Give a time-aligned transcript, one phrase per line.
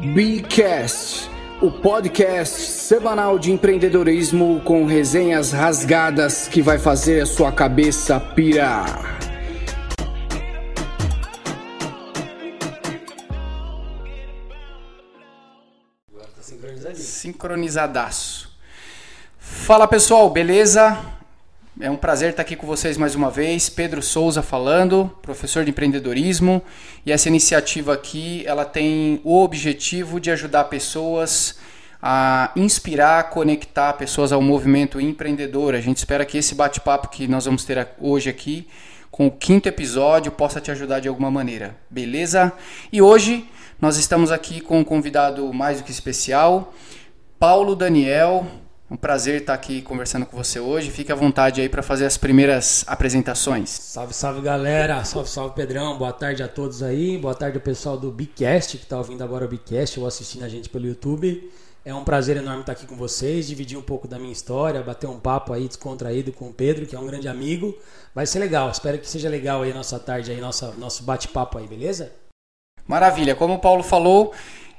[0.00, 1.28] Bcast,
[1.60, 9.18] o podcast semanal de empreendedorismo com resenhas rasgadas que vai fazer a sua cabeça pirar.
[16.94, 18.56] Sincronizadaço.
[19.36, 20.96] Fala pessoal, beleza?
[21.80, 23.68] É um prazer estar aqui com vocês mais uma vez.
[23.68, 26.60] Pedro Souza falando, professor de empreendedorismo.
[27.06, 31.56] E essa iniciativa aqui, ela tem o objetivo de ajudar pessoas
[32.02, 35.76] a inspirar, conectar pessoas ao movimento empreendedor.
[35.76, 38.66] A gente espera que esse bate-papo que nós vamos ter hoje aqui,
[39.08, 41.76] com o quinto episódio, possa te ajudar de alguma maneira.
[41.88, 42.52] Beleza?
[42.92, 43.48] E hoje
[43.80, 46.74] nós estamos aqui com um convidado mais do que especial,
[47.38, 48.48] Paulo Daniel,
[48.90, 50.90] um prazer estar aqui conversando com você hoje.
[50.90, 53.68] Fique à vontade aí para fazer as primeiras apresentações.
[53.68, 55.04] Salve, salve galera.
[55.04, 55.98] Salve, salve Pedrão.
[55.98, 57.18] Boa tarde a todos aí.
[57.18, 60.48] Boa tarde ao pessoal do Bicast que está ouvindo agora o Bicast ou assistindo a
[60.48, 61.50] gente pelo YouTube.
[61.84, 65.06] É um prazer enorme estar aqui com vocês, dividir um pouco da minha história, bater
[65.06, 67.76] um papo aí descontraído com o Pedro, que é um grande amigo.
[68.14, 68.70] Vai ser legal.
[68.70, 72.12] Espero que seja legal aí a nossa tarde aí, nossa, nosso bate-papo aí, beleza?
[72.86, 73.34] Maravilha.
[73.34, 74.34] Como o Paulo falou,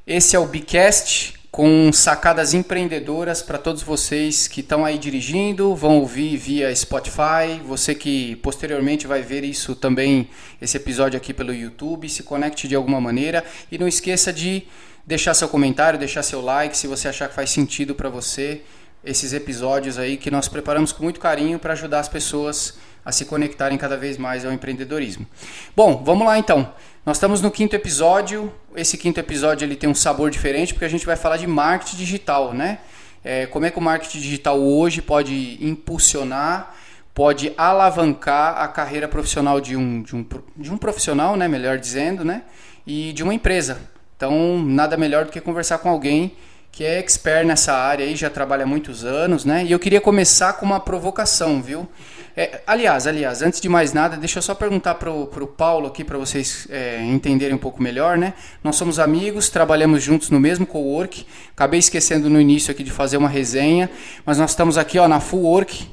[0.05, 5.97] esse é o Bicast com sacadas empreendedoras para todos vocês que estão aí dirigindo, vão
[5.97, 10.29] ouvir via Spotify, você que posteriormente vai ver isso também,
[10.61, 13.43] esse episódio aqui pelo YouTube, se conecte de alguma maneira.
[13.71, 14.63] E não esqueça de
[15.05, 18.61] deixar seu comentário, deixar seu like se você achar que faz sentido para você
[19.03, 23.25] esses episódios aí que nós preparamos com muito carinho para ajudar as pessoas a se
[23.25, 25.25] conectarem cada vez mais ao empreendedorismo.
[25.75, 26.73] Bom, vamos lá então.
[27.05, 28.53] Nós estamos no quinto episódio.
[28.75, 31.97] Esse quinto episódio ele tem um sabor diferente porque a gente vai falar de marketing
[31.97, 32.79] digital, né?
[33.23, 36.75] É, como é que o marketing digital hoje pode impulsionar,
[37.13, 41.47] pode alavancar a carreira profissional de um, de um, de um profissional, né?
[41.47, 42.43] Melhor dizendo, né?
[42.85, 43.79] E de uma empresa.
[44.15, 46.35] Então, nada melhor do que conversar com alguém
[46.71, 49.65] que é expert nessa área e já trabalha há muitos anos, né?
[49.65, 51.87] E eu queria começar com uma provocação, viu?
[52.41, 56.05] É, aliás, aliás, antes de mais nada, deixa eu só perguntar para o Paulo aqui
[56.05, 58.33] para vocês é, entenderem um pouco melhor, né?
[58.63, 61.27] Nós somos amigos, trabalhamos juntos no mesmo co-work.
[61.51, 63.89] Acabei esquecendo no início aqui de fazer uma resenha,
[64.25, 65.85] mas nós estamos aqui ó, na Full Work.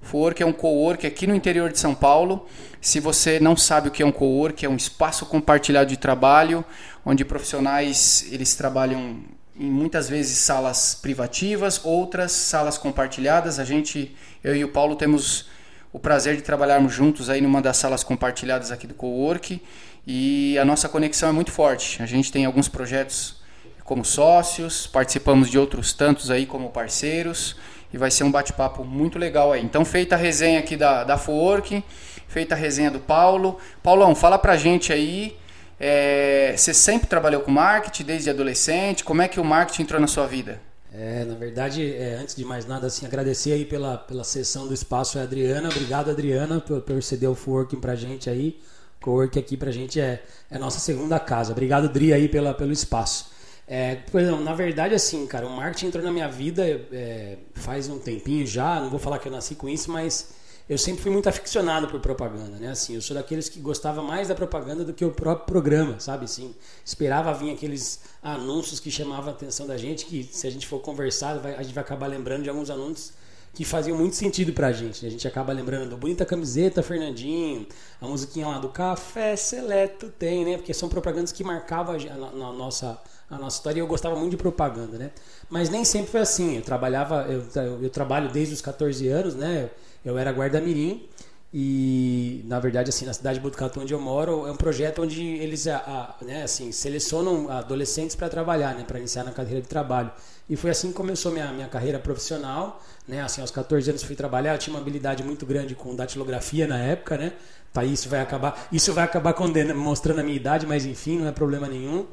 [0.00, 2.46] Full Work é um co-work aqui no interior de São Paulo.
[2.80, 6.64] Se você não sabe o que é um co-work, é um espaço compartilhado de trabalho,
[7.04, 9.24] onde profissionais eles trabalham
[9.58, 13.58] em muitas vezes salas privativas, outras salas compartilhadas.
[13.58, 14.14] A gente,
[14.44, 15.50] eu e o Paulo temos
[15.92, 19.60] o prazer de trabalharmos juntos aí numa das salas compartilhadas aqui do Cowork
[20.06, 22.02] e a nossa conexão é muito forte.
[22.02, 23.40] A gente tem alguns projetos
[23.84, 27.56] como sócios, participamos de outros tantos aí como parceiros
[27.92, 29.64] e vai ser um bate-papo muito legal aí.
[29.64, 31.82] Então, feita a resenha aqui da, da Fowork,
[32.28, 33.58] feita a resenha do Paulo.
[33.82, 35.36] Paulão, fala pra gente aí,
[35.78, 40.06] é, você sempre trabalhou com marketing desde adolescente, como é que o marketing entrou na
[40.06, 40.60] sua vida?
[40.92, 44.74] É, na verdade, é, antes de mais nada, assim, agradecer aí pela, pela sessão do
[44.74, 45.68] espaço é a Adriana.
[45.68, 48.60] Obrigado, Adriana, por, por ceder o Forking pra gente aí.
[49.00, 51.52] O Cowork aqui pra gente é, é nossa segunda casa.
[51.52, 53.30] Obrigado, Dri, aí pela, pelo espaço.
[53.68, 58.00] É, não, na verdade, assim, cara, o marketing entrou na minha vida é, faz um
[58.00, 58.80] tempinho já.
[58.80, 60.30] Não vou falar que eu nasci com isso, mas
[60.70, 62.70] eu sempre fui muito aficionado por propaganda, né?
[62.70, 66.26] Assim, eu sou daqueles que gostava mais da propaganda do que o próprio programa, sabe?
[66.26, 66.54] Assim,
[66.84, 70.78] esperava vir aqueles anúncios que chamavam a atenção da gente, que se a gente for
[70.78, 73.12] conversar, a gente vai acabar lembrando de alguns anúncios
[73.52, 75.02] que faziam muito sentido pra gente.
[75.02, 75.08] Né?
[75.08, 77.66] A gente acaba lembrando do Bonita Camiseta, Fernandinho,
[78.00, 80.56] a musiquinha lá do Café Seleto tem, né?
[80.56, 82.96] Porque são propagandas que marcavam a, a, a nossa
[83.28, 85.12] a nossa história e eu gostava muito de propaganda, né?
[85.48, 86.56] Mas nem sempre foi assim.
[86.56, 89.64] Eu trabalhava, eu, eu, eu trabalho desde os 14 anos, né?
[89.64, 91.08] Eu era guarda-mirim
[91.52, 95.20] e, na verdade, assim, na cidade de Botucatu, onde eu moro, é um projeto onde
[95.20, 99.66] eles a, a, né, assim, selecionam adolescentes para trabalhar, né, para iniciar na carreira de
[99.66, 100.12] trabalho.
[100.48, 102.80] E foi assim que começou minha, minha carreira profissional.
[103.08, 106.68] Né, assim, aos 14 anos fui trabalhar, eu tinha uma habilidade muito grande com datilografia
[106.68, 107.32] na época, né?
[107.72, 109.34] Tá, isso vai acabar, isso vai acabar
[109.74, 112.06] mostrando a minha idade, mas enfim, não é problema nenhum.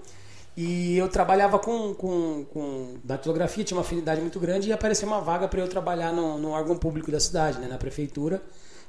[0.57, 5.21] E eu trabalhava com, com, com datilografia, tinha uma afinidade muito grande e apareceu uma
[5.21, 8.41] vaga para eu trabalhar no, no órgão público da cidade, né, na prefeitura.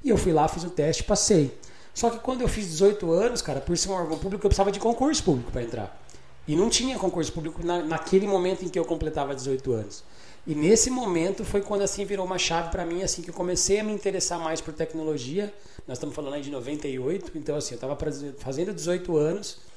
[0.03, 1.55] E eu fui lá, fiz o teste, passei.
[1.93, 4.73] Só que quando eu fiz 18 anos, cara, por ser um órgão público, eu precisava
[4.73, 6.03] de concurso público para entrar.
[6.47, 10.03] E não tinha concurso público na, naquele momento em que eu completava 18 anos.
[10.47, 13.81] E nesse momento foi quando assim virou uma chave para mim, assim que eu comecei
[13.81, 15.53] a me interessar mais por tecnologia.
[15.87, 17.99] Nós estamos falando aí de 98, então assim, eu estava
[18.39, 19.68] fazendo 18 anos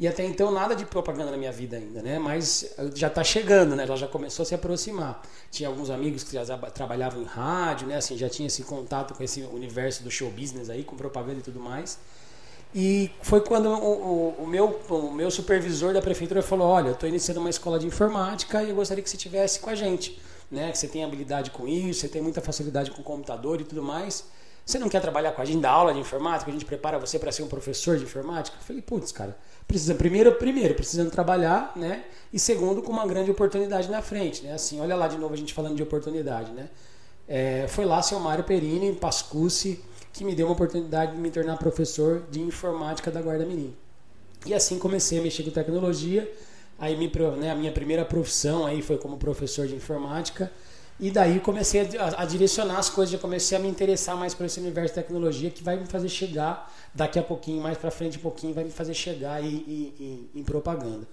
[0.00, 2.18] e até então nada de propaganda na minha vida ainda, né?
[2.18, 3.84] Mas já está chegando, né?
[3.84, 5.20] Ela já começou a se aproximar.
[5.50, 7.96] Tinha alguns amigos que já trabalhavam em rádio, né?
[7.96, 11.42] Assim, já tinha esse contato com esse universo do show business aí, com propaganda e
[11.42, 11.98] tudo mais.
[12.74, 16.94] E foi quando o, o, o, meu, o meu supervisor da prefeitura falou: Olha, eu
[16.94, 20.18] estou iniciando uma escola de informática e eu gostaria que você estivesse com a gente.
[20.50, 20.72] Né?
[20.72, 23.82] Que você tem habilidade com isso, você tem muita facilidade com o computador e tudo
[23.82, 24.24] mais.
[24.70, 26.48] Você não quer trabalhar com a gente, dar aula de informática?
[26.48, 28.56] A gente prepara você para ser um professor de informática?
[28.60, 29.36] Eu falei: Putz, cara,
[29.66, 32.04] precisa primeiro, primeiro, precisando trabalhar, né?
[32.32, 34.52] E segundo, com uma grande oportunidade na frente, né?
[34.52, 36.68] Assim, olha lá de novo a gente falando de oportunidade, né?
[37.28, 39.80] É, foi lá seu Mário Perini, Pascucci
[40.12, 43.74] que me deu uma oportunidade de me tornar professor de informática da Guarda Mirim.
[44.46, 46.30] E assim comecei a mexer com tecnologia.
[46.78, 50.50] Aí me, né, a minha primeira profissão aí foi como professor de informática.
[51.00, 54.44] E daí comecei a, a, direcionar as coisas, já comecei a me interessar mais por
[54.44, 58.18] esse universo de tecnologia que vai me fazer chegar daqui a pouquinho, mais para frente
[58.18, 61.06] um pouquinho, vai me fazer chegar em, em propaganda.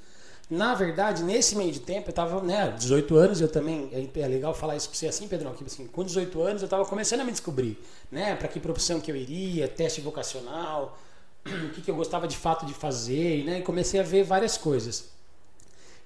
[0.49, 4.27] Na verdade, nesse meio de tempo, eu estava, né, 18 anos, eu também, é, é
[4.27, 7.19] legal falar isso para você assim, Pedrão, que assim, com 18 anos eu estava começando
[7.19, 7.77] a me descobrir,
[8.09, 10.97] né, para que profissão que eu iria, teste vocacional,
[11.45, 14.57] o que, que eu gostava de fato de fazer, né, e comecei a ver várias
[14.57, 15.16] coisas.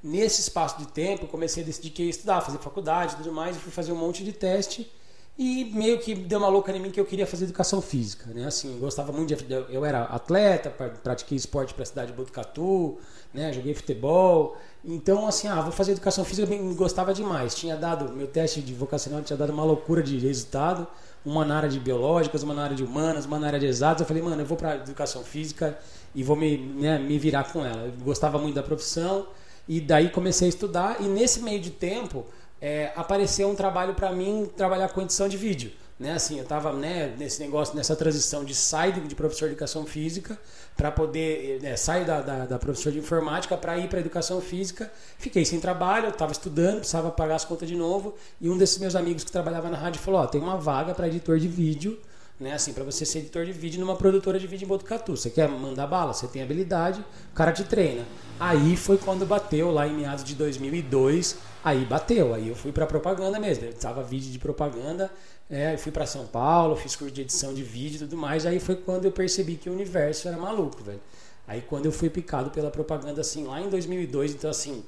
[0.04, 3.56] Nesse espaço de tempo, comecei a decidir que ia estudar, fazer faculdade e tudo mais,
[3.58, 4.92] fui fazer um monte de teste,
[5.38, 8.46] e meio que deu uma louca em mim que eu queria fazer educação física, né?
[8.46, 12.98] Assim, gostava muito de eu era atleta, pratiquei esporte para a cidade de Botucatu,
[13.34, 13.52] né?
[13.52, 14.58] Joguei futebol.
[14.84, 17.56] Então, assim, ah, vou fazer educação física, eu gostava demais.
[17.56, 20.86] Tinha dado meu teste de vocacional tinha dado uma loucura de resultado,
[21.26, 24.02] uma na área de biológicas, uma na área de humanas, uma na área de exatas.
[24.02, 25.78] Eu falei, mano, eu vou para educação física
[26.14, 27.86] e vou me, né, me virar com ela.
[27.86, 29.26] Eu gostava muito da profissão
[29.68, 32.26] e daí comecei a estudar e nesse meio de tempo
[32.62, 35.72] é, apareceu um trabalho para mim trabalhar com edição de vídeo.
[36.00, 39.86] Né, assim, eu estava né, nesse negócio, nessa transição de sair de professor de educação
[39.86, 40.36] física
[40.76, 44.92] para poder né, sair da, da, da professor de informática para ir para educação física.
[45.20, 48.16] Fiquei sem trabalho, estava estudando, precisava pagar as contas de novo.
[48.40, 51.38] E um desses meus amigos que trabalhava na rádio falou: tem uma vaga para editor
[51.38, 52.00] de vídeo
[52.42, 52.54] né?
[52.54, 55.16] Assim, para você ser editor de vídeo numa produtora de vídeo em Botucatu.
[55.16, 57.00] Você quer mandar bala, você tem habilidade,
[57.32, 58.04] o cara te treina.
[58.40, 62.88] Aí foi quando bateu lá em meados de 2002, aí bateu, aí eu fui para
[62.88, 63.66] propaganda mesmo.
[63.66, 65.12] Eu tava vídeo de propaganda,
[65.50, 68.46] é, fui para São Paulo, fiz curso de edição de vídeo e tudo mais.
[68.46, 71.00] Aí foi quando eu percebi que o universo era maluco, velho.
[71.48, 74.84] Aí quando eu fui picado pela propaganda assim lá em 2002, então assim,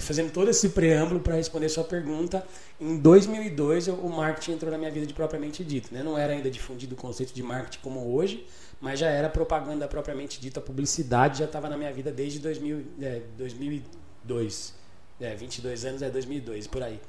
[0.00, 2.46] fazendo todo esse preâmbulo para responder sua pergunta,
[2.80, 5.92] em 2002 eu, o marketing entrou na minha vida de propriamente dito.
[5.92, 6.02] Né?
[6.02, 8.46] Não era ainda difundido o conceito de marketing como hoje,
[8.80, 12.84] mas já era propaganda propriamente dita, a publicidade já estava na minha vida desde 2000,
[13.02, 14.78] é, 2002.
[15.20, 17.00] É, 22 anos é 2002, por aí.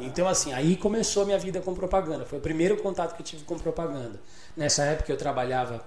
[0.00, 2.24] Então, assim, aí começou a minha vida com propaganda.
[2.24, 4.18] Foi o primeiro contato que eu tive com propaganda.
[4.56, 5.84] Nessa época eu trabalhava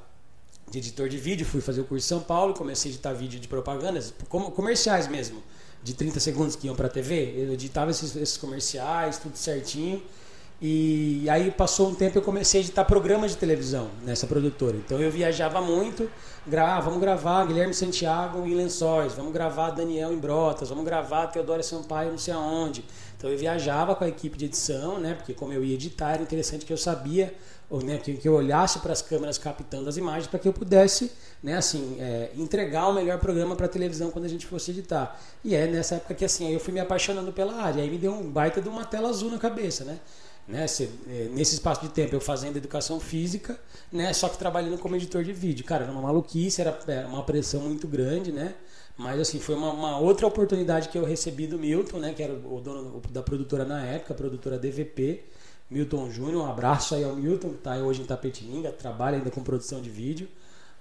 [0.70, 3.40] de editor de vídeo, fui fazer o curso em São Paulo, comecei a editar vídeo
[3.40, 5.42] de propagandas, comerciais mesmo
[5.84, 7.34] de 30 segundos que iam para a TV.
[7.38, 10.02] Eu editava esses, esses, comerciais, tudo certinho.
[10.64, 14.78] E aí passou um tempo eu comecei a editar programas de televisão nessa produtora.
[14.78, 16.08] Então eu viajava muito,
[16.46, 21.64] gra vamos gravar Guilherme Santiago em Lençóis, vamos gravar Daniel em Brotas, vamos gravar Teodoro
[21.64, 22.86] Sampaio não sei aonde.
[23.18, 25.16] Então eu viajava com a equipe de edição, né?
[25.16, 27.34] Porque como eu ia editar, era interessante que eu sabia
[27.72, 30.52] ou né, que, que eu olhasse para as câmeras captando as imagens para que eu
[30.52, 31.10] pudesse
[31.42, 35.18] né, assim, é, entregar o melhor programa para a televisão quando a gente fosse editar.
[35.42, 38.12] E é nessa época que assim, eu fui me apaixonando pela área, aí me deu
[38.12, 40.00] um baita de uma tela azul na cabeça, né?
[40.48, 43.58] Né, se, é, nesse espaço de tempo eu fazendo educação física,
[43.90, 45.64] né, só que trabalhando como editor de vídeo.
[45.64, 48.54] Cara, era uma maluquice, era é, uma pressão muito grande, né?
[48.98, 52.34] Mas assim, foi uma, uma, outra oportunidade que eu recebi do Milton, né, que era
[52.34, 55.24] o dono da produtora na época, a produtora DVP,
[55.72, 56.44] Milton Júnior.
[56.44, 59.90] Um abraço aí ao Milton, que está hoje em Tapetininga, trabalha ainda com produção de
[59.90, 60.28] vídeo.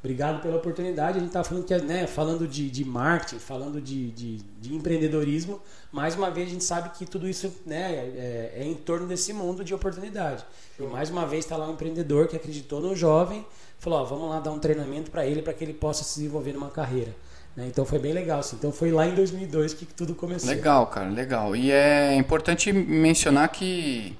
[0.02, 1.18] Obrigado pela oportunidade.
[1.18, 5.60] A gente está falando, que, né, falando de, de marketing, falando de, de, de, empreendedorismo.
[5.92, 9.32] Mais uma vez, a gente sabe que tudo isso né, é, é em torno desse
[9.34, 10.42] mundo de oportunidade.
[10.78, 13.46] E mais uma vez está lá um empreendedor que acreditou no jovem,
[13.78, 16.54] falou: ó, vamos lá dar um treinamento para ele para que ele possa se desenvolver
[16.54, 17.14] numa carreira.
[17.54, 17.66] Né?
[17.66, 18.40] Então foi bem legal.
[18.40, 18.56] Assim.
[18.56, 20.48] Então foi lá em 2002 que tudo começou.
[20.48, 21.54] Legal, cara, legal.
[21.54, 24.16] E é importante mencionar que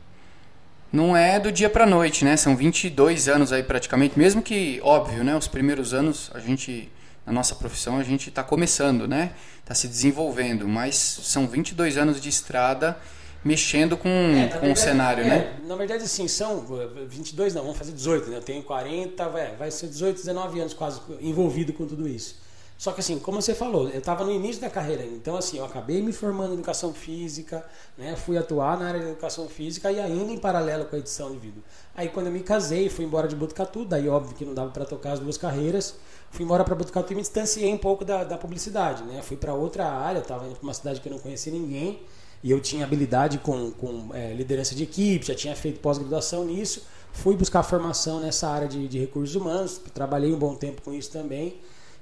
[0.92, 2.36] não é do dia para noite, né?
[2.36, 5.36] São 22 anos aí praticamente, mesmo que, óbvio, né?
[5.36, 6.90] Os primeiros anos a gente,
[7.24, 9.32] na nossa profissão, a gente está começando, né?
[9.60, 12.96] Está se desenvolvendo, mas são 22 anos de estrada
[13.44, 15.56] mexendo com, é, com verdade, o cenário, é, né?
[15.64, 16.66] Na verdade, sim, são
[17.08, 18.36] 22 não, vamos fazer 18, né?
[18.36, 22.36] Eu tenho 40, vai, vai ser 18, 19 anos quase envolvido com tudo isso.
[22.80, 25.04] Só que assim, como você falou, eu estava no início da carreira.
[25.04, 27.62] Então, assim, eu acabei me formando em educação física,
[27.98, 28.16] né?
[28.16, 31.36] Fui atuar na área de educação física e ainda em paralelo com a edição de
[31.36, 31.62] vídeo.
[31.94, 34.86] Aí quando eu me casei, fui embora de Botucatu, daí óbvio que não dava para
[34.86, 35.96] tocar as duas carreiras.
[36.30, 39.20] Fui embora para Botucatu e me distanciei um pouco da, da publicidade, né?
[39.20, 42.00] Fui para outra área, estava indo para uma cidade que eu não conhecia ninguém
[42.42, 46.86] e eu tinha habilidade com, com é, liderança de equipe, já tinha feito pós-graduação nisso
[47.12, 51.10] fui buscar formação nessa área de, de recursos humanos, trabalhei um bom tempo com isso
[51.10, 51.60] também.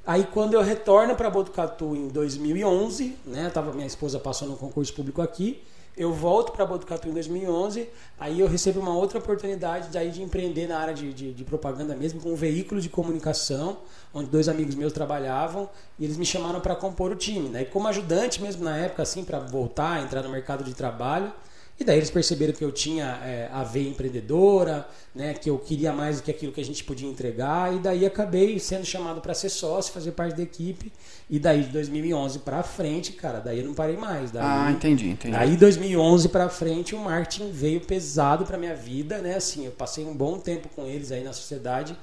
[0.08, 4.90] Aí quando eu retorno para Botucatu em 2011, né, tava, minha esposa passou no concurso
[4.94, 5.62] público aqui,
[5.94, 7.86] eu volto para Botucatu em 2011,
[8.18, 11.94] aí eu recebo uma outra oportunidade daí de empreender na área de, de, de, propaganda
[11.94, 13.80] mesmo, com um veículo de comunicação,
[14.14, 17.50] onde dois amigos meus trabalhavam, e eles me chamaram para compor o time.
[17.50, 21.30] Daí como ajudante mesmo na época, assim, para voltar, entrar no mercado de trabalho,
[21.80, 25.92] e daí eles perceberam que eu tinha é, a veia empreendedora, né, que eu queria
[25.92, 29.32] mais do que aquilo que a gente podia entregar, e daí acabei sendo chamado para
[29.32, 30.92] ser sócio, fazer parte da equipe.
[31.30, 34.32] E daí de 2011 para frente, cara, daí eu não parei mais.
[34.32, 35.32] Daí, ah, entendi, entendi.
[35.36, 39.36] Daí 2011 para frente o marketing veio pesado para minha vida, né?
[39.36, 41.96] Assim, eu passei um bom tempo com eles aí na sociedade.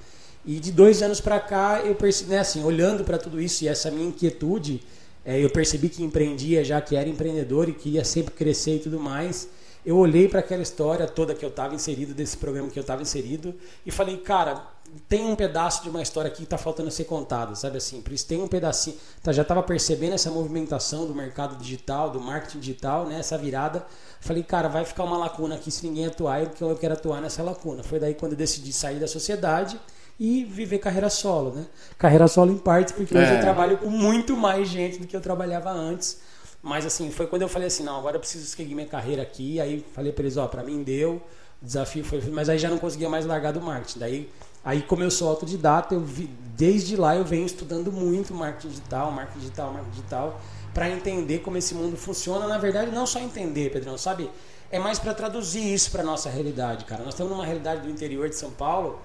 [0.45, 3.67] E de dois anos para cá eu percebi, né, assim, olhando para tudo isso e
[3.67, 4.81] essa minha inquietude,
[5.25, 8.99] é, eu percebi que empreendia já que era empreendedor e queria sempre crescer e tudo
[8.99, 9.49] mais
[9.85, 13.01] eu olhei para aquela história toda que eu estava inserido, desse programa que eu estava
[13.03, 13.53] inserido,
[13.85, 14.63] e falei, cara,
[15.07, 18.01] tem um pedaço de uma história aqui que está faltando ser contada, sabe assim?
[18.01, 18.95] Por isso tem um pedacinho.
[19.21, 23.19] Tá, já estava percebendo essa movimentação do mercado digital, do marketing digital, né?
[23.19, 23.85] essa virada.
[24.19, 27.43] Falei, cara, vai ficar uma lacuna aqui se ninguém atuar, e eu quero atuar nessa
[27.43, 27.83] lacuna.
[27.83, 29.79] Foi daí quando eu decidi sair da sociedade
[30.19, 31.65] e viver carreira solo, né?
[31.97, 33.21] Carreira solo em partes, porque é.
[33.21, 36.19] hoje eu trabalho com muito mais gente do que eu trabalhava antes
[36.65, 39.61] mas assim, foi quando eu falei assim, não, agora eu preciso seguir minha carreira aqui.
[39.61, 41.21] Aí falei para eles, ó, para mim deu,
[41.61, 43.99] o desafio foi, mas aí já não conseguia mais largar do marketing.
[43.99, 44.29] Daí,
[44.63, 49.11] aí como eu sou autodidata, eu vi, desde lá eu venho estudando muito marketing digital,
[49.11, 50.41] marketing digital, marketing digital,
[50.73, 52.47] para entender como esse mundo funciona.
[52.47, 54.27] Na verdade, não só entender, Pedrão, sabe?
[54.71, 57.03] É mais para traduzir isso para nossa realidade, cara.
[57.03, 58.99] Nós estamos numa realidade do interior de São Paulo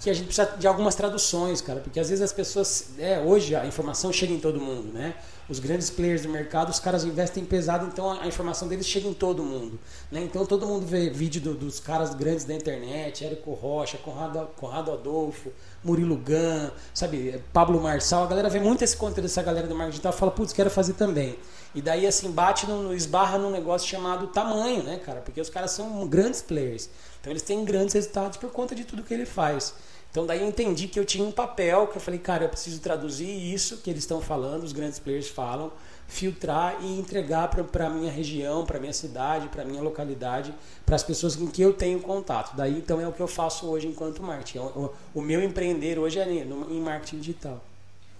[0.00, 3.54] que a gente precisa de algumas traduções, cara, porque às vezes as pessoas, é, hoje
[3.54, 5.14] a informação chega em todo mundo, né?
[5.48, 9.12] os grandes players do mercado, os caras investem pesado, então a, informação deles chega em
[9.12, 9.78] todo mundo.
[10.10, 10.22] Né?
[10.22, 14.92] Então todo mundo vê vídeo do, dos caras grandes da internet, Érico Rocha, Conrado, Conrado
[14.92, 15.52] Adolfo,
[15.84, 19.90] Murilo Gun, sabe, Pablo Marçal, a galera vê muito esse conteúdo dessa galera do marketing
[19.90, 21.38] digital fala, putz, quero fazer também.
[21.74, 25.20] E daí assim, bate no, esbarra num negócio chamado tamanho, né, cara?
[25.20, 26.88] Porque os caras são grandes players.
[27.20, 29.74] Então eles têm grandes resultados por conta de tudo que ele faz.
[30.10, 32.80] Então daí eu entendi que eu tinha um papel que eu falei, cara, eu preciso
[32.80, 35.72] traduzir isso que eles estão falando, os grandes players falam,
[36.06, 41.02] filtrar e entregar para a minha região, para minha cidade, para minha localidade, para as
[41.02, 42.56] pessoas com que eu tenho contato.
[42.56, 44.58] Daí então é o que eu faço hoje enquanto marketing.
[44.58, 47.62] O, o meu empreender hoje é em marketing digital.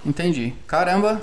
[0.04, 0.54] Entendi.
[0.66, 1.22] Caramba.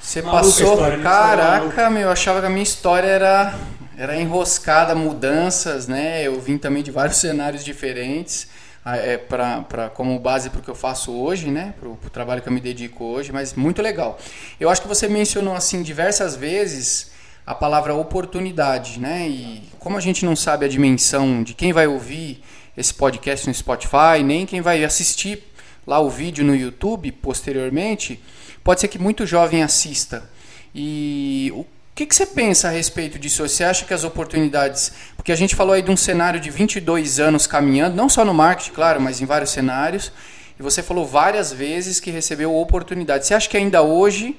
[0.00, 0.72] Você passou.
[0.72, 1.02] História, né?
[1.02, 3.58] Caraca, meu, eu achava que a minha história era
[3.98, 6.26] era enroscada, mudanças, né?
[6.26, 8.48] Eu vim também de vários cenários diferentes
[8.84, 11.74] é, pra, pra, como base para o que eu faço hoje, né?
[11.78, 14.18] Para o trabalho que eu me dedico hoje, mas muito legal.
[14.58, 17.10] Eu acho que você mencionou assim diversas vezes
[17.46, 19.28] a palavra oportunidade, né?
[19.28, 22.42] E como a gente não sabe a dimensão de quem vai ouvir
[22.76, 25.44] esse podcast no Spotify, nem quem vai assistir
[25.86, 28.20] lá o vídeo no YouTube posteriormente,
[28.62, 30.30] pode ser que muito jovem assista.
[30.74, 31.66] E o
[32.00, 33.46] que, que você pensa a respeito disso?
[33.46, 34.90] Você acha que as oportunidades.
[35.16, 38.32] Porque a gente falou aí de um cenário de 22 anos caminhando, não só no
[38.32, 40.10] marketing, claro, mas em vários cenários.
[40.58, 43.26] E você falou várias vezes que recebeu oportunidade.
[43.26, 44.34] Você acha que ainda hoje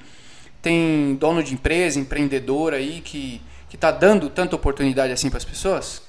[0.60, 3.40] tem dono de empresa, empreendedor aí que
[3.72, 6.02] está dando tanta oportunidade assim para as pessoas?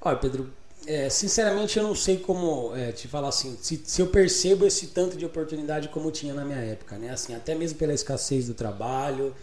[0.00, 0.50] Olha, Pedro,
[0.86, 4.88] é, sinceramente eu não sei como é, te falar assim, se, se, eu percebo esse
[4.88, 7.10] tanto de oportunidade como tinha na minha época, né?
[7.10, 9.34] Assim, até mesmo pela escassez do trabalho,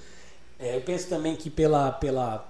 [0.60, 2.46] é, eu penso também que pela, pela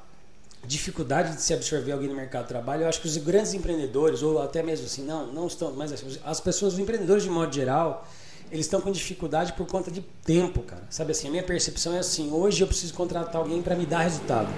[0.66, 4.24] dificuldade de se absorver alguém no mercado de trabalho, eu acho que os grandes empreendedores,
[4.24, 7.54] ou até mesmo assim, não, não estão, mas assim, as pessoas, os empreendedores de modo
[7.54, 8.08] geral,
[8.52, 10.82] eles estão com dificuldade por conta de tempo, cara.
[10.90, 14.00] Sabe assim, a minha percepção é assim, hoje eu preciso contratar alguém para me dar
[14.00, 14.50] resultado.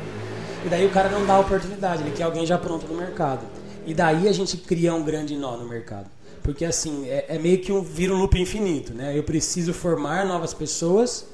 [0.65, 3.45] E daí o cara não dá oportunidade, ele quer alguém já pronto no mercado.
[3.85, 6.09] E daí a gente cria um grande nó no mercado.
[6.41, 9.17] Porque assim, é, é meio que um vira um loop infinito, né?
[9.17, 11.25] Eu preciso formar novas pessoas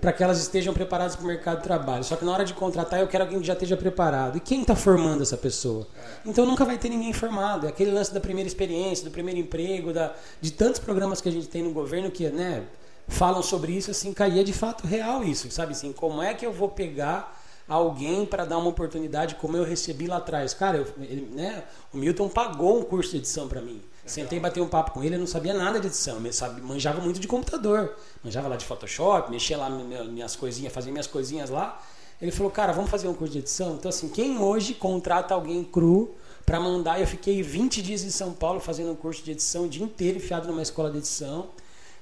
[0.00, 2.02] para que elas estejam preparadas para o mercado de trabalho.
[2.02, 4.36] Só que na hora de contratar, eu quero alguém que já esteja preparado.
[4.36, 5.86] E quem está formando essa pessoa?
[6.24, 7.66] Então nunca vai ter ninguém formado.
[7.66, 11.32] É aquele lance da primeira experiência, do primeiro emprego, da, de tantos programas que a
[11.32, 12.64] gente tem no governo que né,
[13.08, 15.92] falam sobre isso, assim, caía de fato real isso, sabe assim?
[15.92, 17.38] Como é que eu vou pegar
[17.68, 20.54] alguém para dar uma oportunidade como eu recebi lá atrás?
[20.54, 23.82] Cara, eu, ele, né, o Milton pagou um curso de edição para mim.
[24.10, 27.00] Sentei e batei um papo com ele, eu não sabia nada de edição, sabia, manjava
[27.00, 27.94] muito de computador.
[28.24, 31.80] Manjava lá de Photoshop, mexia lá minhas coisinhas, fazia minhas coisinhas lá.
[32.20, 33.74] Ele falou, cara, vamos fazer um curso de edição?
[33.76, 36.14] Então, assim, quem hoje contrata alguém cru
[36.44, 37.00] para mandar?
[37.00, 40.18] Eu fiquei 20 dias em São Paulo fazendo um curso de edição, o dia inteiro
[40.18, 41.48] enfiado numa escola de edição.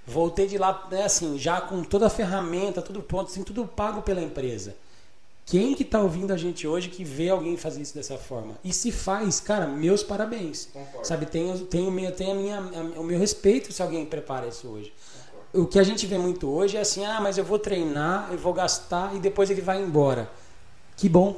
[0.07, 4.03] Voltei de lá, né, assim, já com toda a ferramenta, tudo pronto, assim, tudo pago
[4.03, 4.75] pela empresa.
[5.51, 8.59] Quem que tá ouvindo a gente hoje que vê alguém fazer isso dessa forma?
[8.63, 10.69] E se faz, cara, meus parabéns.
[10.71, 11.07] Concordo.
[11.07, 14.69] Sabe, tem, tem, o, tem a minha, a, o meu respeito se alguém prepara isso
[14.69, 14.93] hoje.
[14.93, 15.65] Concordo.
[15.65, 18.37] O que a gente vê muito hoje é assim, ah, mas eu vou treinar, eu
[18.37, 20.31] vou gastar e depois ele vai embora.
[20.97, 21.35] Que bom.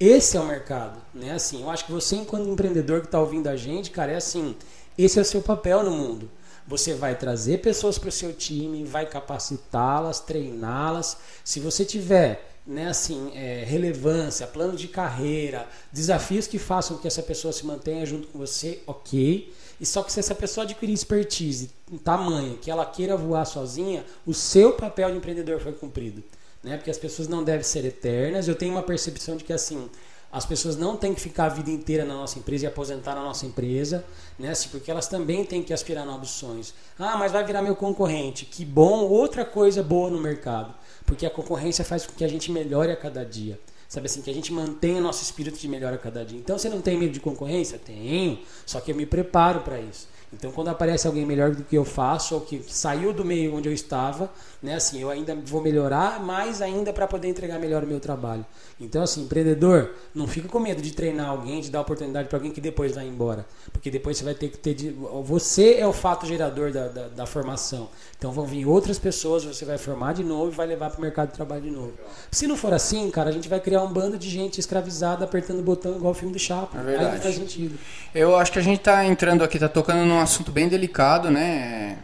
[0.00, 1.32] Esse é o mercado, né?
[1.32, 4.56] Assim, eu acho que você, enquanto empreendedor que está ouvindo a gente, cara, é assim,
[4.98, 6.28] esse é o seu papel no mundo.
[6.66, 11.16] Você vai trazer pessoas para o seu time, vai capacitá-las, treiná-las.
[11.44, 17.22] Se você tiver né, assim, é, relevância, plano de carreira, desafios que façam que essa
[17.22, 19.52] pessoa se mantenha junto com você, ok.
[19.80, 21.70] E só que se essa pessoa adquirir expertise,
[22.04, 26.22] tamanho, que ela queira voar sozinha, o seu papel de empreendedor foi cumprido.
[26.62, 26.76] Né?
[26.76, 28.46] Porque as pessoas não devem ser eternas.
[28.46, 29.88] Eu tenho uma percepção de que assim,
[30.32, 33.22] as pessoas não têm que ficar a vida inteira na nossa empresa e aposentar na
[33.22, 34.04] nossa empresa,
[34.38, 34.52] né?
[34.70, 36.72] Porque elas também têm que aspirar novos sonhos.
[36.98, 38.44] Ah, mas vai virar meu concorrente.
[38.46, 40.74] Que bom, outra coisa boa no mercado
[41.10, 43.58] porque a concorrência faz com que a gente melhore a cada dia.
[43.88, 46.38] Sabe assim, que a gente mantenha nosso espírito de melhora a cada dia.
[46.38, 47.80] Então você não tem medo de concorrência?
[47.84, 50.06] Tenho, só que eu me preparo para isso.
[50.32, 53.54] Então, quando aparece alguém melhor do que eu faço, ou que, que, saiu do meio
[53.54, 54.30] onde eu estava,
[54.62, 58.46] né, assim, eu ainda vou melhorar mais ainda para poder entregar melhor o meu trabalho.
[58.80, 62.52] Então, assim, empreendedor, não fica com medo de treinar alguém, de dar oportunidade para alguém
[62.52, 63.44] que depois vai embora.
[63.72, 64.74] Porque depois você vai ter que ter.
[64.74, 64.90] De,
[65.24, 67.88] você é o fato gerador da, da, da, formação.
[68.16, 71.02] Então, vão vir outras pessoas, você vai formar de novo e vai levar para o
[71.02, 71.92] mercado de trabalho de novo.
[72.30, 75.58] Se não for assim, cara, a gente vai criar um bando de gente escravizada apertando
[75.58, 76.78] o botão igual o filme do Chapo.
[76.78, 77.06] É verdade.
[77.06, 77.78] Aí não faz sentido.
[78.14, 81.96] Eu acho que a gente está entrando aqui, está tocando num assunto bem delicado, né?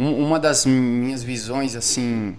[0.00, 2.34] uma das minhas visões, assim,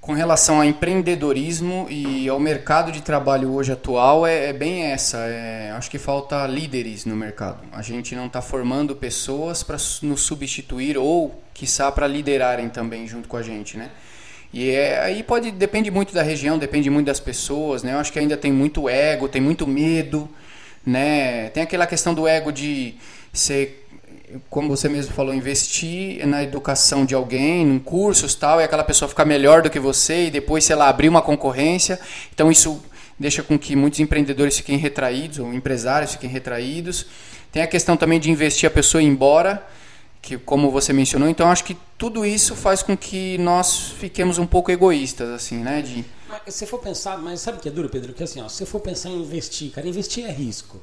[0.00, 5.18] com relação ao empreendedorismo e ao mercado de trabalho hoje atual é, é bem essa.
[5.18, 7.58] É, acho que falta líderes no mercado.
[7.70, 13.28] A gente não está formando pessoas para nos substituir ou, quiçá, para liderarem também junto
[13.28, 13.90] com a gente, né?
[14.52, 17.92] E é, aí pode depende muito da região, depende muito das pessoas, né?
[17.92, 20.28] Eu acho que ainda tem muito ego, tem muito medo,
[20.84, 21.50] né?
[21.50, 22.94] Tem aquela questão do ego de
[23.32, 23.79] ser
[24.48, 29.08] como você mesmo falou, investir na educação de alguém, em cursos tal, e aquela pessoa
[29.08, 31.98] ficar melhor do que você e depois, sei lá, abrir uma concorrência.
[32.32, 32.82] Então isso
[33.18, 37.06] deixa com que muitos empreendedores fiquem retraídos, ou empresários fiquem retraídos.
[37.52, 39.66] Tem a questão também de investir a pessoa ir embora,
[40.22, 41.28] que como você mencionou.
[41.28, 45.82] Então acho que tudo isso faz com que nós fiquemos um pouco egoístas, assim, né?
[45.82, 46.04] De...
[46.28, 48.12] Mas se for pensar, mas sabe o que é duro, Pedro?
[48.12, 50.80] Que assim, ó, se for pensar em investir, cara, investir é risco.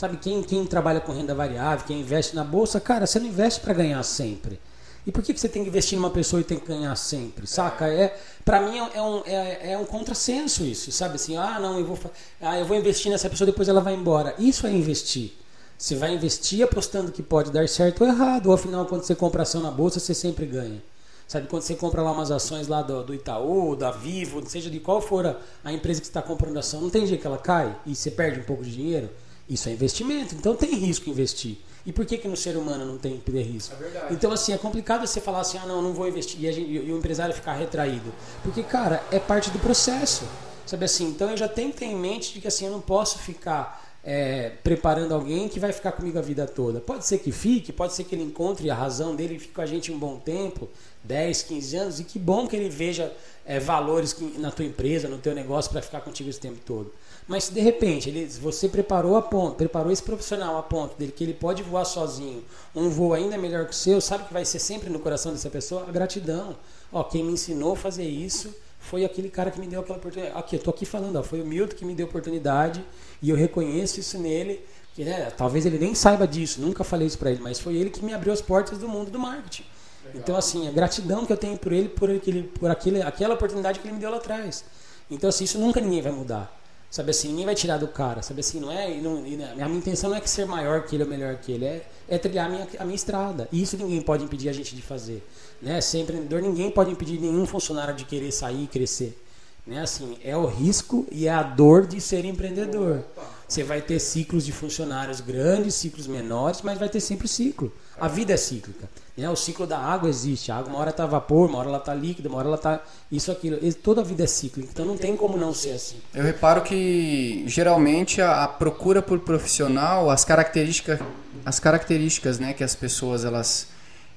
[0.00, 3.60] Sabe, quem, quem trabalha com renda variável, quem investe na bolsa, cara, você não investe
[3.60, 4.58] para ganhar sempre.
[5.06, 7.46] E por que, que você tem que investir numa pessoa e tem que ganhar sempre?
[7.46, 7.86] Saca?
[7.86, 11.16] É, para mim é, é um, é, é, um contrassenso isso, sabe?
[11.16, 11.98] Assim, ah, não, eu vou,
[12.40, 14.34] ah, eu vou investir nessa pessoa, depois ela vai embora.
[14.38, 15.34] Isso é investir.
[15.76, 18.46] Você vai investir apostando que pode dar certo ou errado.
[18.46, 20.82] Ou afinal, quando você compra ação na bolsa, você sempre ganha.
[21.28, 24.80] Sabe, quando você compra lá umas ações lá do, do Itaú, da Vivo, seja de
[24.80, 27.76] qual for a, a empresa que está comprando ação, não tem dia que ela cai
[27.84, 29.10] e você perde um pouco de dinheiro?
[29.50, 31.58] Isso é investimento, então tem risco investir.
[31.84, 33.74] E por que, que no ser humano não tem que ter risco?
[33.82, 36.70] É então, assim, é complicado você falar assim, ah, não, não vou investir, e, gente,
[36.70, 38.14] e, o empresário ficar retraído.
[38.44, 40.24] Porque, cara, é parte do processo.
[40.64, 41.08] Sabe assim?
[41.08, 43.84] Então eu já tenho que ter em mente de que assim, eu não posso ficar
[44.04, 46.80] é, preparando alguém que vai ficar comigo a vida toda.
[46.80, 49.62] Pode ser que fique, pode ser que ele encontre a razão dele e fique com
[49.62, 50.68] a gente um bom tempo,
[51.02, 53.12] 10, 15 anos, e que bom que ele veja
[53.44, 56.92] é, valores na tua empresa, no teu negócio para ficar contigo esse tempo todo.
[57.30, 61.12] Mas se de repente ele, você preparou a ponto, preparou esse profissional a ponto dele
[61.12, 62.42] que ele pode voar sozinho,
[62.74, 65.48] um voo ainda melhor que o seu, sabe que vai ser sempre no coração dessa
[65.48, 65.84] pessoa?
[65.88, 66.56] A gratidão.
[66.92, 70.36] Ó, quem me ensinou a fazer isso foi aquele cara que me deu aquela oportunidade.
[70.36, 72.84] Aqui, eu tô aqui falando, ó, foi o Milton que me deu a oportunidade
[73.22, 74.64] e eu reconheço isso nele.
[74.92, 77.90] Que, né, talvez ele nem saiba disso, nunca falei isso para ele, mas foi ele
[77.90, 79.62] que me abriu as portas do mundo do marketing.
[80.04, 80.20] Legal.
[80.20, 83.78] Então, assim, a gratidão que eu tenho por ele, por, aquele, por aquele, aquela oportunidade
[83.78, 84.64] que ele me deu lá atrás.
[85.08, 86.59] Então, assim, isso nunca ninguém vai mudar.
[86.90, 88.20] Sabe assim, ninguém vai tirar do cara.
[88.20, 88.96] Sabe assim, não é.
[88.96, 91.64] Não, a minha intenção não é que ser maior que ele ou melhor que ele,
[91.64, 93.48] é, é trilhar a minha, a minha estrada.
[93.52, 95.24] E isso ninguém pode impedir a gente de fazer.
[95.62, 95.80] Né?
[95.80, 99.16] Ser empreendedor, ninguém pode impedir nenhum funcionário de querer sair e crescer.
[99.64, 99.82] Né?
[99.82, 103.04] Assim, é o risco e é a dor de ser empreendedor.
[103.46, 107.72] Você vai ter ciclos de funcionários grandes, ciclos menores, mas vai ter sempre ciclo.
[108.00, 108.88] A vida é cíclica.
[109.16, 109.28] Né?
[109.28, 110.50] O ciclo da água existe.
[110.50, 112.82] A água, uma hora está vapor, uma hora ela está líquida, uma hora ela está.
[113.10, 113.58] Isso, aquilo.
[113.74, 114.70] Toda a vida é cíclica.
[114.72, 115.96] Então não tem como não ser assim.
[116.14, 121.00] Eu reparo que geralmente a, a procura por profissional, as características,
[121.44, 123.68] as características né, que as pessoas elas.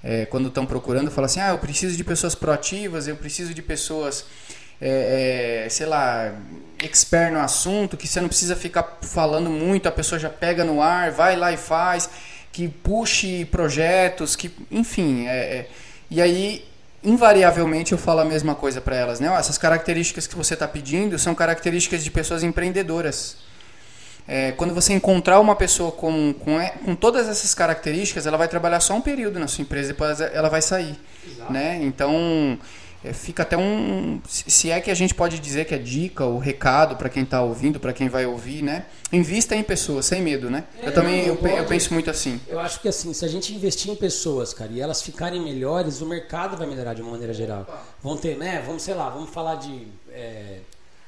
[0.06, 3.62] É, quando estão procurando, falam assim: ah, eu preciso de pessoas proativas, eu preciso de
[3.62, 4.26] pessoas
[4.86, 6.34] é, é, sei lá,
[6.84, 10.82] expert no assunto, que você não precisa ficar falando muito, a pessoa já pega no
[10.82, 12.10] ar, vai lá e faz,
[12.54, 15.70] que puxe projetos, que, enfim, é, é,
[16.10, 16.64] e aí
[17.04, 19.28] invariavelmente eu falo a mesma coisa para elas, né?
[19.38, 23.38] Essas características que você está pedindo são características de pessoas empreendedoras.
[24.26, 28.80] É, quando você encontrar uma pessoa com, com, com, todas essas características, ela vai trabalhar
[28.80, 30.96] só um período na sua empresa, depois ela vai sair.
[31.50, 31.80] Né?
[31.82, 32.58] Então,
[33.04, 34.22] é, fica até um.
[34.26, 37.42] Se é que a gente pode dizer que é dica ou recado para quem está
[37.42, 38.86] ouvindo, para quem vai ouvir, né?
[39.12, 40.64] Invista em pessoas, sem medo, né?
[40.82, 42.40] É, eu também eu, eu, penso muito assim.
[42.48, 46.00] Eu acho que assim, se a gente investir em pessoas, cara, e elas ficarem melhores,
[46.00, 47.68] o mercado vai melhorar de uma maneira geral.
[48.02, 48.64] Vão ter, né?
[48.66, 49.88] Vamos, sei lá, vamos falar de.
[50.10, 50.60] É,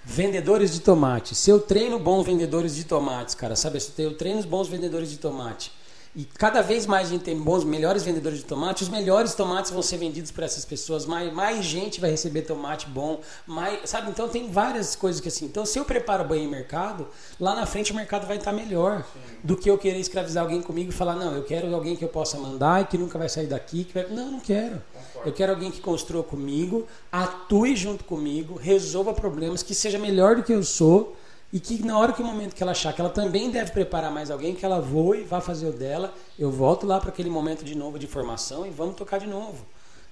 [0.03, 1.34] vendedores de tomate.
[1.34, 3.79] Se eu treino bons vendedores de tomates, cara, sabe?
[3.79, 5.71] Se eu treino bons vendedores de tomate
[6.15, 9.69] e cada vez mais a gente tem bons, melhores vendedores de tomate, os melhores tomates
[9.69, 14.10] vão ser vendidos para essas pessoas, mais, mais gente vai receber tomate bom, mais, sabe?
[14.10, 15.45] Então tem várias coisas que assim.
[15.45, 17.08] Então se eu preparo bem o mercado,
[17.39, 19.19] lá na frente o mercado vai estar melhor Sim.
[19.43, 22.10] do que eu querer escravizar alguém comigo e falar, não, eu quero alguém que eu
[22.10, 23.84] possa mandar e que nunca vai sair daqui.
[23.84, 24.08] Que vai...
[24.08, 24.82] Não, não quero.
[25.25, 30.43] Eu quero alguém que construa comigo, atue junto comigo, resolva problemas, que seja melhor do
[30.43, 31.15] que eu sou
[31.53, 34.12] e que na hora que o momento que ela achar que ela também deve preparar
[34.12, 37.63] mais alguém, que ela voe, vá fazer o dela, eu volto lá para aquele momento
[37.63, 39.65] de novo de formação e vamos tocar de novo.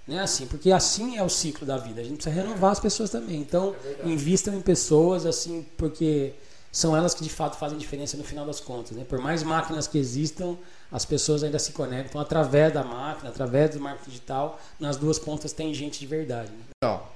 [0.05, 2.01] Né, assim, porque assim é o ciclo da vida.
[2.01, 3.39] A gente precisa renovar as pessoas também.
[3.39, 6.33] Então, é invistam em pessoas assim, porque
[6.73, 8.97] são elas que de fato fazem diferença no final das contas.
[8.97, 9.05] Né?
[9.07, 10.57] Por mais máquinas que existam,
[10.91, 14.59] as pessoas ainda se conectam através da máquina, através do marketing digital.
[14.79, 16.51] Nas duas pontas tem gente de verdade.
[16.51, 16.63] Né?
[16.83, 17.12] Legal.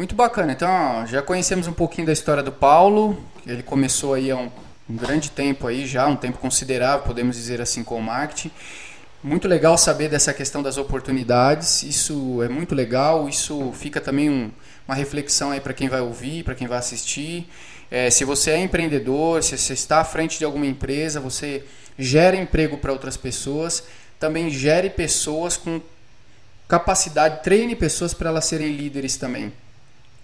[0.00, 0.52] Muito bacana.
[0.52, 3.22] Então, já conhecemos um pouquinho da história do Paulo.
[3.46, 4.50] Ele começou aí há um,
[4.88, 8.50] um grande tempo aí já, um tempo considerável, podemos dizer assim, com o marketing.
[9.22, 11.82] Muito legal saber dessa questão das oportunidades.
[11.82, 13.28] Isso é muito legal.
[13.28, 14.50] Isso fica também um,
[14.88, 17.46] uma reflexão aí para quem vai ouvir, para quem vai assistir.
[17.90, 21.62] É, se você é empreendedor, se você está à frente de alguma empresa, você
[21.98, 23.84] gera emprego para outras pessoas,
[24.18, 25.78] também gere pessoas com
[26.66, 29.52] capacidade, treine pessoas para elas serem líderes também.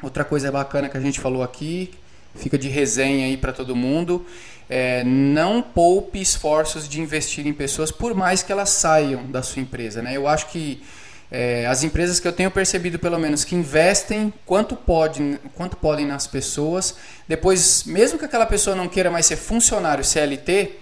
[0.03, 1.91] Outra coisa bacana que a gente falou aqui,
[2.35, 4.27] fica de resenha aí para todo mundo,
[4.69, 9.63] é, não poupe esforços de investir em pessoas, por mais que elas saiam da sua
[9.63, 10.03] empresa.
[10.03, 10.17] Né?
[10.17, 10.83] Eu acho que
[11.31, 16.07] é, as empresas que eu tenho percebido, pelo menos, que investem quanto, pode, quanto podem
[16.07, 20.73] nas pessoas, depois, mesmo que aquela pessoa não queira mais ser funcionário CLT,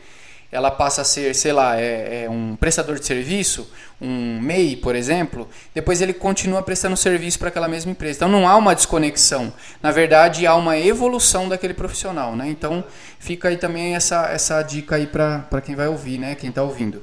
[0.54, 3.68] ela passa a ser, sei lá, é, é, um prestador de serviço,
[4.00, 8.18] um MEI, por exemplo, depois ele continua prestando serviço para aquela mesma empresa.
[8.18, 9.52] Então não há uma desconexão.
[9.82, 12.36] Na verdade, há uma evolução daquele profissional.
[12.36, 12.48] Né?
[12.50, 12.84] Então
[13.18, 16.36] fica aí também essa, essa dica aí para quem vai ouvir, né?
[16.36, 17.02] quem está ouvindo.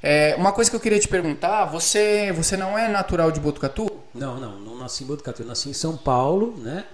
[0.00, 3.90] É, uma coisa que eu queria te perguntar, você, você não é natural de Botucatu?
[4.14, 6.84] Não, não, não nasci em Botucatu, eu nasci em São Paulo, né?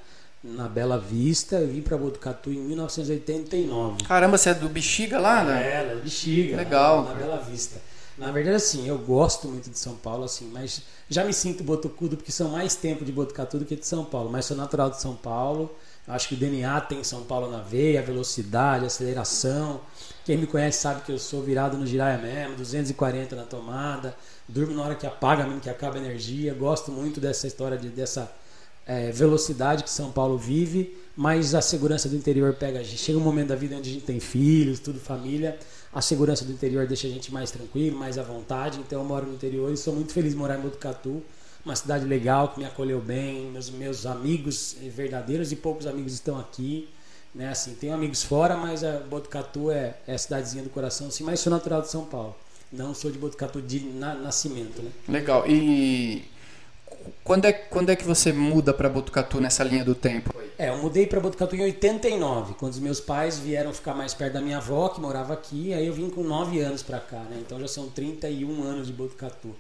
[0.54, 1.56] Na Bela Vista.
[1.56, 4.04] Eu vim para Botucatu em 1989.
[4.04, 5.82] Caramba, você é do Bexiga lá, né?
[5.82, 6.56] É, do Bexiga.
[6.56, 7.04] Legal.
[7.04, 7.80] Na, na Bela Vista.
[8.18, 12.16] Na verdade, assim, eu gosto muito de São Paulo, assim, mas já me sinto botucudo
[12.16, 14.28] porque são mais tempo de Botucatu do que de São Paulo.
[14.28, 15.72] Mas sou natural de São Paulo.
[16.06, 19.80] Acho que o DNA tem São Paulo na veia, a velocidade, a aceleração.
[20.24, 24.16] Quem me conhece sabe que eu sou virado no giraia mesmo, 240 na tomada.
[24.48, 26.52] Durmo na hora que apaga, mesmo que acaba a energia.
[26.54, 28.30] Gosto muito dessa história de, dessa
[28.88, 32.96] é, velocidade que São Paulo vive, mas a segurança do interior pega a gente.
[32.96, 35.58] Chega um momento da vida onde a gente tem filhos, tudo família,
[35.92, 38.80] a segurança do interior deixa a gente mais tranquilo, mais à vontade.
[38.80, 41.22] Então eu moro no interior e sou muito feliz de morar em Botucatu,
[41.64, 46.38] uma cidade legal que me acolheu bem, meus meus amigos verdadeiros e poucos amigos estão
[46.38, 46.88] aqui.
[47.34, 51.22] Né, assim, tenho amigos fora, mas a Botucatu é, é a cidadezinha do coração, assim,
[51.22, 52.34] mas sou natural de São Paulo.
[52.72, 54.90] Não sou de Botucatu de na, nascimento, né?
[55.06, 55.44] Legal.
[55.46, 56.24] E
[57.24, 60.34] quando é, quando é que você muda para Botucatu nessa linha do tempo?
[60.58, 64.34] É, eu mudei para Botucatu em 89, quando os meus pais vieram ficar mais perto
[64.34, 67.38] da minha avó, que morava aqui, aí eu vim com 9 anos para cá, né?
[67.40, 69.54] Então já são 31 anos de Botucatu.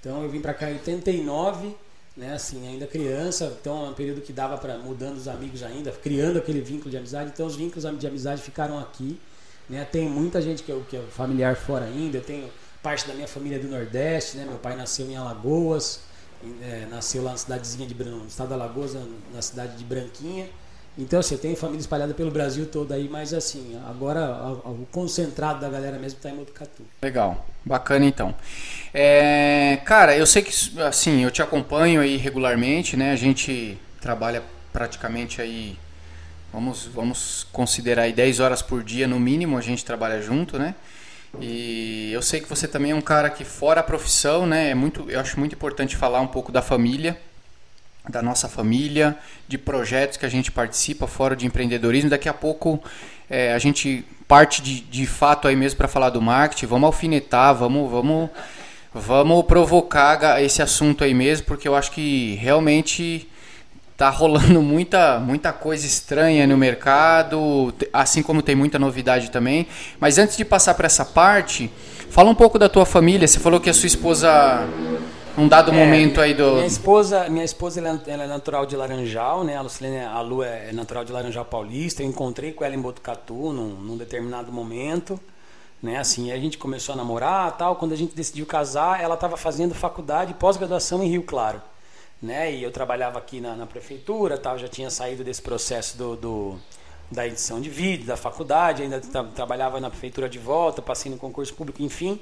[0.00, 1.76] Então eu vim para cá em 89,
[2.16, 5.92] né, assim, ainda criança, então é um período que dava para mudando os amigos ainda,
[5.92, 7.30] criando aquele vínculo de amizade.
[7.32, 9.20] Então os vínculos de amizade ficaram aqui,
[9.68, 9.84] né?
[9.84, 12.48] Tem muita gente que, é, que é familiar fora ainda, eu tenho
[12.82, 14.44] parte da minha família do Nordeste, né?
[14.44, 16.00] Meu pai nasceu em Alagoas,
[16.62, 18.96] é, nasceu lá na cidadezinha de no estado da Alagoas,
[19.34, 20.48] na cidade de Branquinha.
[20.98, 24.26] Então, assim, eu tenho família espalhada pelo Brasil todo aí, mas assim, agora
[24.64, 26.82] o concentrado da galera mesmo está em Botucatu.
[27.00, 28.34] Legal, bacana então.
[28.92, 33.12] É, cara, eu sei que, assim, eu te acompanho aí regularmente, né?
[33.12, 35.78] A gente trabalha praticamente aí,
[36.52, 40.74] vamos, vamos considerar aí 10 horas por dia no mínimo, a gente trabalha junto, né?
[41.38, 44.74] E eu sei que você também é um cara que fora a profissão, né, é
[44.74, 47.20] muito, eu acho muito importante falar um pouco da família,
[48.08, 49.16] da nossa família,
[49.46, 52.10] de projetos que a gente participa fora de empreendedorismo.
[52.10, 52.82] Daqui a pouco
[53.28, 56.66] é, a gente parte de, de fato aí mesmo para falar do marketing.
[56.66, 58.30] Vamos alfinetar, vamos, vamos,
[58.92, 63.29] Vamos provocar esse assunto aí mesmo, porque eu acho que realmente
[64.00, 69.66] tá rolando muita, muita coisa estranha no mercado, assim como tem muita novidade também.
[70.00, 71.70] Mas antes de passar para essa parte,
[72.08, 73.28] fala um pouco da tua família.
[73.28, 74.66] Você falou que a sua esposa
[75.36, 79.44] um dado é, momento aí do minha esposa minha esposa ela, é natural de Laranjal
[79.44, 79.56] né?
[79.56, 82.02] A Lucilene a Lu é natural de Laranjal Paulista.
[82.02, 85.20] Eu encontrei com ela em Botucatu num, num determinado momento
[85.82, 85.98] né?
[85.98, 87.76] Assim a gente começou a namorar tal.
[87.76, 91.60] Quando a gente decidiu casar ela estava fazendo faculdade pós-graduação em Rio Claro
[92.22, 92.52] né?
[92.52, 96.58] E eu trabalhava aqui na, na prefeitura, tal, já tinha saído desse processo do, do
[97.10, 101.18] da edição de vídeo, da faculdade, ainda tra trabalhava na prefeitura de volta, passei no
[101.18, 102.20] concurso público, enfim.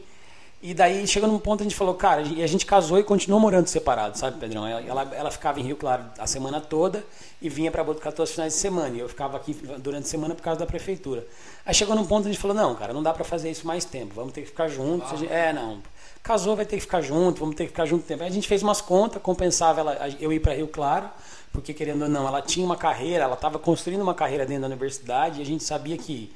[0.60, 3.40] E daí chegou num ponto a gente falou, cara, e a gente casou e continuou
[3.40, 4.66] morando separado, sabe, Pedrão?
[4.66, 7.04] Ela, ela ficava em Rio Claro a semana toda
[7.40, 8.96] e vinha para Botucatu aos finais de semana.
[8.96, 11.24] E eu ficava aqui durante a semana por causa da prefeitura.
[11.64, 13.84] Aí chegou num ponto a gente falou, não, cara, não dá para fazer isso mais
[13.84, 15.22] tempo, vamos ter que ficar juntos.
[15.22, 15.32] Ah.
[15.32, 15.80] É, não
[16.22, 18.22] casou, vai ter que ficar junto, vamos ter que ficar junto tempo.
[18.22, 21.08] A gente fez umas contas, compensava ela, eu ir para Rio Claro,
[21.52, 24.66] porque querendo ou não, ela tinha uma carreira, ela estava construindo uma carreira dentro da
[24.68, 26.32] universidade e a gente sabia que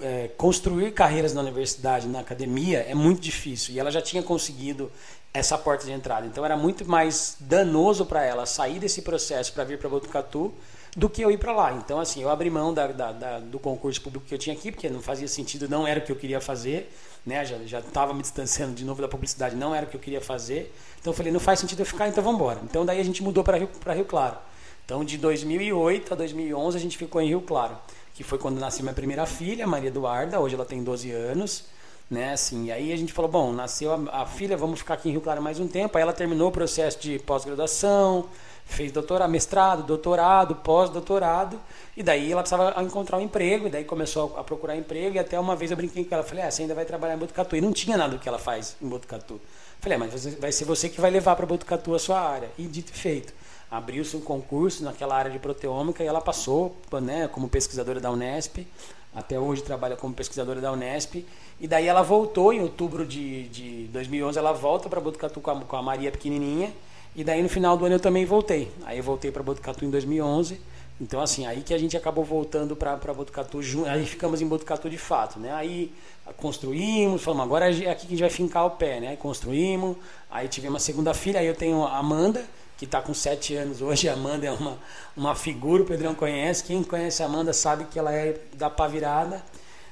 [0.00, 3.74] é, construir carreiras na universidade, na academia, é muito difícil.
[3.74, 4.90] E ela já tinha conseguido
[5.32, 6.26] essa porta de entrada.
[6.26, 10.54] Então era muito mais danoso para ela sair desse processo para vir para Botucatu
[10.96, 11.72] do que eu ir para lá.
[11.72, 14.72] Então, assim, eu abri mão da, da, da, do concurso público que eu tinha aqui,
[14.72, 16.90] porque não fazia sentido, não era o que eu queria fazer
[17.24, 17.44] né?
[17.44, 20.74] Já estava me distanciando de novo da publicidade, não era o que eu queria fazer.
[21.00, 22.60] Então eu falei, não faz sentido eu ficar, então vamos embora.
[22.64, 24.36] Então daí a gente mudou para Rio, Rio Claro.
[24.84, 27.76] Então de 2008 a 2011 a gente ficou em Rio Claro,
[28.14, 31.64] que foi quando nasceu minha primeira filha, Maria Eduarda, hoje ela tem 12 anos.
[32.10, 35.12] Né, assim, aí a gente falou, bom, nasceu a, a filha, vamos ficar aqui em
[35.12, 35.98] Rio Claro mais um tempo.
[35.98, 38.26] Aí ela terminou o processo de pós-graduação,
[38.68, 41.58] fez doutorado, mestrado, doutorado, pós-doutorado,
[41.96, 45.40] e daí ela precisava encontrar um emprego, e daí começou a procurar emprego, e até
[45.40, 47.60] uma vez eu brinquei com ela, falei, ah, você ainda vai trabalhar em Botucatu, e
[47.60, 49.40] não tinha nada do que ela faz em Botucatu.
[49.80, 52.64] Falei, ah, mas vai ser você que vai levar para Botucatu a sua área, e
[52.64, 53.32] dito e feito.
[53.70, 58.66] Abriu-se um concurso naquela área de proteômica, e ela passou né, como pesquisadora da Unesp,
[59.14, 61.26] até hoje trabalha como pesquisadora da Unesp,
[61.58, 65.60] e daí ela voltou em outubro de, de 2011, ela volta para Botucatu com a,
[65.60, 66.72] com a Maria pequenininha,
[67.18, 68.70] e daí no final do ano eu também voltei.
[68.84, 70.60] Aí eu voltei para Botucatu em 2011.
[71.00, 74.98] Então assim, aí que a gente acabou voltando para Botucatu, aí ficamos em Botucatu de
[74.98, 75.52] fato, né?
[75.52, 75.92] Aí
[76.36, 79.08] construímos, falamos, agora é aqui que a gente vai fincar o pé, né?
[79.08, 79.96] Aí construímos,
[80.30, 82.44] aí tivemos uma segunda filha, aí eu tenho a Amanda,
[82.76, 84.08] que está com sete anos hoje.
[84.08, 84.78] A Amanda é uma,
[85.16, 86.62] uma figura, o Pedrão conhece.
[86.62, 89.42] Quem conhece a Amanda sabe que ela é da pá virada.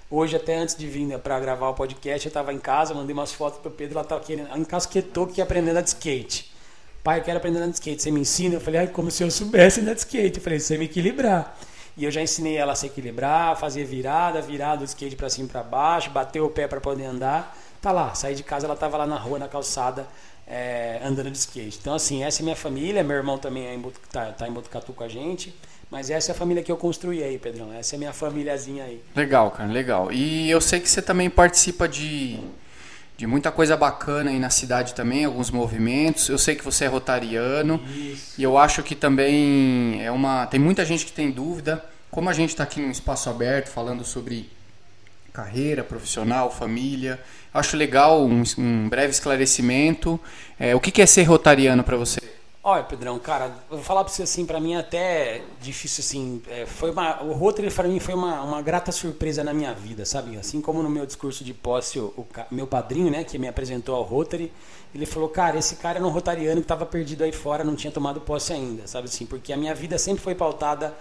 [0.09, 3.13] Hoje, até antes de vir né, para gravar o podcast, eu estava em casa, mandei
[3.13, 6.55] umas fotos para o Pedro, ela estava querendo, encasquetou que ia aprendendo a de skate
[7.07, 8.57] pai, eu quero aprender a andar de skate, você me ensina?
[8.57, 10.39] Eu falei, ai, como se eu soubesse andar de skate.
[10.39, 11.57] Eu falei, você me equilibrar.
[11.97, 15.47] E eu já ensinei ela a se equilibrar, fazer virada, virada do skate para cima
[15.47, 17.57] e para baixo, bater o pé para poder andar.
[17.81, 20.05] Tá lá, saí de casa, ela tava lá na rua, na calçada,
[20.49, 21.79] é, andando de skate.
[21.81, 24.93] Então, assim, essa é minha família, meu irmão também é em tá, tá em Botucatu
[24.93, 25.55] com a gente.
[25.89, 27.73] Mas essa é a família que eu construí aí, Pedrão.
[27.73, 29.01] Essa é a minha famíliazinha aí.
[29.15, 30.11] Legal, cara, legal.
[30.11, 32.41] E eu sei que você também participa de
[33.17, 36.29] de muita coisa bacana aí na cidade também, alguns movimentos.
[36.29, 38.35] Eu sei que você é rotariano Isso.
[38.39, 40.47] e eu acho que também é uma.
[40.47, 41.83] Tem muita gente que tem dúvida.
[42.11, 44.51] Como a gente está aqui num espaço aberto falando sobre
[45.33, 47.21] carreira profissional, família,
[47.53, 50.19] acho legal um, um breve esclarecimento.
[50.59, 52.21] É, o que, que é ser rotariano para você?
[52.69, 56.91] Olha, Pedrão, cara, vou falar para você assim, para mim até difícil assim, é, foi
[56.91, 60.37] uma, o Rotary para mim foi uma, uma grata surpresa na minha vida, sabe?
[60.37, 63.95] Assim como no meu discurso de posse, o, o meu padrinho, né, que me apresentou
[63.95, 64.53] ao Rotary,
[64.93, 67.93] ele falou, cara, esse cara era um rotariano que estava perdido aí fora, não tinha
[67.93, 69.27] tomado posse ainda, sabe assim?
[69.27, 70.93] Porque a minha vida sempre foi pautada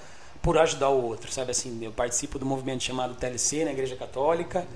[0.44, 1.84] por ajudar o outro, sabe assim?
[1.84, 4.68] Eu participo do movimento chamado TLC na Igreja Católica,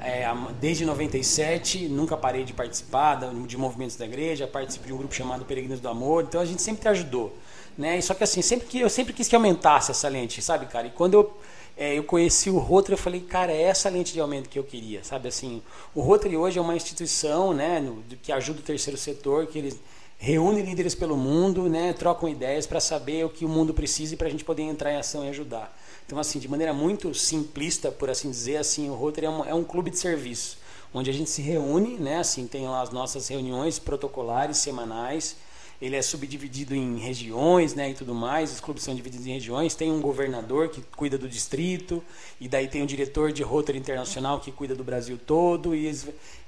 [0.00, 0.26] é,
[0.60, 5.44] desde 97, nunca parei de participar de movimentos da igreja, participo de um grupo chamado
[5.44, 7.36] Peregrinos do Amor, então a gente sempre te ajudou.
[7.76, 8.00] Né?
[8.00, 10.88] Só que assim, sempre que, eu sempre quis que aumentasse essa lente, sabe, cara?
[10.88, 11.36] E quando eu,
[11.76, 14.64] é, eu conheci o Rotary, eu falei, cara, é essa lente de aumento que eu
[14.64, 15.28] queria, sabe?
[15.28, 15.62] Assim,
[15.94, 19.78] o Rotary hoje é uma instituição né, no, que ajuda o terceiro setor, que eles
[20.18, 24.16] reúne líderes pelo mundo, né, trocam ideias para saber o que o mundo precisa e
[24.16, 25.72] para a gente poder entrar em ação e ajudar.
[26.08, 29.52] Então, assim, de maneira muito simplista, por assim dizer, assim, o Rotary é um, é
[29.52, 30.56] um clube de serviço,
[30.92, 35.36] onde a gente se reúne, né, assim, tem lá as nossas reuniões protocolares semanais,
[35.80, 38.52] ele é subdividido em regiões, né, e tudo mais.
[38.52, 39.76] Os clubes são divididos em regiões.
[39.76, 42.02] Tem um governador que cuida do distrito,
[42.40, 45.76] e daí tem o um diretor de Rotary Internacional que cuida do Brasil todo.
[45.76, 45.88] E,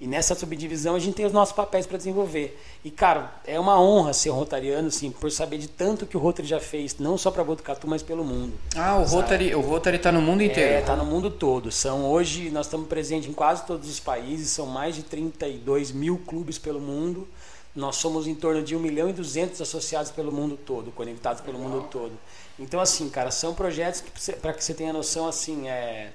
[0.01, 2.61] e nessa subdivisão a gente tem os nossos papéis para desenvolver.
[2.85, 6.49] E cara, é uma honra ser rotariano, assim, por saber de tanto que o Rotary
[6.49, 8.53] já fez, não só para Botucatu, mas pelo mundo.
[8.75, 9.15] Ah, o sabe?
[9.15, 10.75] Rotary, o Rotary está no mundo inteiro.
[10.75, 11.71] É, está no mundo todo.
[11.71, 14.51] São hoje nós estamos presentes em quase todos os países.
[14.51, 17.29] São mais de 32 mil clubes pelo mundo.
[17.75, 21.59] Nós somos em torno de 1 milhão e 200 associados pelo mundo todo, conectados pelo
[21.59, 22.13] mundo todo.
[22.59, 26.13] Então, assim, cara, são projetos que, para que você tenha noção, assim, é...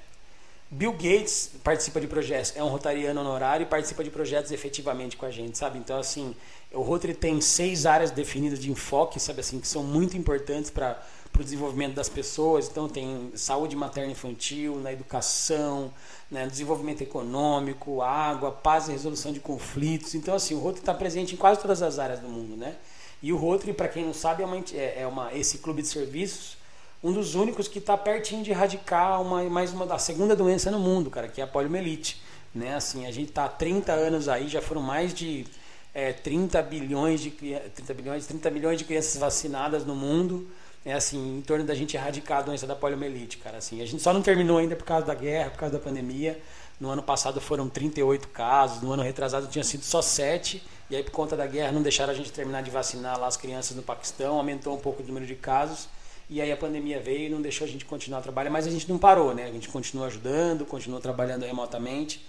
[0.68, 5.24] Bill Gates participa de projetos, é um rotariano honorário e participa de projetos efetivamente com
[5.24, 5.78] a gente, sabe?
[5.78, 6.34] Então, assim,
[6.72, 11.00] o Rotary tem seis áreas definidas de enfoque, sabe assim, que são muito importantes para
[11.38, 12.68] o desenvolvimento das pessoas.
[12.68, 15.92] Então, tem saúde materna infantil, na educação,
[16.30, 20.14] né, desenvolvimento econômico, água, paz e resolução de conflitos.
[20.14, 22.76] Então, assim, o Rotary está presente em quase todas as áreas do mundo, né?
[23.22, 25.88] E o Rotary, para quem não sabe, é, uma, é, é uma, esse clube de
[25.88, 26.56] serviços,
[27.02, 30.78] um dos únicos que está pertinho de erradicar uma, mais uma da segunda doença no
[30.78, 32.20] mundo, cara, que é a poliomielite.
[32.54, 32.74] Né?
[32.74, 35.46] Assim, a gente está há 30 anos aí, já foram mais de
[35.94, 40.48] é, 30 bilhões de 30 bilhões, 30 milhões de crianças vacinadas no mundo
[40.86, 43.58] é assim, em torno da gente erradicar a doença da poliomielite, cara.
[43.58, 46.40] Assim, a gente só não terminou ainda por causa da guerra, por causa da pandemia.
[46.78, 50.62] No ano passado foram 38 casos, no ano retrasado tinha sido só 7.
[50.88, 53.36] E aí, por conta da guerra, não deixaram a gente terminar de vacinar lá as
[53.36, 55.88] crianças no Paquistão, aumentou um pouco o número de casos.
[56.30, 58.88] E aí a pandemia veio e não deixou a gente continuar trabalhando, mas a gente
[58.88, 59.44] não parou, né?
[59.44, 62.24] A gente continua ajudando, continua trabalhando remotamente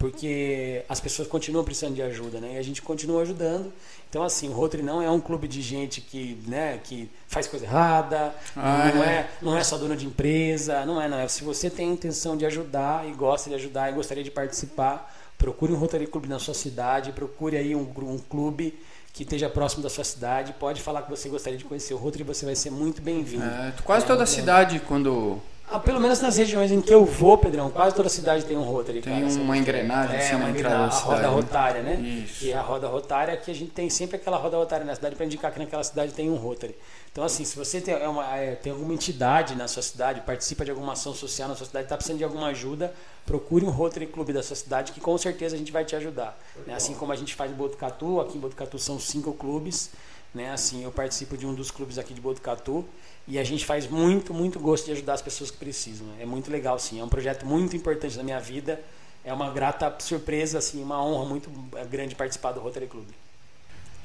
[0.00, 2.54] porque as pessoas continuam precisando de ajuda, né?
[2.54, 3.70] E a gente continua ajudando.
[4.08, 7.66] Então, assim, o Rotary não é um clube de gente que, né, que faz coisa
[7.66, 9.06] errada, ah, não, é.
[9.06, 9.30] é.
[9.42, 11.28] não é só dono de empresa, não é, não é.
[11.28, 15.14] Se você tem a intenção de ajudar e gosta de ajudar e gostaria de participar,
[15.36, 18.80] procure um Rotary Club na sua cidade, procure aí um, um clube
[19.12, 22.24] que esteja próximo da sua cidade, pode falar que você gostaria de conhecer o Rotary,
[22.24, 23.44] você vai ser muito bem-vindo.
[23.44, 25.38] É, quase toda a cidade, quando
[25.70, 28.62] ah, pelo menos nas regiões em que eu vou, Pedrão, quase toda cidade tem um
[28.62, 29.00] Rotary.
[29.00, 31.94] Tem cara, uma engrenagem é, assim uma entrada A roda rotária, né?
[31.94, 32.44] Isso.
[32.44, 35.24] E a roda rotária que a gente tem sempre aquela roda rotária na cidade para
[35.24, 36.74] indicar que naquela cidade tem um Rotary.
[37.12, 40.64] Então, assim, se você tem, é uma, é, tem alguma entidade na sua cidade, participa
[40.64, 42.92] de alguma ação social na sua cidade, está precisando de alguma ajuda,
[43.24, 46.36] procure um Rotary Clube da sua cidade que com certeza a gente vai te ajudar.
[46.66, 46.74] Né?
[46.74, 49.90] Assim como a gente faz em Botucatu, aqui em Botucatu são cinco clubes.
[50.34, 50.52] Né?
[50.52, 52.84] Assim, eu participo de um dos clubes aqui de Botucatu
[53.26, 56.06] e a gente faz muito, muito gosto de ajudar as pessoas que precisam.
[56.18, 57.00] É muito legal, sim.
[57.00, 58.80] É um projeto muito importante na minha vida.
[59.24, 61.50] É uma grata surpresa, assim, uma honra muito
[61.90, 63.06] grande participar do Rotary Club.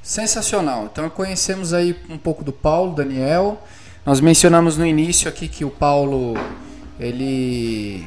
[0.03, 0.85] Sensacional.
[0.85, 3.59] Então conhecemos aí um pouco do Paulo, Daniel.
[4.05, 6.35] Nós mencionamos no início aqui que o Paulo
[6.99, 8.05] ele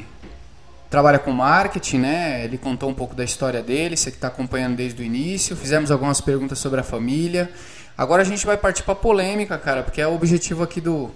[0.89, 2.45] trabalha com marketing, né?
[2.45, 5.55] Ele contou um pouco da história dele, você que está acompanhando desde o início.
[5.55, 7.51] Fizemos algumas perguntas sobre a família.
[7.99, 11.11] Agora a gente vai partir para polêmica, cara, porque é o objetivo aqui do,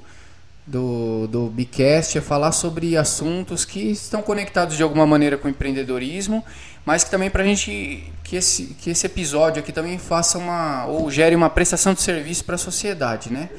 [0.67, 5.49] do, do Bicast é falar sobre assuntos que estão conectados de alguma maneira com o
[5.49, 6.43] empreendedorismo,
[6.85, 10.85] mas que também para a gente que esse, que esse episódio aqui também faça uma
[10.87, 13.49] ou gere uma prestação de serviço para a sociedade, né?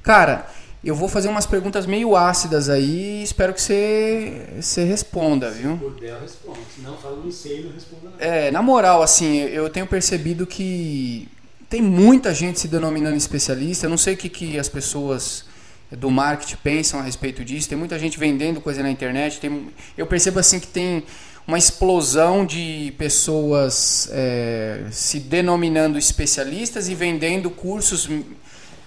[0.00, 0.46] Cara,
[0.84, 5.72] eu vou fazer umas perguntas meio ácidas aí e espero que você, você responda, viu?
[5.72, 6.58] Se puder, eu respondo.
[6.72, 8.24] Se não, fala não sei, não responda nada.
[8.24, 11.28] É, na moral, assim, eu tenho percebido que
[11.70, 13.86] tem muita gente se denominando especialista.
[13.86, 15.44] Eu não sei o que, que as pessoas
[15.88, 17.68] do marketing pensam a respeito disso.
[17.68, 19.38] Tem muita gente vendendo coisa na internet.
[19.38, 21.04] Tem, eu percebo assim que tem
[21.46, 28.08] uma explosão de pessoas é, se denominando especialistas e vendendo cursos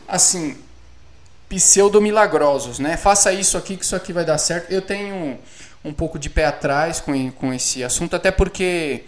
[0.06, 0.58] assim
[1.48, 2.98] pseudo milagrosos, né?
[2.98, 4.70] Faça isso aqui que isso aqui vai dar certo.
[4.70, 5.38] Eu tenho
[5.86, 9.04] um pouco de pé atrás com, com esse assunto, até porque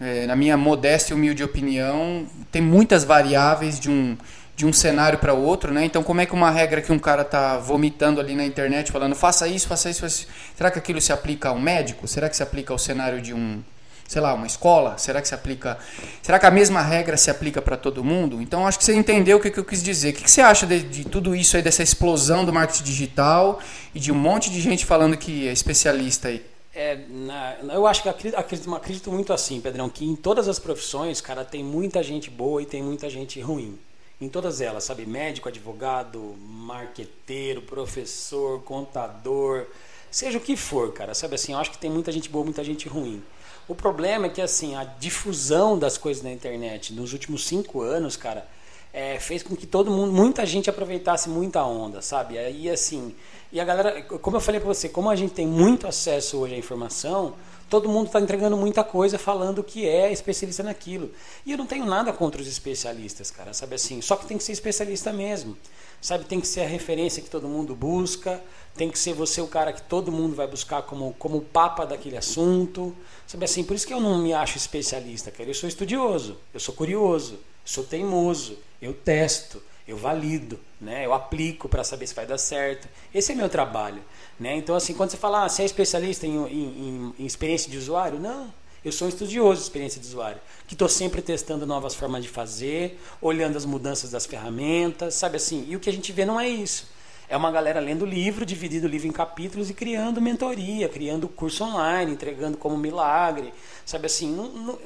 [0.00, 4.16] é, na minha modesta e humilde opinião, tem muitas variáveis de um,
[4.54, 5.84] de um cenário para outro, né?
[5.84, 9.14] Então, como é que uma regra que um cara tá vomitando ali na internet, falando
[9.14, 12.06] faça isso, faça isso, faça isso, será que aquilo se aplica a um médico?
[12.08, 13.62] Será que se aplica ao cenário de um,
[14.06, 14.96] sei lá, uma escola?
[14.98, 15.78] Será que se aplica.
[16.22, 18.40] Será que a mesma regra se aplica para todo mundo?
[18.40, 20.10] Então, acho que você entendeu o que, que eu quis dizer.
[20.10, 23.60] O que, que você acha de, de, tudo isso aí, dessa explosão do marketing digital
[23.94, 26.44] e de um monte de gente falando que é especialista aí?
[26.80, 30.60] É, na, eu acho que acredito, acredito, acredito, muito assim, Pedrão, que em todas as
[30.60, 33.76] profissões, cara, tem muita gente boa e tem muita gente ruim.
[34.20, 35.04] Em todas elas, sabe?
[35.04, 39.66] Médico, advogado, marqueteiro, professor, contador,
[40.08, 41.50] seja o que for, cara, sabe assim?
[41.50, 43.24] Eu acho que tem muita gente boa, muita gente ruim.
[43.66, 48.16] O problema é que, assim, a difusão das coisas na internet nos últimos cinco anos,
[48.16, 48.46] cara,
[48.92, 52.38] é, fez com que todo mundo, muita gente aproveitasse muita onda, sabe?
[52.38, 53.16] Aí, assim,
[53.52, 56.54] e a galera, como eu falei para você, como a gente tem muito acesso hoje
[56.54, 57.34] à informação,
[57.68, 61.10] todo mundo está entregando muita coisa falando que é especialista naquilo.
[61.46, 64.00] E eu não tenho nada contra os especialistas, cara, sabe assim?
[64.00, 65.56] Só que tem que ser especialista mesmo.
[66.00, 68.40] Sabe, tem que ser a referência que todo mundo busca,
[68.76, 72.16] tem que ser você o cara que todo mundo vai buscar como como papa daquele
[72.16, 72.94] assunto.
[73.26, 75.50] Sabe assim, por isso que eu não me acho especialista, cara.
[75.50, 81.06] Eu sou estudioso, eu sou curioso, eu sou teimoso, eu testo, eu valido, né?
[81.06, 82.86] Eu aplico para saber se vai dar certo.
[83.12, 84.02] Esse é meu trabalho,
[84.38, 84.54] né?
[84.54, 88.20] Então assim, quando você fala, ah, você é especialista em, em, em experiência de usuário,
[88.20, 88.52] não.
[88.84, 92.28] Eu sou um estudioso de experiência de usuário, que estou sempre testando novas formas de
[92.28, 95.64] fazer, olhando as mudanças das ferramentas, sabe assim?
[95.68, 96.86] E o que a gente vê não é isso.
[97.30, 101.62] É uma galera lendo livro, dividindo o livro em capítulos e criando mentoria, criando curso
[101.62, 103.52] online, entregando como milagre.
[103.88, 104.78] Sabe assim, não, não,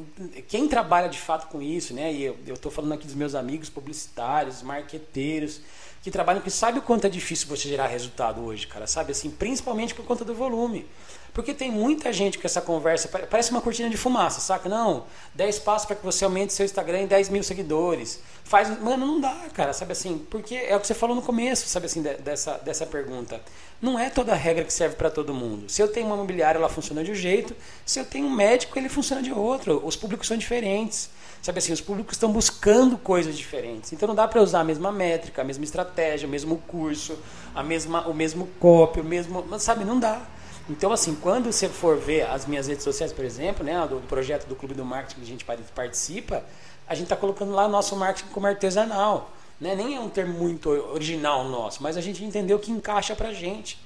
[0.46, 2.12] quem trabalha de fato com isso, né?
[2.12, 5.60] E eu estou falando aqui dos meus amigos publicitários, marqueteiros,
[6.04, 8.86] que trabalham com isso, sabe o quanto é difícil você gerar resultado hoje, cara?
[8.86, 10.86] Sabe assim, principalmente por conta do volume.
[11.34, 14.68] Porque tem muita gente com essa conversa, parece uma cortina de fumaça, saca?
[14.68, 18.20] Não, 10 passos para que você aumente seu Instagram em 10 mil seguidores.
[18.44, 20.24] Faz, mano, não dá, cara, sabe assim?
[20.30, 23.40] Porque é o que você falou no começo, sabe assim, dessa, dessa pergunta.
[23.82, 25.68] Não é toda regra que serve para todo mundo.
[25.68, 27.52] Se eu tenho uma imobiliária, ela funciona de um jeito.
[27.84, 29.84] Se eu tenho um médico, ele funciona de outro.
[29.84, 31.10] Os públicos são diferentes.
[31.42, 33.92] Sabe assim, os públicos estão buscando coisas diferentes.
[33.92, 37.18] Então não dá para usar a mesma métrica, a mesma estratégia, o mesmo curso,
[37.52, 39.44] a mesma, o mesmo copy, o mesmo.
[39.58, 40.22] Sabe, não dá.
[40.70, 44.46] Então, assim, quando você for ver as minhas redes sociais, por exemplo, né, do, projeto
[44.46, 46.44] do Clube do Marketing que a gente participa,
[46.86, 49.32] a gente está colocando lá nosso marketing como artesanal.
[49.62, 49.76] Né?
[49.76, 53.78] Nem é um termo muito original nosso, mas a gente entendeu que encaixa para gente.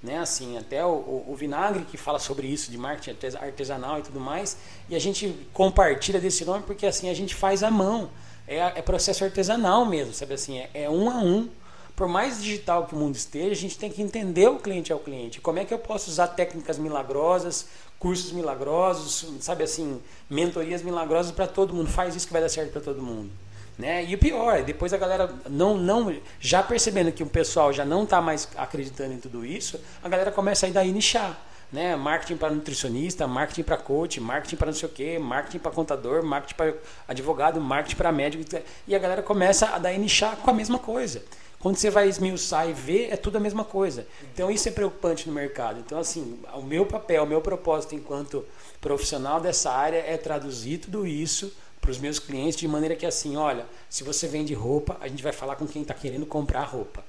[0.00, 0.18] Né?
[0.18, 4.20] Assim, até o, o, o, Vinagre que fala sobre isso, de marketing artesanal e tudo
[4.20, 4.56] mais,
[4.88, 8.10] e a gente compartilha desse nome porque assim a gente faz à mão.
[8.46, 10.60] É, é processo artesanal mesmo, sabe assim?
[10.60, 11.48] É, é um a um
[11.96, 15.00] por mais digital que o mundo esteja, a gente tem que entender o cliente ao
[15.00, 15.40] cliente.
[15.40, 17.66] Como é que eu posso usar técnicas milagrosas,
[17.98, 21.90] cursos milagrosos, sabe assim, mentorias milagrosas para todo mundo.
[21.90, 23.30] Faz isso que vai dar certo para todo mundo.
[23.78, 24.04] Né?
[24.04, 28.04] E o pior, depois a galera não, não já percebendo que o pessoal já não
[28.04, 31.38] está mais acreditando em tudo isso, a galera começa a ir daí nichar.
[31.72, 31.96] Né?
[31.96, 36.24] Marketing para nutricionista, marketing para coach, marketing para não sei o que, marketing para contador,
[36.24, 36.74] marketing para
[37.08, 38.44] advogado, marketing para médico.
[38.86, 41.24] E a galera começa a daí nichar com a mesma coisa.
[41.58, 44.06] Quando você vai esmiuçar e ver, é tudo a mesma coisa.
[44.32, 45.80] Então isso é preocupante no mercado.
[45.80, 48.44] Então, assim, o meu papel, o meu propósito enquanto
[48.82, 51.50] profissional dessa área é traduzir tudo isso
[51.84, 55.22] para os meus clientes de maneira que assim, olha, se você vende roupa, a gente
[55.22, 57.04] vai falar com quem está querendo comprar roupa.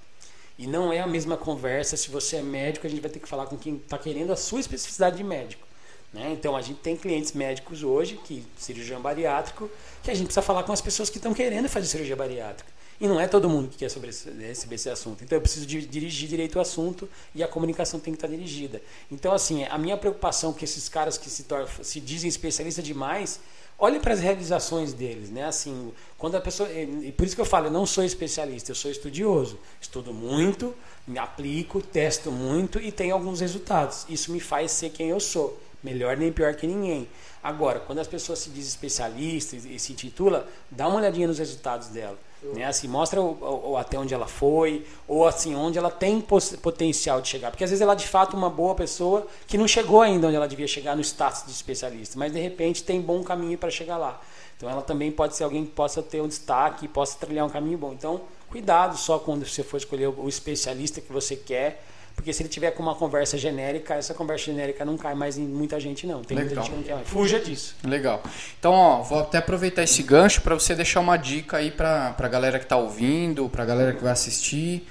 [0.59, 3.27] E não é a mesma conversa se você é médico, a gente vai ter que
[3.27, 5.65] falar com quem está querendo a sua especificidade de médico.
[6.11, 6.33] Né?
[6.33, 9.71] Então a gente tem clientes médicos hoje, que cirurgião bariátrico,
[10.03, 12.69] que a gente precisa falar com as pessoas que estão querendo fazer cirurgia bariátrica.
[12.99, 15.23] E não é todo mundo que quer sobre esse, receber esse assunto.
[15.23, 18.81] Então eu preciso de, dirigir direito o assunto e a comunicação tem que estar dirigida.
[19.09, 21.45] Então, assim, a minha preocupação com esses caras que se,
[21.81, 23.39] se dizem especialistas demais,
[23.77, 25.45] olhe para as realizações deles, né?
[25.45, 26.69] Assim, quando a pessoa.
[26.71, 29.59] E por isso que eu falo, eu não sou especialista, eu sou estudioso.
[29.79, 30.73] Estudo muito,
[31.07, 34.05] me aplico, testo muito e tenho alguns resultados.
[34.09, 35.59] Isso me faz ser quem eu sou.
[35.83, 37.07] Melhor nem pior que ninguém.
[37.43, 41.89] Agora, quando as pessoas se dizem especialistas e se intitula, dá uma olhadinha nos resultados
[41.89, 42.17] dela.
[42.53, 42.65] Né?
[42.65, 47.27] Assim, mostra o, o, até onde ela foi, ou assim, onde ela tem potencial de
[47.27, 47.51] chegar.
[47.51, 50.35] Porque às vezes ela é de fato uma boa pessoa que não chegou ainda onde
[50.35, 53.97] ela devia chegar no status de especialista, mas de repente tem bom caminho para chegar
[53.97, 54.21] lá.
[54.57, 57.77] Então ela também pode ser alguém que possa ter um destaque, possa trilhar um caminho
[57.77, 57.93] bom.
[57.93, 61.83] Então, cuidado só quando você for escolher o especialista que você quer
[62.15, 65.43] porque se ele tiver com uma conversa genérica, essa conversa genérica não cai mais em
[65.43, 66.23] muita gente, não.
[66.23, 66.55] Tem Legal.
[66.55, 67.07] muita gente que não quer mais.
[67.07, 67.75] Fuja disso.
[67.83, 68.23] Legal.
[68.57, 72.27] Então, ó, vou até aproveitar esse gancho para você deixar uma dica aí para a
[72.27, 74.87] galera que está ouvindo, para a galera que vai assistir.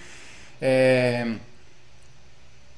[0.61, 1.27] É...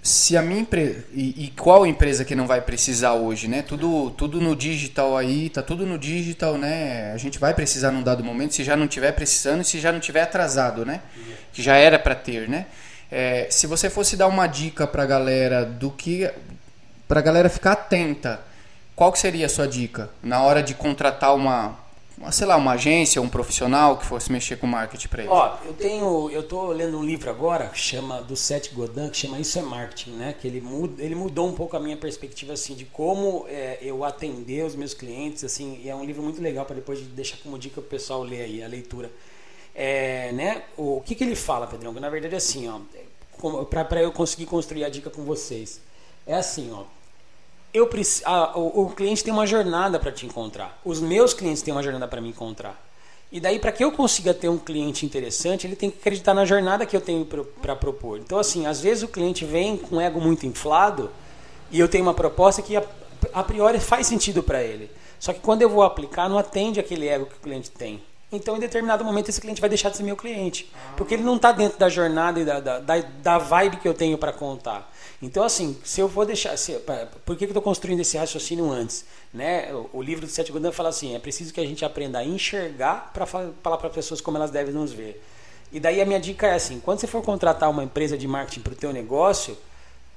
[0.00, 1.04] Se a minha empresa.
[1.12, 3.62] E, e, qual empresa que não vai precisar hoje, né?
[3.62, 7.12] Tudo, tudo no digital aí, tá tudo no digital, né?
[7.12, 9.90] A gente vai precisar num dado momento, se já não tiver precisando e se já
[9.90, 11.02] não tiver atrasado, né?
[11.52, 12.66] Que já era para ter, né?
[13.10, 16.30] É, se você fosse dar uma dica para a galera do que
[17.06, 18.40] para a galera ficar atenta,
[18.94, 21.78] qual que seria a sua dica na hora de contratar uma,
[22.18, 25.32] uma, sei lá, uma agência, um profissional que fosse mexer com marketing para eles?
[25.32, 29.38] Ó, eu tenho, eu tô lendo um livro agora, chama do Seth Godin, que chama
[29.38, 30.34] Isso é Marketing, né?
[30.40, 34.02] Que ele muda, ele mudou um pouco a minha perspectiva assim de como é, eu
[34.02, 37.58] atender os meus clientes, assim, e é um livro muito legal para depois deixar como
[37.58, 39.10] dica o pessoal ler aí a leitura.
[39.78, 40.62] É, né?
[40.74, 41.92] O, o que, que ele fala, Pedrão?
[41.92, 42.80] Na verdade é assim, ó,
[43.66, 45.82] para eu conseguir construir a dica com vocês.
[46.26, 46.84] É assim, ó.
[47.74, 47.90] Eu,
[48.54, 50.80] o, o cliente tem uma jornada para te encontrar.
[50.82, 52.82] Os meus clientes têm uma jornada para me encontrar.
[53.30, 56.46] E daí, para que eu consiga ter um cliente interessante, ele tem que acreditar na
[56.46, 57.26] jornada que eu tenho
[57.60, 58.18] para propor.
[58.18, 61.10] Então, assim, às vezes o cliente vem com ego muito inflado
[61.70, 62.84] e eu tenho uma proposta que a,
[63.34, 64.90] a priori faz sentido para ele.
[65.20, 68.02] Só que quando eu vou aplicar, não atende aquele ego que o cliente tem.
[68.30, 70.70] Então, em determinado momento, esse cliente vai deixar de ser meu cliente.
[70.96, 74.18] Porque ele não está dentro da jornada e da, da, da vibe que eu tenho
[74.18, 74.92] para contar.
[75.22, 76.56] Então, assim, se eu vou deixar.
[76.56, 76.72] Se,
[77.24, 79.04] por que, que eu estou construindo esse raciocínio antes?
[79.32, 79.72] Né?
[79.72, 82.24] O, o livro do Sete Godin fala assim: é preciso que a gente aprenda a
[82.24, 85.22] enxergar para falar para pessoas como elas devem nos ver.
[85.72, 88.60] E daí a minha dica é assim: quando você for contratar uma empresa de marketing
[88.60, 89.56] para o teu negócio,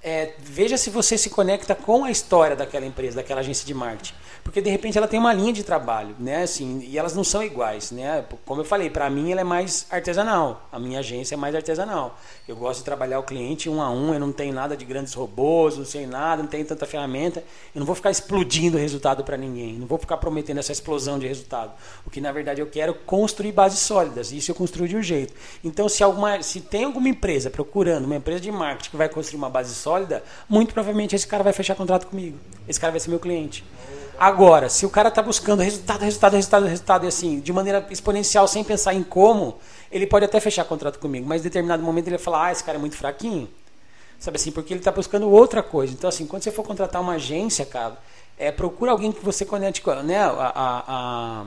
[0.03, 4.13] é, veja se você se conecta com a história daquela empresa, daquela agência de marketing
[4.43, 6.43] porque de repente ela tem uma linha de trabalho, né?
[6.43, 8.25] Assim, e elas não são iguais, né?
[8.45, 10.67] Como eu falei, para mim ela é mais artesanal.
[10.71, 12.17] A minha agência é mais artesanal.
[12.47, 15.13] Eu gosto de trabalhar o cliente um a um, eu não tenho nada de grandes
[15.13, 17.43] robôs, não sei nada, não tenho tanta ferramenta.
[17.75, 21.19] Eu não vou ficar explodindo o resultado para ninguém, não vou ficar prometendo essa explosão
[21.19, 21.71] de resultado.
[22.05, 24.95] O que na verdade eu quero é construir bases sólidas, e isso eu construo de
[24.95, 25.33] um jeito.
[25.63, 29.37] Então, se alguma se tem alguma empresa procurando uma empresa de marketing que vai construir
[29.37, 29.88] uma base sólida,
[30.47, 32.37] muito provavelmente esse cara vai fechar contrato comigo.
[32.67, 33.63] Esse cara vai ser meu cliente.
[34.19, 38.47] Agora, se o cara está buscando resultado, resultado, resultado, resultado, e assim, de maneira exponencial,
[38.49, 39.57] sem pensar em como,
[39.89, 42.61] ele pode até fechar contrato comigo, mas em determinado momento ele vai falar, ah, esse
[42.61, 43.49] cara é muito fraquinho.
[44.19, 45.93] Sabe assim, porque ele está buscando outra coisa.
[45.93, 47.97] Então, assim, quando você for contratar uma agência, cara,
[48.37, 49.95] é, procura alguém que você conecte com.
[49.95, 51.45] Né, a, a, a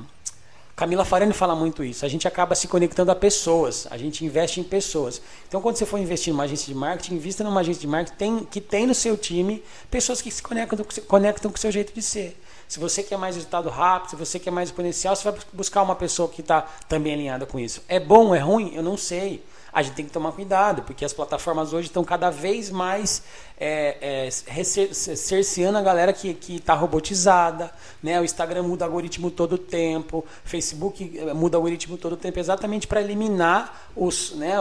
[0.83, 2.05] Camila Farani fala muito isso.
[2.05, 3.87] A gente acaba se conectando a pessoas.
[3.89, 5.23] A gente investe em pessoas.
[5.47, 8.45] Então, quando você for investir numa agência de marketing, invista numa agência de marketing tem,
[8.45, 12.03] que tem no seu time pessoas que se conectam, conectam com o seu jeito de
[12.03, 12.37] ser.
[12.67, 15.95] Se você quer mais resultado rápido, se você quer mais exponencial, você vai buscar uma
[15.95, 17.81] pessoa que está também alinhada com isso.
[17.87, 18.73] É bom, é ruim?
[18.75, 19.41] Eu não sei.
[19.73, 23.23] A gente tem que tomar cuidado, porque as plataformas hoje estão cada vez mais
[23.59, 27.71] é, é, cerceando a galera que está robotizada.
[28.03, 28.21] Né?
[28.21, 32.17] O Instagram muda o algoritmo todo o tempo, Facebook é, muda o algoritmo todo o
[32.17, 34.55] tempo, exatamente para eliminar os, né,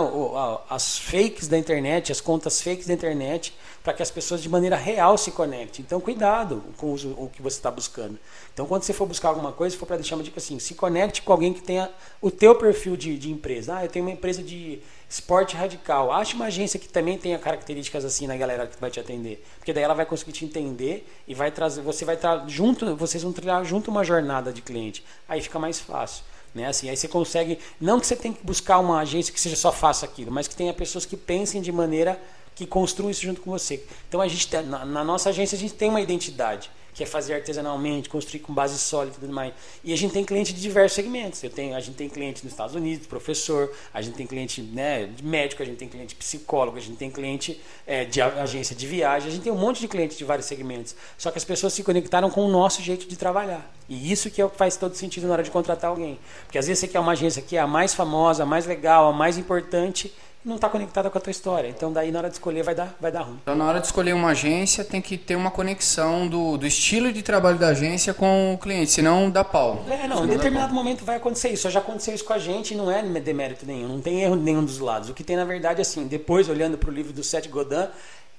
[0.70, 3.54] as fakes da internet, as contas fakes da internet
[3.84, 5.84] para que as pessoas de maneira real se conectem.
[5.86, 8.20] Então, cuidado com o que você está buscando.
[8.54, 11.22] Então, quando você for buscar alguma coisa, for para deixar uma dica assim, se conecte
[11.22, 11.90] com alguém que tenha
[12.22, 13.78] o teu perfil de, de empresa.
[13.78, 14.80] Ah, eu tenho uma empresa de
[15.10, 16.12] esporte radical.
[16.12, 19.74] Ache uma agência que também tenha características assim na galera que vai te atender, porque
[19.74, 23.34] daí ela vai conseguir te entender e vai trazer, você vai estar junto, vocês vão
[23.34, 25.04] trilhar junto uma jornada de cliente.
[25.28, 26.24] Aí fica mais fácil.
[26.54, 26.68] Né?
[26.68, 29.72] Assim, aí você consegue, não que você tenha que buscar uma agência que seja só
[29.72, 32.22] faça aquilo, mas que tenha pessoas que pensem de maneira
[32.62, 33.84] que construam isso junto com você.
[34.08, 37.34] Então a gente na, na nossa agência a gente tem uma identidade que é fazer
[37.34, 39.54] artesanalmente, construir com base sólida e tudo mais.
[39.82, 41.42] E a gente tem cliente de diversos segmentos.
[41.42, 45.06] Eu tenho, a gente tem cliente nos Estados Unidos, professor, a gente tem cliente né,
[45.06, 48.86] de médico, a gente tem cliente psicólogo, a gente tem cliente é, de agência de
[48.86, 50.94] viagem, a gente tem um monte de clientes de vários segmentos.
[51.18, 53.74] Só que as pessoas se conectaram com o nosso jeito de trabalhar.
[53.88, 56.20] E isso que é faz todo sentido na hora de contratar alguém.
[56.44, 59.08] Porque às vezes você quer uma agência que é a mais famosa, a mais legal,
[59.08, 60.14] a mais importante
[60.44, 61.68] não está conectada com a tua história.
[61.68, 63.40] Então daí na hora de escolher vai dar, vai dar ruim.
[63.42, 67.12] Então na hora de escolher uma agência tem que ter uma conexão do, do estilo
[67.12, 69.84] de trabalho da agência com o cliente, senão dá pau.
[69.90, 71.70] É, não, em determinado momento vai acontecer isso.
[71.70, 74.64] Já aconteceu isso com a gente e não é demérito nenhum, não tem erro nenhum
[74.66, 75.10] dos lados.
[75.10, 77.88] O que tem na verdade assim, depois olhando para o livro do Seth Godin,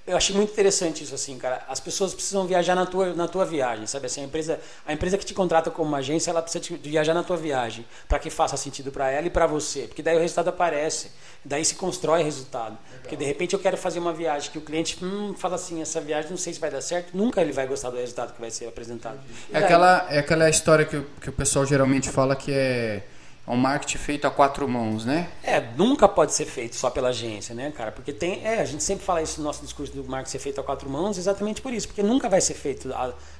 [0.05, 1.63] eu achei muito interessante isso assim, cara.
[1.67, 5.17] As pessoas precisam viajar na tua, na tua viagem, sabe assim, a empresa, a empresa
[5.17, 8.57] que te contrata como uma agência, ela precisa viajar na tua viagem, para que faça
[8.57, 11.09] sentido para ela e para você, porque daí o resultado aparece,
[11.43, 12.71] daí se constrói resultado.
[12.71, 13.01] Legal.
[13.01, 16.01] Porque de repente eu quero fazer uma viagem que o cliente hum, fala assim, essa
[16.01, 18.51] viagem não sei se vai dar certo, nunca ele vai gostar do resultado que vai
[18.51, 19.19] ser apresentado.
[19.53, 23.03] É aquela é aquela história que, que o pessoal geralmente fala que é
[23.45, 25.29] é um marketing feito a quatro mãos, né?
[25.43, 27.91] É, nunca pode ser feito só pela agência, né, cara?
[27.91, 30.61] Porque tem, é, a gente sempre fala isso no nosso discurso do marketing ser feito
[30.61, 32.89] a quatro mãos, exatamente por isso, porque nunca vai ser feito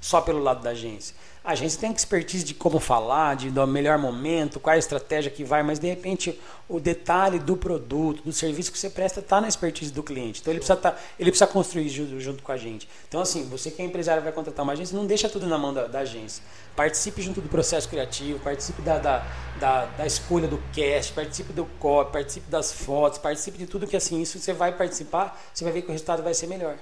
[0.01, 1.15] só pelo lado da agência.
[1.45, 5.29] A agência tem expertise de como falar, de do melhor momento, qual é a estratégia
[5.29, 6.39] que vai, mas de repente
[6.69, 10.39] o detalhe do produto, do serviço que você presta está na expertise do cliente.
[10.39, 12.87] Então ele precisa, tá, ele precisa construir junto, junto, com a gente.
[13.09, 15.73] Então assim, você que é empresário vai contratar uma agência, não deixa tudo na mão
[15.73, 16.41] da, da agência.
[16.77, 19.27] Participe junto do processo criativo, participe da, da,
[19.59, 23.97] da, da escolha do cast, participe do copy, participe das fotos, participe de tudo que
[23.97, 26.77] assim, isso você vai participar, você vai ver que o resultado vai ser melhor.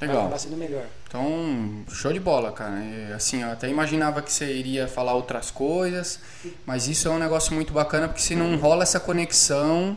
[0.00, 0.16] Legal.
[0.16, 0.84] Vai acabar sendo melhor.
[1.08, 2.78] Então, show de bola, cara.
[2.78, 6.20] E, assim, eu até imaginava que você iria falar outras coisas,
[6.66, 9.96] mas isso é um negócio muito bacana porque se não rola essa conexão,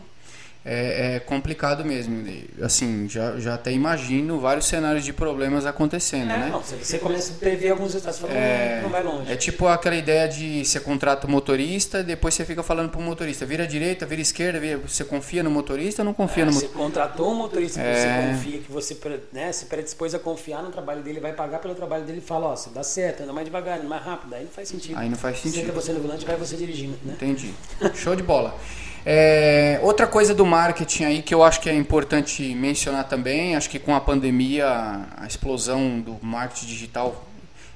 [0.64, 2.24] é, é, complicado mesmo.
[2.60, 6.48] Assim, já, já até imagino vários cenários de problemas acontecendo, é, né?
[6.52, 9.32] Não, você começa a prever alguns resultados, você é, não vai longe.
[9.32, 13.46] É tipo aquela ideia de você contrata o motorista, depois você fica falando pro motorista,
[13.46, 16.76] vira direita, vira esquerda, vira, você confia no motorista ou não confia é, no motorista?
[16.76, 18.32] Você contratou um motorista que você é.
[18.32, 18.98] confia, que você
[19.32, 22.48] né, se predispôs a confiar no trabalho dele, vai pagar pelo trabalho dele e fala,
[22.48, 24.98] ó, você dá certo, anda mais devagar, anda mais rápido, aí não faz sentido.
[24.98, 25.62] Aí não faz sentido.
[25.62, 27.14] Senta você no volante, vai você dirigindo, né?
[27.14, 27.54] Entendi.
[27.94, 28.54] Show de bola.
[29.04, 33.70] É, outra coisa do marketing aí que eu acho que é importante mencionar também, acho
[33.70, 34.66] que com a pandemia,
[35.16, 37.26] a explosão do marketing digital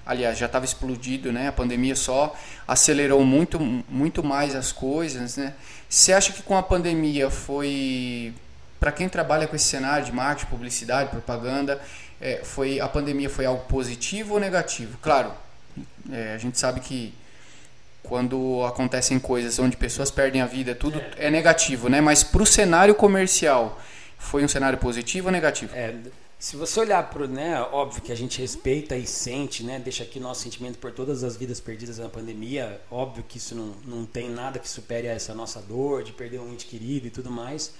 [0.07, 1.49] aliás, já estava explodido, né?
[1.49, 2.35] A pandemia só
[2.69, 5.55] acelerou muito, muito mais as coisas, né?
[5.89, 8.35] Você acha que com a pandemia foi
[8.79, 11.81] para quem trabalha com esse cenário de marketing, publicidade, propaganda,
[12.21, 14.99] é, foi a pandemia foi algo positivo ou negativo?
[15.01, 15.33] Claro,
[16.13, 17.15] é, a gente sabe que
[18.05, 22.01] quando acontecem coisas onde pessoas perdem a vida, tudo é, é negativo, né?
[22.01, 23.81] Mas para o cenário comercial,
[24.19, 25.75] foi um cenário positivo ou negativo?
[25.75, 25.95] É,
[26.39, 30.21] se você olhar para né, óbvio que a gente respeita e sente, né, deixa aqui
[30.21, 34.29] nosso sentimento por todas as vidas perdidas na pandemia, óbvio que isso não, não tem
[34.29, 37.73] nada que supere essa nossa dor de perder um ente querido e tudo mais,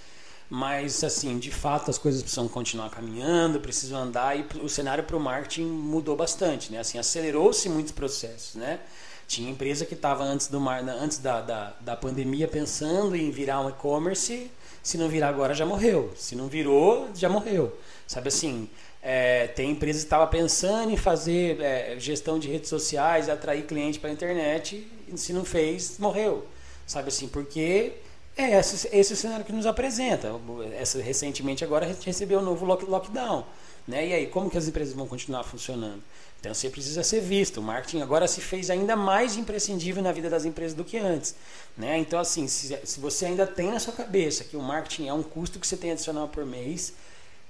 [0.49, 5.15] mas assim, de fato as coisas precisam continuar caminhando, precisam andar e o cenário para
[5.15, 8.79] o marketing mudou bastante, né, assim, acelerou-se muitos processos, né,
[9.27, 13.69] tinha empresa que estava antes, do, antes da, da, da pandemia pensando em virar um
[13.69, 14.51] e-commerce,
[14.83, 17.75] se não virar agora já morreu, se não virou já morreu.
[18.07, 18.69] Sabe assim,
[19.01, 23.99] é, tem empresa que estava pensando em fazer é, gestão de redes sociais, atrair cliente
[23.99, 26.45] para a internet, e se não fez, morreu.
[26.85, 27.93] Sabe assim, porque
[28.37, 30.31] é esse, esse é o cenário que nos apresenta.
[30.77, 33.45] Essa, recentemente agora a gente recebeu o um novo lockdown.
[33.87, 34.07] Né?
[34.07, 36.01] E aí, como que as empresas vão continuar funcionando?
[36.39, 37.59] Então você precisa ser visto.
[37.59, 41.35] O marketing agora se fez ainda mais imprescindível na vida das empresas do que antes.
[41.77, 41.97] Né?
[41.97, 45.23] Então, assim, se, se você ainda tem na sua cabeça que o marketing é um
[45.23, 46.93] custo que você tem adicional por mês,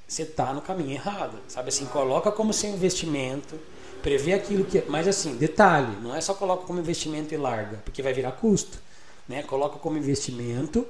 [0.07, 1.37] você está no caminho errado.
[1.47, 3.59] Sabe assim, coloca como seu investimento,
[4.01, 4.81] prevê aquilo que.
[4.87, 8.84] Mas assim, detalhe, não é só coloca como investimento e larga, porque vai virar custo.
[9.27, 9.43] Né?
[9.43, 10.87] Coloca como investimento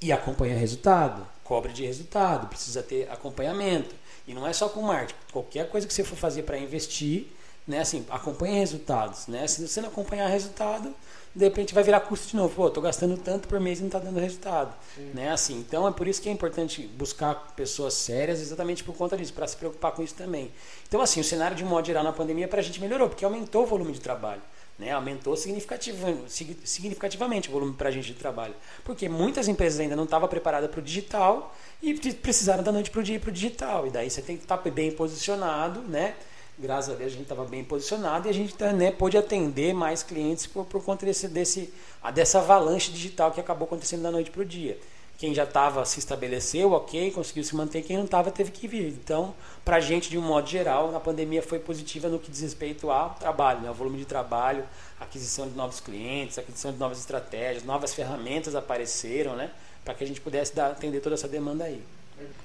[0.00, 1.26] e acompanha resultado.
[1.44, 3.94] Cobre de resultado, precisa ter acompanhamento.
[4.26, 5.18] E não é só com marketing.
[5.32, 7.28] Qualquer coisa que você for fazer para investir,
[7.66, 9.28] né, assim, acompanha resultados.
[9.28, 9.46] Né?
[9.46, 10.92] Se você não acompanhar resultado,
[11.34, 12.54] de repente vai virar custo de novo.
[12.54, 14.74] Pô, tô gastando tanto por mês e não está dando resultado.
[15.14, 15.30] Né?
[15.30, 19.32] Assim, então é por isso que é importante buscar pessoas sérias exatamente por conta disso,
[19.32, 20.50] para se preocupar com isso também.
[20.88, 23.62] Então, assim, o cenário de modo geral na pandemia para a gente melhorou, porque aumentou
[23.62, 24.42] o volume de trabalho.
[24.78, 28.54] Né, aumentou significativamente o volume para a gente de trabalho.
[28.84, 33.00] Porque muitas empresas ainda não estavam preparadas para o digital e precisaram da noite para
[33.00, 33.86] o dia para o digital.
[33.86, 36.14] E daí você tem que estar tá bem posicionado, né?
[36.58, 39.74] graças a Deus a gente estava bem posicionado e a gente tá, né, pôde atender
[39.74, 41.72] mais clientes por, por conta desse, desse,
[42.14, 44.78] dessa avalanche digital que acabou acontecendo da noite para o dia.
[45.18, 48.88] Quem já estava se estabeleceu, ok, conseguiu se manter, quem não estava teve que vir.
[48.88, 52.42] Então, para a gente, de um modo geral, a pandemia foi positiva no que diz
[52.42, 54.64] respeito ao trabalho, né, ao volume de trabalho,
[55.00, 59.50] aquisição de novos clientes, aquisição de novas estratégias, novas ferramentas apareceram, né,
[59.84, 61.82] para que a gente pudesse dar, atender toda essa demanda aí.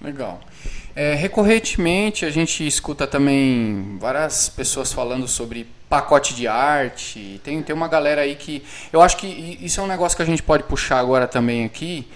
[0.02, 0.40] Legal.
[0.96, 7.40] É, recorrentemente a gente escuta também várias pessoas falando sobre pacote de arte.
[7.44, 8.64] Tem, tem uma galera aí que.
[8.92, 9.28] Eu acho que
[9.62, 12.08] isso é um negócio que a gente pode puxar agora também aqui,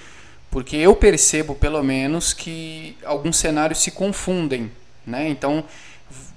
[0.55, 4.71] porque eu percebo, pelo menos, que alguns cenários se confundem.
[5.05, 5.27] Né?
[5.27, 5.65] Então,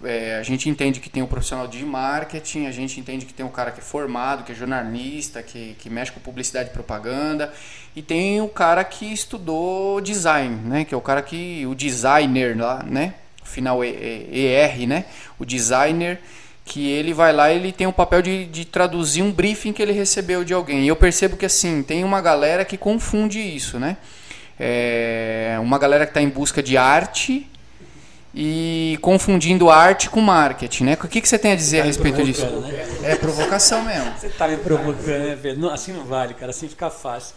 [0.02, 3.32] é, a gente entende que tem o um profissional de marketing, a gente entende que
[3.32, 6.70] tem o um cara que é formado, que é jornalista, que, que mexe com publicidade
[6.70, 7.54] e propaganda,
[7.94, 10.84] e tem o cara que estudou design, né?
[10.84, 11.64] Que é o cara que.
[11.64, 13.14] o designer lá, né?
[13.44, 15.04] Final ER, né?
[15.38, 16.20] O designer
[16.68, 19.92] que ele vai lá ele tem o papel de, de traduzir um briefing que ele
[19.92, 20.84] recebeu de alguém.
[20.84, 23.96] E eu percebo que assim, tem uma galera que confunde isso, né?
[24.60, 27.48] É uma galera que está em busca de arte
[28.34, 30.98] e confundindo arte com marketing, né?
[31.02, 32.44] O que, que você tem a dizer tá a respeito disso?
[32.44, 32.86] Né?
[33.02, 34.12] É provocação mesmo.
[34.18, 35.70] Você está me provocando, né, Pedro?
[35.70, 36.50] Assim não vale, cara.
[36.50, 37.34] Assim fica fácil.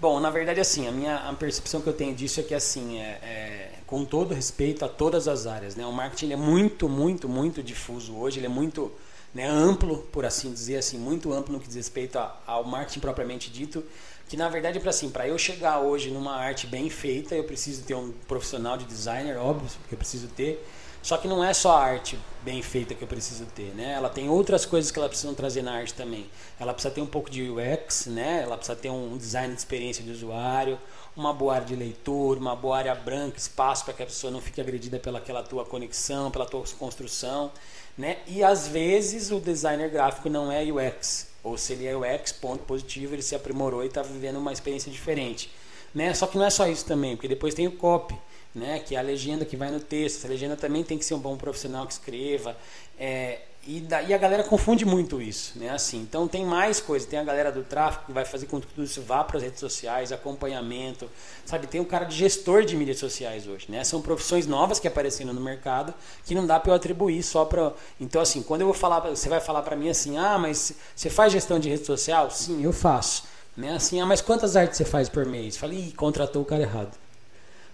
[0.00, 2.98] Bom, na verdade, assim, a minha a percepção que eu tenho disso é que, assim,
[2.98, 5.84] é, é, com todo respeito a todas as áreas, né?
[5.84, 8.38] O marketing é muito, muito, muito difuso hoje.
[8.38, 8.90] Ele é muito
[9.34, 13.00] né, amplo, por assim dizer, assim, muito amplo no que diz respeito a, ao marketing
[13.00, 13.84] propriamente dito
[14.30, 17.82] que na verdade para assim, para eu chegar hoje numa arte bem feita, eu preciso
[17.82, 20.64] ter um profissional de designer, óbvio, que eu preciso ter.
[21.02, 23.92] Só que não é só a arte bem feita que eu preciso ter, né?
[23.92, 26.26] Ela tem outras coisas que ela precisa trazer na arte também.
[26.58, 28.42] Ela precisa ter um pouco de UX, né?
[28.42, 30.78] Ela precisa ter um design de experiência de usuário,
[31.16, 34.40] uma boa área de leitura, uma boa área branca, espaço para que a pessoa não
[34.40, 37.50] fique agredida pela tua conexão, pela tua construção,
[37.96, 38.18] né?
[38.26, 42.62] E às vezes o designer gráfico não é UX, ou se ele é UX, ponto
[42.64, 45.50] positivo, ele se aprimorou e está vivendo uma experiência diferente.
[45.94, 46.14] Né?
[46.14, 48.16] Só que não é só isso também, porque depois tem o copy,
[48.54, 48.78] né?
[48.80, 50.18] que é a legenda que vai no texto.
[50.18, 52.56] Essa legenda também tem que ser um bom profissional que escreva.
[52.98, 55.68] É, e, daí a galera confunde muito isso, né?
[55.68, 57.06] Assim, então tem mais coisa.
[57.06, 59.42] Tem a galera do tráfego que vai fazer com que tudo isso vá para as
[59.42, 61.10] redes sociais, acompanhamento,
[61.44, 61.66] sabe?
[61.66, 63.84] Tem um cara de gestor de mídias sociais hoje, né?
[63.84, 65.92] São profissões novas que aparecendo no mercado
[66.24, 67.74] que não dá para eu atribuir só para.
[68.00, 71.10] Então assim, quando eu vou falar, você vai falar para mim assim, ah, mas você
[71.10, 72.30] faz gestão de rede social?
[72.30, 73.24] Sim, eu faço,
[73.54, 73.74] né?
[73.74, 75.58] Assim, ah, mas quantas artes você faz por mês?
[75.58, 76.96] Falei, contratou o cara errado.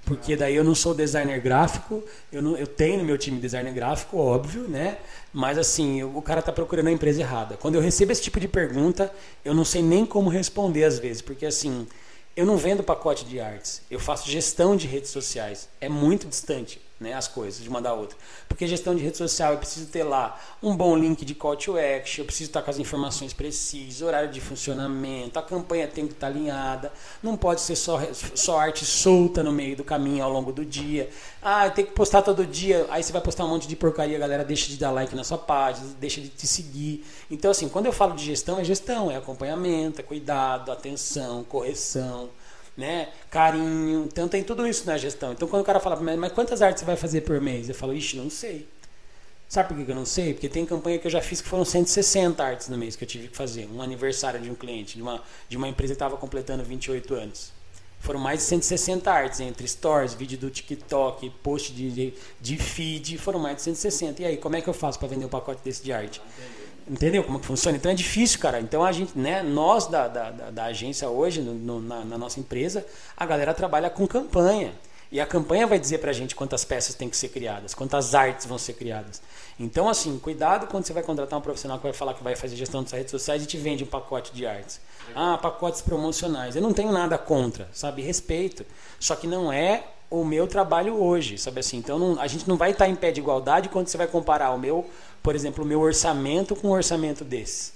[0.06, 2.00] Porque daí eu não sou designer gráfico,
[2.30, 4.98] eu, não, eu tenho no meu time designer gráfico, óbvio, né?
[5.32, 7.56] Mas assim, o cara está procurando a empresa errada.
[7.56, 9.12] Quando eu recebo esse tipo de pergunta,
[9.44, 11.88] eu não sei nem como responder às vezes, porque assim,
[12.36, 15.68] eu não vendo pacote de artes, eu faço gestão de redes sociais.
[15.80, 18.16] É muito distante né, as coisas de uma da outra.
[18.48, 21.76] Porque gestão de rede social, eu preciso ter lá um bom link de call to
[21.76, 26.14] action, eu preciso estar com as informações precisas, horário de funcionamento, a campanha tem que
[26.14, 26.92] estar alinhada,
[27.22, 28.00] não pode ser só,
[28.34, 31.10] só arte solta no meio do caminho ao longo do dia.
[31.42, 34.20] Ah, tem que postar todo dia, aí você vai postar um monte de porcaria, a
[34.20, 37.04] galera deixa de dar like na sua página, deixa de te seguir.
[37.30, 42.30] Então, assim, quando eu falo de gestão, é gestão, é acompanhamento, é cuidado, atenção, correção
[42.76, 43.08] né?
[43.30, 44.04] Carinho.
[44.04, 45.32] Então tem tudo isso na gestão.
[45.32, 47.68] Então quando o cara fala, mas quantas artes você vai fazer por mês?
[47.68, 48.68] Eu falo, ixi, não sei.
[49.48, 50.34] Sabe por que eu não sei?
[50.34, 53.08] Porque tem campanha que eu já fiz que foram 160 artes no mês que eu
[53.08, 53.68] tive que fazer.
[53.72, 57.52] Um aniversário de um cliente, de uma, de uma empresa que estava completando 28 anos.
[58.00, 63.18] Foram mais de 160 artes, entre stories, vídeo do TikTok, post de, de, de feed,
[63.18, 64.22] foram mais de 160.
[64.22, 66.20] E aí, como é que eu faço para vender um pacote desse de arte?
[66.88, 67.76] Entendeu como que funciona?
[67.76, 68.60] Então é difícil, cara.
[68.60, 72.38] Então a gente, né, nós da, da, da agência hoje, no, no, na, na, nossa
[72.38, 74.72] empresa, a galera trabalha com campanha.
[75.10, 78.44] E a campanha vai dizer pra gente quantas peças tem que ser criadas, quantas artes
[78.46, 79.22] vão ser criadas.
[79.58, 82.56] Então, assim, cuidado quando você vai contratar um profissional que vai falar que vai fazer
[82.56, 84.80] gestão das redes sociais e te vende um pacote de artes.
[85.14, 86.56] Ah, pacotes promocionais.
[86.56, 88.02] Eu não tenho nada contra, sabe?
[88.02, 88.66] Respeito.
[88.98, 91.78] Só que não é o meu trabalho hoje, sabe assim?
[91.78, 94.50] Então não, a gente não vai estar em pé de igualdade quando você vai comparar
[94.50, 94.86] o meu
[95.26, 97.72] por exemplo, o meu orçamento com um orçamento desse.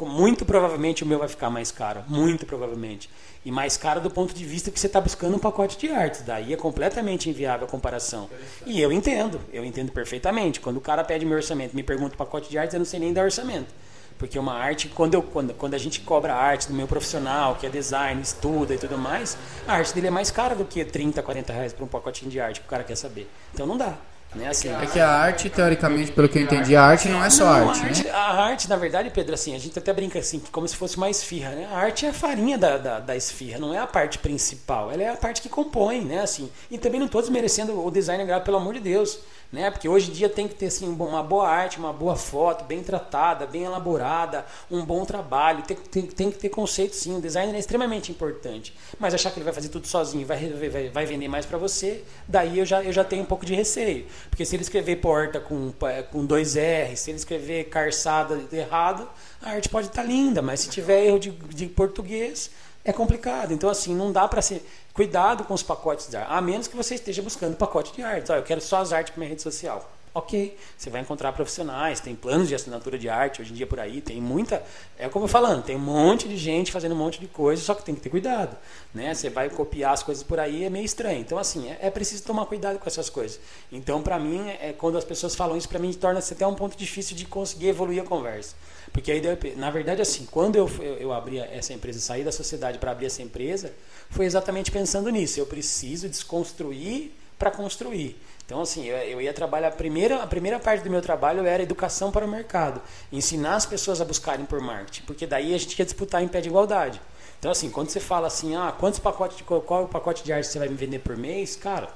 [0.00, 3.10] Muito provavelmente o meu vai ficar mais caro, muito provavelmente.
[3.44, 6.22] E mais caro do ponto de vista que você está buscando um pacote de artes.
[6.22, 8.30] Daí é completamente inviável a comparação.
[8.64, 10.58] E eu entendo, eu entendo perfeitamente.
[10.58, 12.98] Quando o cara pede meu orçamento, me pergunta o pacote de artes, eu não sei
[12.98, 13.74] nem dar orçamento.
[14.16, 17.56] Porque uma arte, quando, eu, quando, quando a gente cobra a arte do meu profissional,
[17.56, 19.36] que é design, estuda e tudo mais,
[19.68, 22.40] a arte dele é mais cara do que 30, 40 reais para um pacotinho de
[22.40, 23.30] arte que o cara quer saber.
[23.52, 23.98] Então não dá.
[24.36, 24.48] Né?
[24.48, 27.44] Assim, é que a arte, teoricamente, pelo que eu entendi, a arte não é só
[27.44, 28.10] não, arte, a arte, né?
[28.10, 31.08] A arte, na verdade, Pedro, assim, a gente até brinca assim, como se fosse uma
[31.08, 31.68] esfirra, né?
[31.72, 35.02] A arte é a farinha da, da, da esfirra, não é a parte principal, ela
[35.02, 36.20] é a parte que compõe, né?
[36.20, 39.18] Assim, e também não estou desmerecendo o design gráfico, pelo amor de Deus
[39.52, 39.70] né?
[39.70, 42.82] Porque hoje em dia tem que ter assim, uma boa arte, uma boa foto, bem
[42.82, 45.62] tratada, bem elaborada, um bom trabalho.
[45.62, 47.16] Tem, tem, tem que ter conceito sim.
[47.16, 48.74] O design é extremamente importante.
[48.98, 52.04] Mas achar que ele vai fazer tudo sozinho, vai, vai, vai vender mais para você,
[52.26, 54.06] daí eu já, eu já tenho um pouco de receio.
[54.30, 55.72] Porque se ele escrever porta com,
[56.10, 59.08] com dois R, se ele escrever carçada errado,
[59.42, 62.50] a arte pode estar tá linda, mas se tiver erro de, de português,
[62.86, 63.52] é complicado.
[63.52, 64.64] Então, assim, não dá para ser.
[64.96, 68.32] Cuidado com os pacotes de arte, a menos que você esteja buscando pacote de arte.
[68.32, 69.92] eu quero só as artes para minha rede social.
[70.14, 73.78] Ok, você vai encontrar profissionais, tem planos de assinatura de arte hoje em dia por
[73.78, 74.62] aí, tem muita.
[74.98, 77.74] É como eu falando, tem um monte de gente fazendo um monte de coisa, só
[77.74, 78.56] que tem que ter cuidado.
[78.94, 79.12] Né?
[79.12, 81.20] Você vai copiar as coisas por aí, é meio estranho.
[81.20, 83.38] Então, assim, é, é preciso tomar cuidado com essas coisas.
[83.70, 86.74] Então, para mim, é, quando as pessoas falam isso, para mim torna-se até um ponto
[86.74, 88.54] difícil de conseguir evoluir a conversa.
[88.94, 89.20] Porque aí,
[89.56, 93.04] na verdade, assim, quando eu, eu, eu abri essa empresa, saí da sociedade para abrir
[93.04, 93.70] essa empresa,
[94.10, 95.38] foi exatamente pensando nisso.
[95.38, 98.16] Eu preciso desconstruir para construir.
[98.44, 99.68] Então, assim, eu, ia trabalhar.
[99.68, 102.80] A primeira, a primeira parte do meu trabalho era educação para o mercado.
[103.12, 105.02] Ensinar as pessoas a buscarem por marketing.
[105.02, 107.00] Porque daí a gente ia disputar em pé de igualdade.
[107.38, 110.32] Então, assim, quando você fala assim, ah, quantos pacotes de, qual é o pacote de
[110.32, 111.90] arte você vai me vender por mês, cara,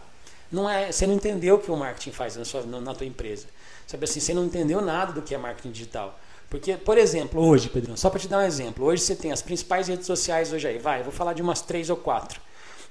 [0.51, 3.47] não é, você não entendeu o que o marketing faz na, sua, na tua empresa.
[3.87, 6.19] Sabe assim, você não entendeu nada do que é marketing digital.
[6.51, 9.41] Porque, por exemplo, hoje, Pedrão, só para te dar um exemplo, hoje você tem as
[9.41, 12.41] principais redes sociais hoje aí, vai, vou falar de umas três ou quatro,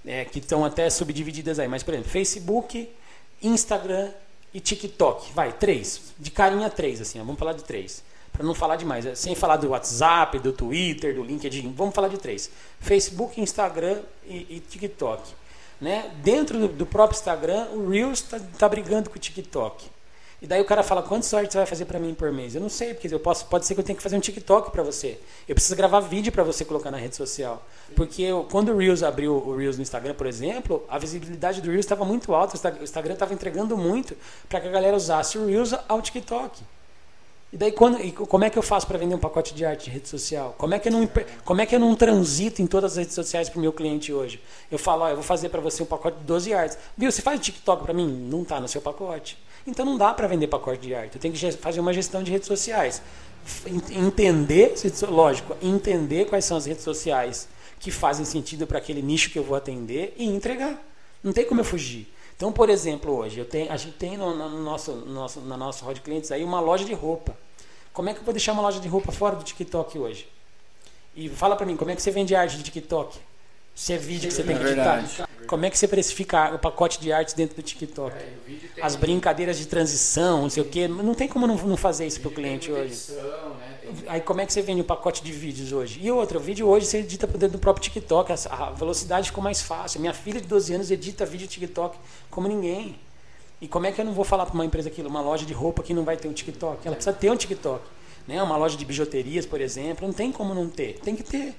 [0.06, 2.90] é, que estão até subdivididas aí, mas, por exemplo, Facebook,
[3.44, 4.12] Instagram
[4.54, 8.02] e TikTok, vai, três, de carinha três, assim, ó, vamos falar de três,
[8.32, 12.08] para não falar demais, é, sem falar do WhatsApp, do Twitter, do LinkedIn, vamos falar
[12.08, 12.50] de três,
[12.80, 15.22] Facebook, Instagram e, e TikTok.
[15.82, 16.12] Né?
[16.24, 19.99] Dentro do, do próprio Instagram, o Reels está tá brigando com o TikTok.
[20.42, 22.56] E daí o cara fala, quantas sorte você vai fazer para mim por mês?
[22.56, 24.72] Eu não sei, porque eu posso, pode ser que eu tenha que fazer um TikTok
[24.72, 25.20] para você.
[25.48, 27.66] Eu preciso gravar vídeo para você colocar na rede social.
[27.94, 31.70] Porque eu, quando o Reels abriu o Reels no Instagram, por exemplo, a visibilidade do
[31.70, 34.16] Reels estava muito alta, o Instagram estava entregando muito
[34.48, 36.62] para que a galera usasse o Reels ao TikTok.
[37.52, 39.86] E daí quando, e como é que eu faço para vender um pacote de arte
[39.86, 40.54] de rede social?
[40.56, 41.10] Como é que eu não,
[41.44, 44.14] como é que eu não transito em todas as redes sociais para o meu cliente
[44.14, 44.40] hoje?
[44.72, 46.78] Eu falo, ó, eu vou fazer para você um pacote de 12 artes.
[46.96, 48.08] Viu, você faz TikTok para mim?
[48.08, 49.36] Não está no seu pacote.
[49.66, 51.16] Então não dá para vender pacote de arte.
[51.16, 53.02] Eu tenho que fazer uma gestão de redes sociais.
[53.90, 54.76] Entender,
[55.10, 57.48] lógico, entender quais são as redes sociais
[57.80, 60.80] que fazem sentido para aquele nicho que eu vou atender e entregar.
[61.24, 62.08] Não tem como eu fugir.
[62.40, 65.58] Então, por exemplo, hoje eu tenho, a gente tem no, no nosso, no nosso, na
[65.58, 67.36] nossa roda de clientes aí uma loja de roupa.
[67.92, 70.26] Como é que eu vou deixar uma loja de roupa fora do TikTok hoje?
[71.14, 73.20] E fala para mim, como é que você vende arte de TikTok?
[73.76, 75.28] Se é vídeo que você tem que é editar.
[75.48, 78.16] Como é que você precifica o pacote de artes dentro do TikTok?
[78.16, 80.88] É, As brincadeiras de transição, não sei o quê.
[80.88, 83.12] Não tem como não, não fazer isso para o cliente hoje.
[83.12, 83.69] Né?
[84.08, 86.00] Aí como é que você vende um pacote de vídeos hoje?
[86.02, 88.32] E outra, o vídeo hoje você edita dentro do próprio TikTok.
[88.50, 90.00] A velocidade ficou mais fácil.
[90.00, 91.98] Minha filha de 12 anos edita vídeo TikTok
[92.30, 92.96] como ninguém.
[93.62, 95.54] E como é que eu não vou falar para uma empresa aquilo, uma loja de
[95.54, 96.86] roupa que não vai ter um TikTok?
[96.86, 97.84] Ela precisa ter um TikTok.
[98.28, 98.42] Né?
[98.42, 101.00] Uma loja de bijuterias, por exemplo, não tem como não ter.
[101.00, 101.56] Tem que ter.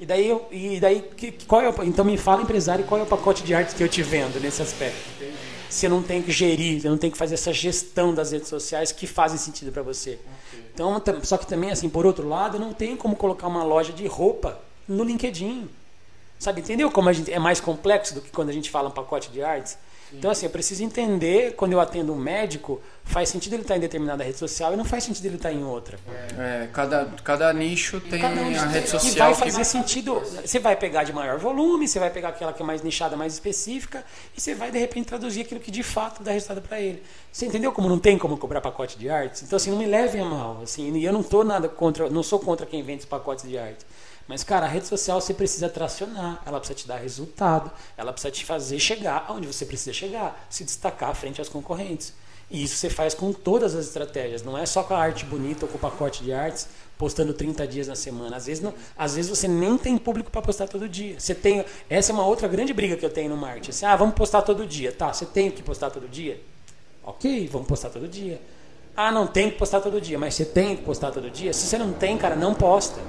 [0.00, 3.04] E daí, eu, e daí que, qual é o, então me fala, empresário, qual é
[3.04, 4.98] o pacote de arte que eu te vendo nesse aspecto?
[5.16, 5.51] Entendi.
[5.72, 8.92] Você não tem que gerir, você não tem que fazer essa gestão das redes sociais
[8.92, 10.18] que fazem sentido para você.
[10.50, 10.64] Okay.
[10.74, 14.06] Então, só que também, assim, por outro lado, não tem como colocar uma loja de
[14.06, 15.70] roupa no LinkedIn.
[16.38, 18.92] Sabe, entendeu como a gente é mais complexo do que quando a gente fala um
[18.92, 19.78] pacote de artes?
[20.12, 23.80] Então, assim, eu preciso entender, quando eu atendo um médico, faz sentido ele estar em
[23.80, 25.98] determinada rede social e não faz sentido ele estar em outra.
[26.38, 29.30] É, cada, cada nicho tem cada um a rede social.
[29.30, 29.64] E vai fazer que...
[29.64, 30.20] sentido.
[30.44, 33.32] Você vai pegar de maior volume, você vai pegar aquela que é mais nichada, mais
[33.32, 34.04] específica,
[34.36, 37.02] e você vai, de repente, traduzir aquilo que de fato dá resultado para ele.
[37.32, 39.42] Você entendeu como não tem como cobrar pacote de artes?
[39.42, 40.60] Então, assim, não me leve a mal.
[40.62, 43.56] Assim, e eu não tô nada contra, não sou contra quem vende os pacotes de
[43.58, 43.84] arte.
[44.26, 48.30] Mas, cara, a rede social você precisa tracionar, ela precisa te dar resultado, ela precisa
[48.30, 52.14] te fazer chegar aonde você precisa chegar, se destacar frente aos concorrentes.
[52.50, 55.64] E isso você faz com todas as estratégias, não é só com a arte bonita
[55.64, 56.68] ou com o pacote de artes,
[56.98, 58.36] postando 30 dias na semana.
[58.36, 61.18] Às vezes, não, às vezes você nem tem público para postar todo dia.
[61.18, 63.70] Você tem, essa é uma outra grande briga que eu tenho no marketing.
[63.70, 64.92] Assim, ah, vamos postar todo dia.
[64.92, 66.42] Tá, você tem que postar todo dia?
[67.02, 68.38] Ok, vamos postar todo dia.
[68.96, 71.52] Ah, não tem que postar todo dia, mas você tem que postar todo dia?
[71.52, 73.00] Se você não tem, cara, não posta.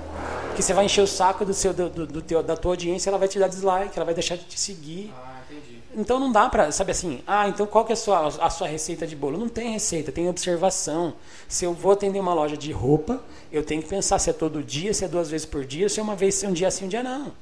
[0.48, 3.10] Porque você vai encher o saco do seu, do, do, do teu, da tua audiência,
[3.10, 5.12] ela vai te dar dislike, ela vai deixar de te seguir.
[5.18, 5.80] Ah, entendi.
[5.96, 8.68] Então não dá pra, sabe assim, ah, então qual que é a sua, a sua
[8.68, 9.38] receita de bolo?
[9.38, 11.16] Não tem receita, tem observação.
[11.50, 13.22] Se eu vou atender uma loja de roupa,
[13.52, 16.00] eu tenho que pensar se é todo dia, se é duas vezes por dia, se
[16.00, 17.34] é uma vez, se é um dia sim, um dia não.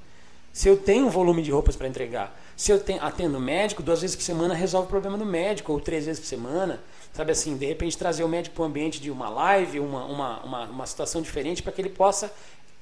[0.53, 4.01] Se eu tenho um volume de roupas para entregar, se eu tenho, atendo médico, duas
[4.01, 6.79] vezes por semana resolve o problema do médico, ou três vezes por semana.
[7.13, 10.43] Sabe assim, de repente trazer o médico para o ambiente de uma live, uma, uma,
[10.43, 12.31] uma, uma situação diferente, para que ele possa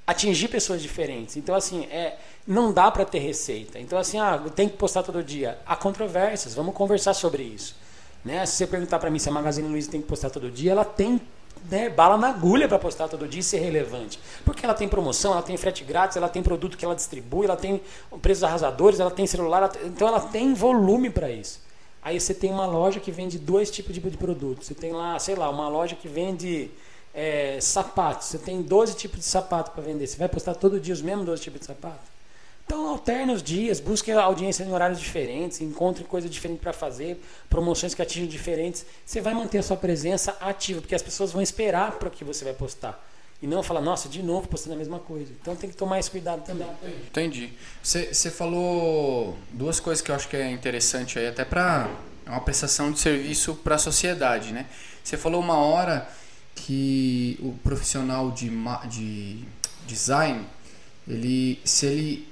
[0.05, 1.38] atingir pessoas diferentes.
[1.38, 3.80] Então, assim, é, não dá para ter receita.
[3.80, 5.59] Então, assim, ah, tem que postar todo dia.
[5.65, 7.75] Há controvérsias, vamos conversar sobre isso.
[8.23, 8.45] Né?
[8.45, 10.84] Se você perguntar para mim se a Magazine Luiza tem que postar todo dia, ela
[10.84, 11.21] tem
[11.69, 14.19] né, bala na agulha para postar todo dia e ser relevante.
[14.43, 17.57] Porque ela tem promoção, ela tem frete grátis, ela tem produto que ela distribui, ela
[17.57, 17.82] tem
[18.21, 21.61] preços arrasadores, ela tem celular, ela então ela tem volume para isso.
[22.10, 24.66] Aí você tem uma loja que vende dois tipos de produtos.
[24.66, 26.72] Você tem lá, sei lá, uma loja que vende
[27.14, 28.30] é, sapatos.
[28.30, 30.07] Você tem 12 tipos de sapato para vender.
[30.07, 32.01] Você vai postar todo dia os mesmos 12 tipos de sapato?
[32.66, 37.93] Então alterne os dias, busque audiência em horários diferentes, encontre coisa diferente para fazer, promoções
[37.93, 38.88] que atingem diferentes.
[39.05, 42.24] Você vai manter a sua presença ativa, porque as pessoas vão esperar para o que
[42.24, 42.99] você vai postar.
[43.42, 45.32] E não falar, nossa, de novo postando a mesma coisa.
[45.42, 46.68] Então tem que tomar esse cuidado também.
[47.08, 47.54] Entendi.
[47.82, 51.90] Você falou duas coisas que eu acho que é interessante aí, até para
[52.28, 54.66] uma prestação de serviço para a sociedade, né?
[55.04, 56.08] Você falou uma hora
[56.54, 58.50] que o profissional de,
[58.90, 59.40] de
[59.88, 60.46] design,
[61.08, 62.28] ele, se ele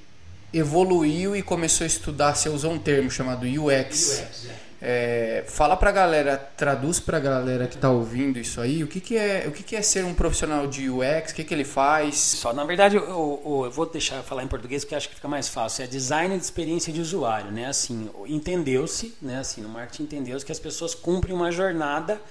[0.54, 4.20] evoluiu e começou a estudar, você usou um termo chamado UX.
[4.20, 4.67] UX é.
[4.80, 9.18] É, fala pra galera, traduz pra galera que tá ouvindo isso aí, o que, que
[9.18, 12.16] é o que, que é ser um profissional de UX, o que, que ele faz?
[12.16, 15.28] Só, na verdade, eu, eu, eu vou deixar falar em português porque acho que fica
[15.28, 15.84] mais fácil.
[15.84, 17.66] É design de experiência de usuário, né?
[17.66, 19.40] Assim, entendeu-se, né?
[19.40, 22.22] Assim, no marketing entendeu-se que as pessoas cumprem uma jornada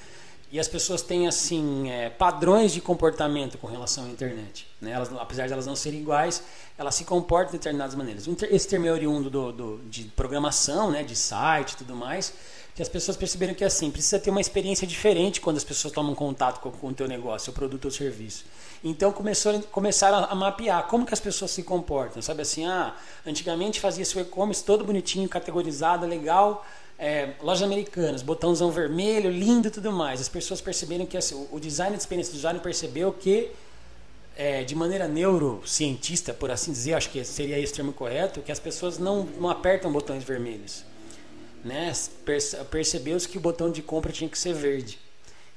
[0.50, 4.66] e as pessoas têm assim é, padrões de comportamento com relação à internet.
[4.80, 4.92] Né?
[4.92, 6.42] Elas, apesar de elas não serem iguais,
[6.78, 8.26] elas se comportam de determinadas maneiras.
[8.50, 12.32] Esse termo é oriundo do, do, de programação, né, de site e tudo mais,
[12.76, 16.14] que as pessoas perceberam que assim precisa ter uma experiência diferente quando as pessoas tomam
[16.14, 18.44] contato com, com o teu negócio, o produto ou serviço.
[18.84, 22.94] Então começou, começaram a, mapear como que as pessoas se comportam, sabe assim, ah,
[23.26, 26.64] antigamente fazia seu e-commerce todo bonitinho, categorizado, legal
[26.98, 30.20] é, lojas americanas, botãozão vermelho, lindo e tudo mais.
[30.20, 33.50] As pessoas perceberam que assim, o design de experiência do usuário percebeu que,
[34.36, 38.52] é, de maneira neurocientista, por assim dizer, acho que seria esse o termo correto, que
[38.52, 40.84] as pessoas não, não apertam botões vermelhos.
[41.64, 41.92] Né?
[42.70, 44.98] Percebeu-se que o botão de compra tinha que ser verde.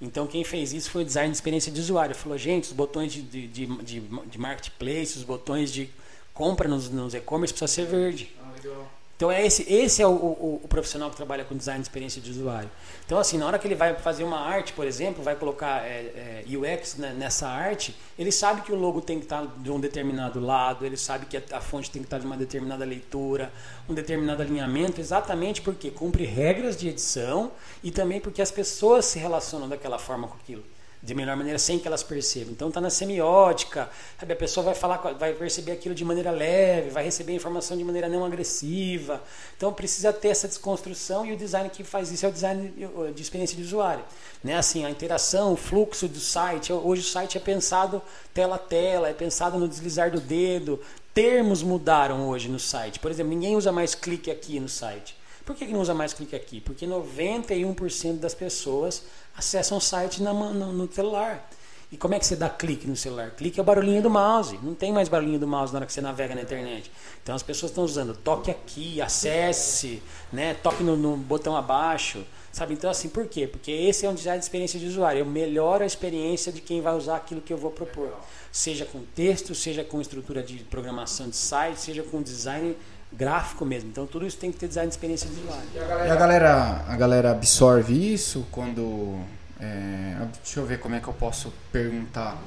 [0.01, 2.15] Então quem fez isso foi o design de experiência de usuário.
[2.15, 5.89] Falou, gente, os botões de, de, de, de, de marketplace, os botões de
[6.33, 8.33] compra nos, nos e-commerce precisam ser verde.
[8.41, 8.98] Ah, legal.
[9.19, 12.21] Então é esse, esse é o, o, o, profissional que trabalha com design de experiência
[12.21, 12.71] de usuário.
[13.05, 16.45] Então assim, na hora que ele vai fazer uma arte, por exemplo, vai colocar é,
[16.47, 19.77] é, UX né, nessa arte, ele sabe que o logo tem que estar de um
[19.77, 23.51] determinado lado, ele sabe que a, a, fonte tem que estar de uma determinada leitura,
[23.89, 27.51] um determinado alinhamento, exatamente porque cumpre regras de edição
[27.83, 30.63] e também porque as pessoas se relacionam daquela forma com aquilo.
[31.01, 32.51] De melhor maneira sem que elas percebam.
[32.51, 33.89] Então está na semiótica,
[34.19, 34.33] sabe?
[34.33, 37.83] A pessoa vai falar, vai perceber aquilo de maneira leve, vai receber a informação de
[37.83, 39.23] maneira não agressiva.
[39.55, 42.73] Então precisa ter essa desconstrução e o design que faz isso é o design
[43.15, 44.03] de experiência de usuário,
[44.43, 44.57] né?
[44.57, 46.73] Assim, a interação, o fluxo do site.
[46.73, 48.01] Hoje o site é pensado
[48.33, 50.81] tela a tela, é pensado no deslizar do dedo.
[51.13, 52.99] Termos mudaram hoje no site.
[52.99, 55.18] Por exemplo, ninguém usa mais clique aqui no site.
[55.49, 56.61] Por que, não usa mais clique aqui?
[56.61, 59.01] Porque 91% das pessoas
[59.35, 61.49] acessam o site na, no, no, celular.
[61.91, 63.31] E como é que você dá clique no celular?
[63.31, 64.59] Clique é o barulhinho do mouse.
[64.61, 66.91] Não tem mais barulhinho do mouse na hora que você navega na internet.
[67.23, 70.53] Então as pessoas estão usando toque aqui, acesse, né?
[70.53, 72.23] toque no, no botão abaixo.
[72.51, 72.75] Sabe?
[72.75, 73.47] Então, assim, por quê?
[73.47, 75.21] Porque esse é um design de experiência de usuário.
[75.21, 78.15] Eu melhoro a experiência de quem vai usar aquilo que eu vou propor.
[78.51, 82.75] Seja com texto, seja com estrutura de programação de site, seja com design
[83.11, 83.89] gráfico mesmo.
[83.89, 85.69] Então tudo isso tem que ter design de experiência de usuário.
[85.73, 89.19] E a galera, a galera, a galera absorve isso quando.
[89.59, 92.37] É, deixa eu ver como é que eu posso perguntar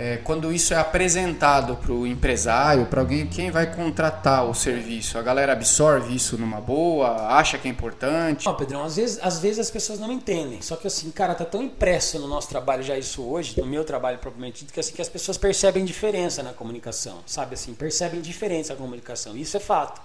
[0.00, 5.18] é, quando isso é apresentado para o empresário, para alguém quem vai contratar o serviço,
[5.18, 8.48] a galera absorve isso numa boa, acha que é importante?
[8.48, 10.62] Ó, Pedrão, às vezes, às vezes as pessoas não entendem.
[10.62, 13.84] Só que assim, cara, tá tão impresso no nosso trabalho já isso hoje, no meu
[13.84, 18.22] trabalho propriamente dito, que assim que as pessoas percebem diferença na comunicação, sabe assim, percebem
[18.22, 19.36] diferença na comunicação.
[19.36, 20.00] Isso é fato.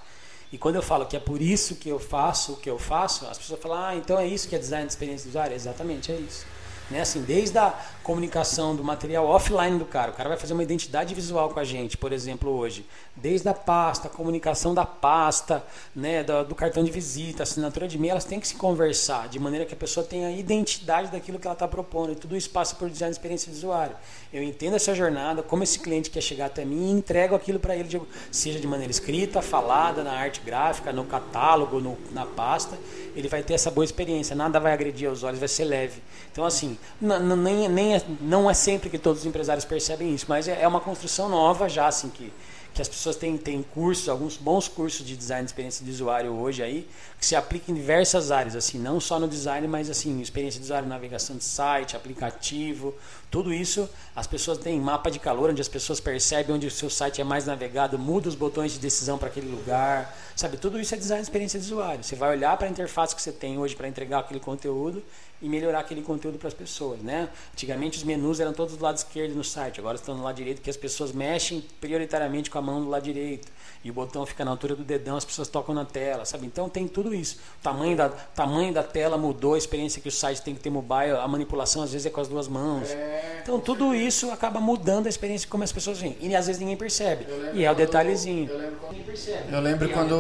[0.52, 3.28] E quando eu falo que é por isso que eu faço o que eu faço,
[3.28, 6.12] as pessoas falam: "Ah, então é isso que é design de experiência do usuário?" Exatamente,
[6.12, 6.46] é isso.
[6.90, 7.02] Né?
[7.02, 7.74] Assim, desde a
[8.06, 11.64] comunicação do material offline do cara, o cara vai fazer uma identidade visual com a
[11.64, 12.86] gente, por exemplo, hoje.
[13.16, 15.64] Desde a pasta, a comunicação da pasta,
[15.96, 19.40] né, do, do cartão de visita, assinatura de e-mail, elas têm que se conversar de
[19.40, 22.12] maneira que a pessoa tenha a identidade daquilo que ela está propondo.
[22.12, 23.96] E tudo isso passa por design de experiência de usuário.
[24.32, 27.76] Eu entendo essa jornada, como esse cliente quer chegar até mim e entrego aquilo para
[27.76, 27.90] ele,
[28.30, 32.78] seja de maneira escrita, falada, na arte gráfica, no catálogo, no, na pasta.
[33.16, 36.04] Ele vai ter essa boa experiência, nada vai agredir aos olhos, vai ser leve.
[36.32, 40.48] Então, assim, nem, nem é, não é sempre que todos os empresários percebem isso, mas
[40.48, 42.32] é, é uma construção nova já, assim, que
[42.76, 46.34] que as pessoas têm, têm cursos, alguns bons cursos de design de experiência de usuário
[46.34, 46.86] hoje aí,
[47.18, 50.66] que se aplicam em diversas áreas, assim, não só no design, mas assim, experiência de
[50.66, 52.94] usuário, navegação de site, aplicativo,
[53.32, 56.90] tudo isso, as pessoas têm mapa de calor, onde as pessoas percebem onde o seu
[56.90, 60.58] site é mais navegado, muda os botões de decisão para aquele lugar, sabe?
[60.58, 62.04] Tudo isso é design de experiência de usuário.
[62.04, 65.02] Você vai olhar para a interface que você tem hoje para entregar aquele conteúdo
[65.42, 67.30] e melhorar aquele conteúdo para as pessoas, né?
[67.54, 70.62] Antigamente os menus eram todos do lado esquerdo no site, agora estão no lado direito,
[70.62, 73.52] que as pessoas mexem prioritariamente com a mão do lado direito
[73.86, 76.48] e o botão fica na altura do dedão, as pessoas tocam na tela, sabe?
[76.48, 77.38] Então tem tudo isso.
[77.60, 80.72] O tamanho da, tamanho da tela mudou, a experiência que o site tem que ter
[80.72, 82.90] mobile, a manipulação às vezes é com as duas mãos.
[82.90, 86.18] É, então tudo isso acaba mudando a experiência como as pessoas veem.
[86.20, 87.28] E às vezes ninguém percebe.
[87.54, 88.50] E é o detalhezinho.
[88.50, 89.06] Eu lembro quando,
[89.52, 90.16] eu lembro quando,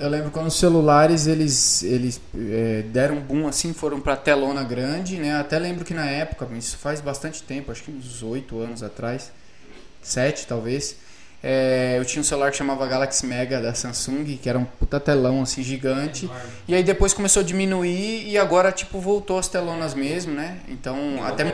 [0.00, 4.53] eu lembro quando os celulares eles, eles é, deram um boom assim, foram para telona
[4.62, 5.34] grande, né?
[5.34, 9.32] Até lembro que na época, isso faz bastante tempo, acho que uns oito anos atrás,
[10.02, 10.96] sete talvez
[11.46, 14.98] é, eu tinha um celular que chamava Galaxy Mega da Samsung, que era um puta
[14.98, 16.30] telão assim gigante.
[16.66, 20.60] E aí depois começou a diminuir e agora tipo voltou as telonas mesmo, né?
[20.66, 21.44] Então até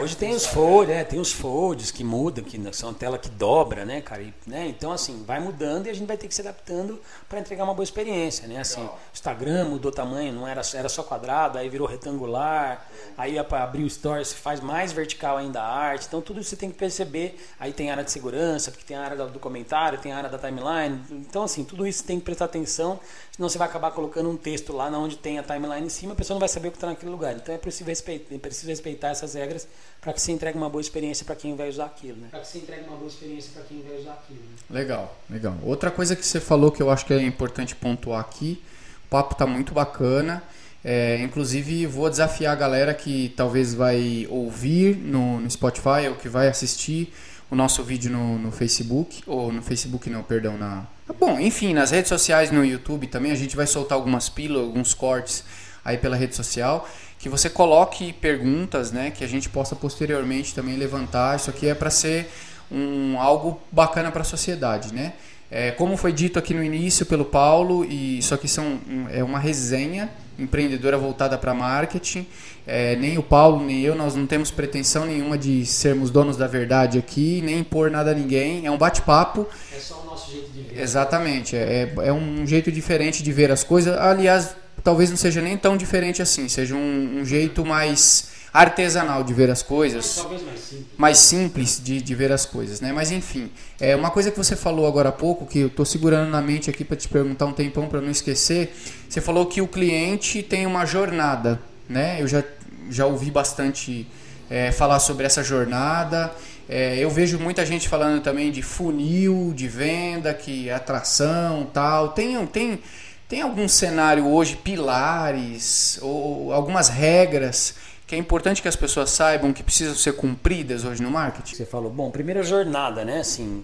[0.00, 1.04] hoje tem os folds, né?
[1.04, 4.20] Tem os folds que mudam, que são tela que dobra, né, cara?
[4.22, 4.66] E, né?
[4.66, 7.74] Então assim, vai mudando e a gente vai ter que se adaptando para entregar uma
[7.74, 8.58] boa experiência, né?
[8.58, 12.84] Assim, o Instagram mudou tamanho, não era era só quadrado, aí virou retangular.
[13.16, 16.06] Aí para abrir o store se faz mais vertical ainda a arte.
[16.08, 17.38] Então tudo isso você tem que perceber.
[17.60, 21.00] Aí tem área de segurança, porque tem a do comentário, tem a área da timeline.
[21.10, 22.98] Então, assim, tudo isso tem que prestar atenção,
[23.30, 26.16] senão você vai acabar colocando um texto lá onde tem a timeline em cima, a
[26.16, 27.34] pessoa não vai saber o que está naquele lugar.
[27.34, 29.66] Então, é preciso respeitar, é preciso respeitar essas regras
[30.00, 32.16] para que você entregue uma boa experiência para quem vai usar aquilo.
[32.16, 32.28] Né?
[32.30, 34.40] Para que você entregue uma boa experiência para quem vai usar aquilo.
[34.40, 34.78] Né?
[34.80, 35.56] Legal, legal.
[35.62, 38.62] Outra coisa que você falou que eu acho que é importante pontuar aqui,
[39.06, 40.42] o papo está muito bacana.
[40.82, 46.28] É, inclusive, vou desafiar a galera que talvez vai ouvir no, no Spotify ou que
[46.28, 47.12] vai assistir
[47.50, 50.84] o nosso vídeo no, no Facebook, ou no Facebook não, perdão, na...
[51.18, 54.94] Bom, enfim, nas redes sociais, no YouTube também, a gente vai soltar algumas pílulas, alguns
[54.94, 55.44] cortes
[55.84, 56.88] aí pela rede social,
[57.18, 61.36] que você coloque perguntas, né, que a gente possa posteriormente também levantar.
[61.36, 62.30] Isso aqui é para ser
[62.70, 65.14] um algo bacana para a sociedade, né?
[65.50, 68.78] É, como foi dito aqui no início pelo Paulo, e isso aqui são,
[69.12, 70.08] é uma resenha
[70.40, 72.26] empreendedora voltada para marketing.
[72.66, 76.46] É, nem o Paulo, nem eu, nós não temos pretensão nenhuma de sermos donos da
[76.46, 78.66] verdade aqui, nem impor nada a ninguém.
[78.66, 79.46] É um bate-papo.
[79.74, 80.80] É só o nosso jeito de ver.
[80.80, 81.56] Exatamente.
[81.56, 83.96] É, é um jeito diferente de ver as coisas.
[83.98, 86.48] Aliás, talvez não seja nem tão diferente assim.
[86.48, 91.80] Seja um, um jeito mais artesanal de ver as coisas, talvez mais simples, mais simples
[91.82, 92.92] de, de ver as coisas, né?
[92.92, 96.30] Mas enfim, é uma coisa que você falou agora há pouco que eu estou segurando
[96.30, 98.74] na mente aqui para te perguntar um tempão para não esquecer.
[99.08, 102.20] Você falou que o cliente tem uma jornada, né?
[102.20, 102.42] Eu já
[102.90, 104.06] já ouvi bastante
[104.50, 106.32] é, falar sobre essa jornada.
[106.68, 112.10] É, eu vejo muita gente falando também de funil, de venda, que é atração tal.
[112.10, 112.80] Tem, tem,
[113.28, 117.74] tem algum cenário hoje, pilares ou algumas regras
[118.10, 121.54] que é importante que as pessoas saibam que precisam ser cumpridas hoje no marketing?
[121.54, 123.20] Você falou, bom, primeira jornada, né?
[123.20, 123.62] Assim,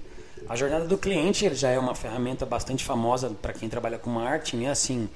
[0.48, 4.58] a jornada do cliente já é uma ferramenta bastante famosa para quem trabalha com marketing,
[4.58, 4.70] né?
[4.70, 5.08] Assim,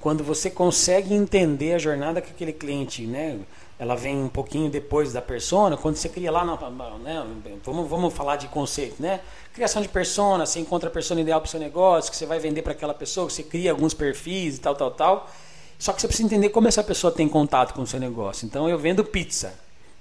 [0.00, 3.38] quando você consegue entender a jornada que aquele cliente, né?
[3.78, 7.26] Ela vem um pouquinho depois da persona, quando você cria lá, né?
[7.62, 9.20] Vamos, vamos falar de conceito, né?
[9.52, 12.38] Criação de persona, você encontra a persona ideal para o seu negócio, que você vai
[12.38, 15.30] vender para aquela pessoa, que você cria alguns perfis e tal, tal, tal.
[15.78, 18.44] Só que você precisa entender como essa pessoa tem contato com o seu negócio.
[18.44, 19.54] Então eu vendo pizza,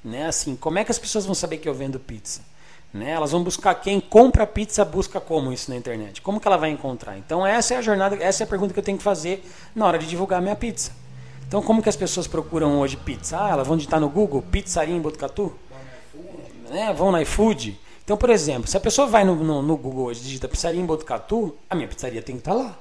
[0.03, 0.25] né?
[0.25, 2.41] Assim, como é que as pessoas vão saber que eu vendo pizza?
[2.93, 3.11] Né?
[3.11, 6.21] Elas vão buscar quem compra pizza busca como isso na internet?
[6.21, 7.17] Como que ela vai encontrar?
[7.17, 9.85] Então essa é a jornada, essa é a pergunta que eu tenho que fazer na
[9.85, 10.91] hora de divulgar minha pizza.
[11.47, 13.37] Então como que as pessoas procuram hoje pizza?
[13.39, 15.53] Ah, elas vão digitar no Google pizzaria em Botucatu?
[16.69, 16.91] Né?
[16.93, 17.79] Vão no iFood?
[18.03, 20.85] Então, por exemplo, se a pessoa vai no, no, no Google hoje digita pizzaria em
[20.85, 22.77] Botucatu, a minha pizzaria tem que estar lá.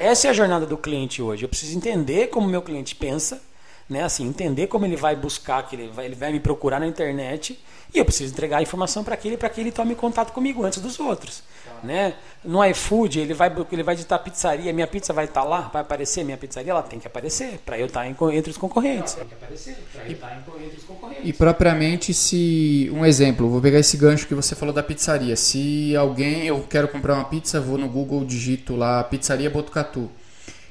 [0.00, 1.44] Essa é a jornada do cliente hoje.
[1.44, 3.42] Eu preciso entender como meu cliente pensa,
[3.90, 4.04] né?
[4.04, 7.58] Assim, entender como ele vai buscar, que ele vai, ele vai me procurar na internet
[7.92, 10.80] e eu preciso entregar a informação para aquele para que ele tome contato comigo antes
[10.80, 11.42] dos outros.
[11.64, 11.86] Tá.
[11.86, 12.14] Né?
[12.44, 15.82] No iFood, ele vai, ele vai digitar pizzaria, minha pizza vai estar tá lá, vai
[15.82, 19.14] aparecer minha pizzaria, ela tem que aparecer para eu estar tá entre os concorrentes.
[19.14, 21.28] Tem que aparecer para eu estar entre os concorrentes.
[21.28, 25.34] E propriamente se, um exemplo, vou pegar esse gancho que você falou da pizzaria.
[25.34, 30.08] Se alguém, eu quero comprar uma pizza, vou no Google, digito lá pizzaria Botucatu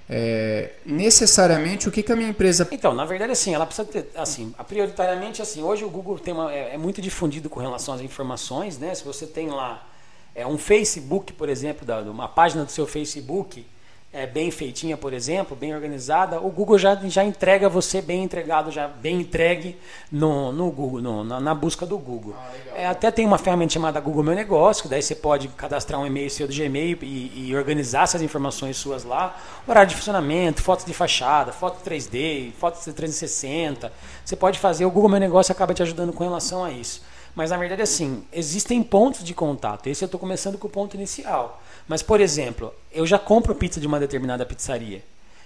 [0.09, 2.67] é, necessariamente o que, que a minha empresa.
[2.71, 6.51] Então, na verdade, assim, ela precisa ter, assim, prioritariamente, assim, hoje o Google tem uma,
[6.51, 8.95] é, é, muito difundido com relação às informações, né?
[8.95, 9.87] Se você tem lá
[10.33, 13.63] é, um Facebook, por exemplo, da, uma página do seu Facebook
[14.11, 18.71] é, bem feitinha, por exemplo, bem organizada, o Google já, já entrega você bem entregado,
[18.71, 19.77] já bem entregue
[20.11, 22.33] no, no Google, no, na, na, busca do Google.
[22.35, 26.01] Ah, é, até tem uma ferramenta chamada Google Meu Negócio, que daí você pode cadastrar
[26.01, 29.37] um e-mail seu do Gmail e, e organizar essas informações suas lá,
[29.67, 33.93] horário de funcionamento, fotos de fachada, foto 3D, fotos de 360.
[34.25, 37.03] Você pode fazer, o Google Meu Negócio acaba te ajudando com relação a isso.
[37.35, 39.85] Mas na verdade, assim, existem pontos de contato.
[39.85, 41.61] Esse eu estou começando com o ponto inicial.
[41.89, 45.03] Mas, por exemplo, eu já compro pizza de uma determinada pizzaria.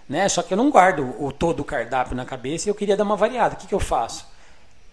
[0.09, 0.27] Né?
[0.27, 3.05] Só que eu não guardo o todo o cardápio na cabeça e eu queria dar
[3.05, 3.55] uma variada.
[3.55, 4.27] O que, que eu faço?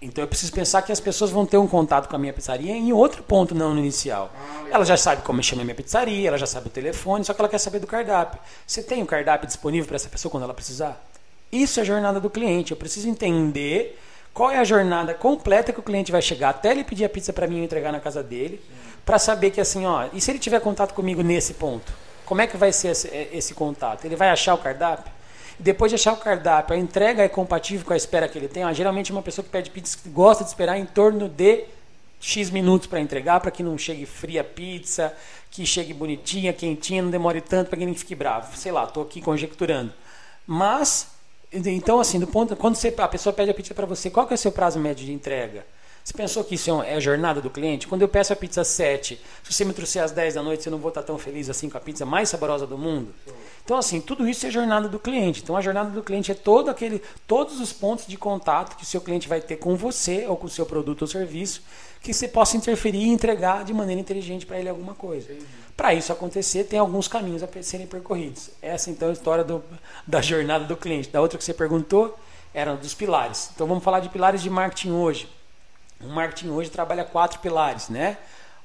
[0.00, 2.72] Então eu preciso pensar que as pessoas vão ter um contato com a minha pizzaria
[2.72, 4.32] em outro ponto, não no inicial.
[4.70, 7.40] Ela já sabe como chama a minha pizzaria, ela já sabe o telefone, só que
[7.40, 8.40] ela quer saber do cardápio.
[8.64, 11.04] Você tem o cardápio disponível para essa pessoa quando ela precisar?
[11.50, 12.70] Isso é a jornada do cliente.
[12.70, 14.00] Eu preciso entender
[14.32, 17.32] qual é a jornada completa que o cliente vai chegar até ele pedir a pizza
[17.32, 18.60] para mim e entregar na casa dele
[19.04, 21.92] para saber que assim, ó, e se ele tiver contato comigo nesse ponto?
[22.24, 24.04] Como é que vai ser esse, é, esse contato?
[24.04, 25.12] Ele vai achar o cardápio?
[25.58, 28.64] Depois de achar o cardápio, a entrega é compatível com a espera que ele tem?
[28.64, 31.64] Ó, geralmente uma pessoa que pede pizza gosta de esperar em torno de
[32.20, 35.12] X minutos para entregar, para que não chegue fria a pizza,
[35.50, 38.56] que chegue bonitinha, quentinha, não demore tanto para que ninguém fique bravo.
[38.56, 39.92] Sei lá, estou aqui conjecturando.
[40.46, 41.08] Mas,
[41.52, 44.34] então assim, do ponto, quando você, a pessoa pede a pizza para você, qual que
[44.34, 45.64] é o seu prazo médio de entrega?
[46.02, 47.86] Você pensou que isso é, é a jornada do cliente?
[47.86, 50.70] Quando eu peço a pizza 7, se você me trouxer às 10 da noite, você
[50.70, 53.14] não vou estar tão feliz assim com a pizza mais saborosa do mundo?
[53.64, 55.42] Então, assim, tudo isso é jornada do cliente.
[55.42, 58.86] Então, a jornada do cliente é todo aquele, todos os pontos de contato que o
[58.86, 61.62] seu cliente vai ter com você ou com o seu produto ou serviço,
[62.02, 65.28] que você possa interferir e entregar de maneira inteligente para ele alguma coisa.
[65.76, 68.50] Para isso acontecer, tem alguns caminhos a serem percorridos.
[68.60, 69.62] Essa, então, é a história do,
[70.06, 71.10] da jornada do cliente.
[71.10, 72.18] Da outra que você perguntou,
[72.52, 73.50] era dos pilares.
[73.54, 75.28] Então, vamos falar de pilares de marketing hoje.
[76.00, 78.16] O marketing hoje trabalha quatro pilares, né?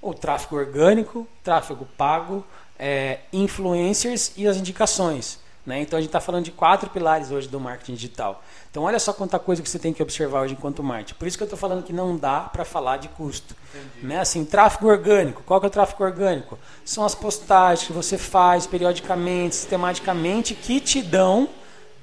[0.02, 2.46] O tráfego orgânico, tráfego pago,
[2.80, 5.40] é, influencers e as indicações.
[5.66, 5.82] Né?
[5.82, 8.44] Então a gente está falando de quatro pilares hoje do marketing digital.
[8.70, 11.16] Então olha só quanta coisa que você tem que observar hoje enquanto marketing.
[11.16, 13.56] Por isso que eu estou falando que não dá para falar de custo.
[14.04, 14.20] Né?
[14.20, 15.42] Assim, tráfego orgânico.
[15.44, 16.60] Qual que é o tráfego orgânico?
[16.84, 21.50] São as postagens que você faz periodicamente, sistematicamente, que te dão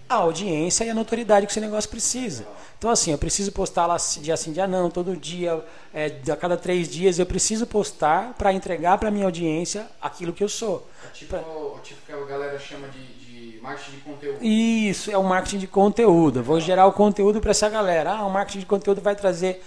[0.09, 2.47] a audiência e a notoriedade que o seu negócio precisa.
[2.79, 6.57] Então, assim, eu preciso postar lá dia sim, dia não, todo dia, é, a cada
[6.57, 10.89] três dias, eu preciso postar para entregar para minha audiência aquilo que eu sou.
[11.07, 11.41] É tipo, pra...
[11.83, 13.22] tipo que a galera chama de,
[13.63, 14.45] marketing de conteúdo.
[14.45, 16.43] Isso, é o marketing de conteúdo.
[16.43, 18.13] Vou gerar o conteúdo para essa galera.
[18.13, 19.63] Ah, o marketing de conteúdo vai trazer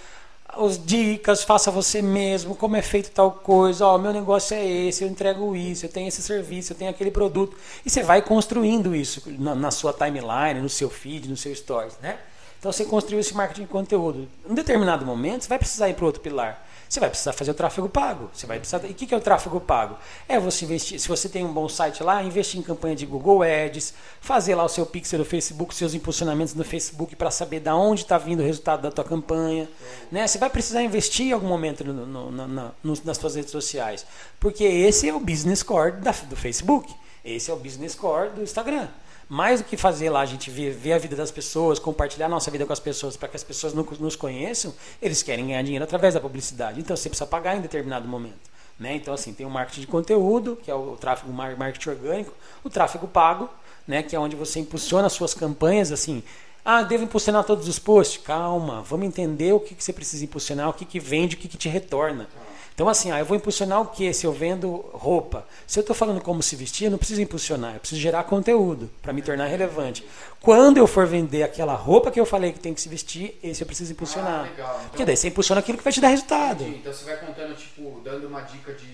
[0.48, 5.04] as dicas, faça você mesmo, como é feito tal coisa, ó, meu negócio é esse,
[5.04, 7.56] eu entrego isso, eu tenho esse serviço, eu tenho aquele produto.
[7.84, 11.98] E você vai construindo isso na, na sua timeline, no seu feed, no seu stories,
[12.00, 12.18] né?
[12.58, 14.28] Então você construiu esse marketing de conteúdo.
[14.48, 16.65] Em determinado momento, você vai precisar ir para outro pilar.
[16.88, 18.30] Você vai precisar fazer o tráfego pago.
[18.32, 18.84] Você vai precisar.
[18.84, 19.96] E o que é o tráfego pago?
[20.28, 21.00] É você investir.
[21.00, 24.64] Se você tem um bom site lá, investir em campanha de Google Ads, fazer lá
[24.64, 28.40] o seu pixel do Facebook, seus impulsionamentos no Facebook para saber da onde está vindo
[28.40, 29.68] o resultado da tua campanha.
[30.10, 30.26] Né?
[30.26, 32.72] Você vai precisar investir em algum momento no, no, no,
[33.04, 34.06] nas suas redes sociais.
[34.38, 36.94] Porque esse é o business core da, do Facebook.
[37.24, 38.88] Esse é o business core do Instagram
[39.28, 42.50] mais do que fazer lá a gente ver, a vida das pessoas, compartilhar a nossa
[42.50, 44.72] vida com as pessoas para que as pessoas nos conheçam,
[45.02, 46.80] eles querem ganhar dinheiro através da publicidade.
[46.80, 48.56] Então você precisa pagar em determinado momento.
[48.78, 48.94] Né?
[48.94, 52.32] Então, assim, tem o marketing de conteúdo, que é o tráfego marketing orgânico,
[52.62, 53.48] o tráfego pago,
[53.88, 54.02] né?
[54.02, 56.22] que é onde você impulsiona as suas campanhas, assim,
[56.64, 58.22] ah, devo impulsionar todos os posts?
[58.22, 61.48] Calma, vamos entender o que, que você precisa impulsionar, o que, que vende, o que,
[61.48, 62.28] que te retorna.
[62.76, 64.12] Então, assim, ah, eu vou impulsionar o quê?
[64.12, 65.46] Se eu vendo roupa.
[65.66, 68.90] Se eu estou falando como se vestir, eu não preciso impulsionar, eu preciso gerar conteúdo
[69.00, 70.06] para me tornar relevante.
[70.42, 73.62] Quando eu for vender aquela roupa que eu falei que tem que se vestir, esse
[73.62, 74.40] eu preciso impulsionar.
[74.40, 74.74] Ah, legal.
[74.74, 76.64] Então, Porque daí você impulsiona aquilo que vai te dar resultado.
[76.64, 76.80] Entendi.
[76.80, 78.84] Então você vai contando, tipo, dando uma dica de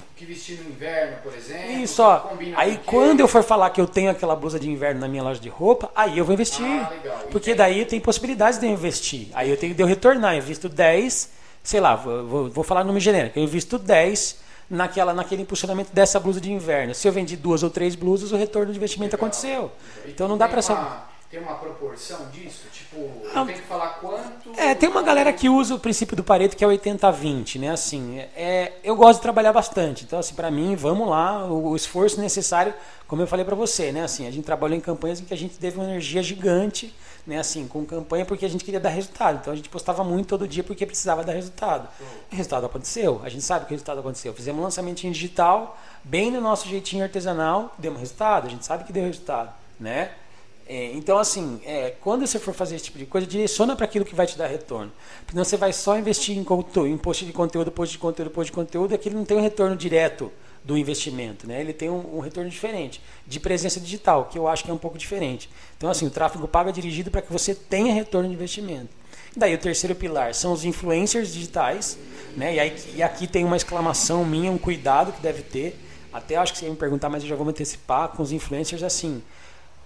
[0.00, 1.70] o que vestir no inverno, por exemplo.
[1.80, 2.28] Isso, ó.
[2.56, 5.38] Aí quando eu for falar que eu tenho aquela blusa de inverno na minha loja
[5.40, 6.66] de roupa, aí eu vou investir.
[6.66, 7.18] Ah, legal.
[7.30, 9.28] Porque daí tem possibilidades de eu investir.
[9.32, 10.34] Aí eu tenho de eu retornar.
[10.34, 15.42] Eu visto 10 sei lá, vou, vou falar nome genérico, eu invisto 10 naquela, naquele
[15.42, 16.94] impulsionamento dessa blusa de inverno.
[16.94, 19.28] Se eu vendi duas ou três blusas, o retorno de investimento Legal.
[19.28, 19.72] aconteceu.
[20.06, 21.12] Então não dá para saber.
[21.30, 22.64] Tem uma proporção disso?
[22.70, 24.52] Tipo, ah, tem que falar quanto.
[24.54, 27.70] É, tem uma galera que usa o princípio do Pareto que é 80-20, né?
[27.70, 30.04] Assim, é, eu gosto de trabalhar bastante.
[30.04, 32.74] Então, assim, para mim, vamos lá, o, o esforço necessário,
[33.08, 34.04] como eu falei para você, né?
[34.04, 36.94] Assim, a gente trabalhou em campanhas em que a gente teve uma energia gigante
[37.26, 39.38] né, assim, com campanha porque a gente queria dar resultado.
[39.40, 41.88] Então a gente postava muito todo dia porque precisava dar resultado.
[42.30, 44.32] O resultado aconteceu, a gente sabe que o resultado aconteceu.
[44.34, 48.84] Fizemos um lançamento em digital, bem no nosso jeitinho artesanal, demos resultado, a gente sabe
[48.84, 50.12] que deu resultado, né?
[50.66, 54.04] É, então, assim, é, quando você for fazer esse tipo de coisa, direciona para aquilo
[54.04, 54.92] que vai te dar retorno.
[55.24, 58.50] Porque não você vai só investir em, em post de conteúdo, post de conteúdo, post
[58.50, 60.32] de conteúdo, aquilo não tem um retorno direto
[60.64, 61.46] do investimento.
[61.46, 61.60] Né?
[61.60, 64.78] Ele tem um, um, retorno diferente de presença digital, que eu acho que é um
[64.78, 65.50] pouco diferente.
[65.76, 68.90] Então, assim, o tráfego pago é dirigido para que você tenha retorno de investimento.
[69.36, 71.98] Daí o terceiro pilar são os influencers digitais,
[72.36, 72.54] né?
[72.54, 75.78] E, aí, e aqui tem uma exclamação minha, um cuidado que deve ter.
[76.12, 78.30] Até acho que você ia me perguntar, mas eu já vou me antecipar com os
[78.30, 79.22] influencers assim.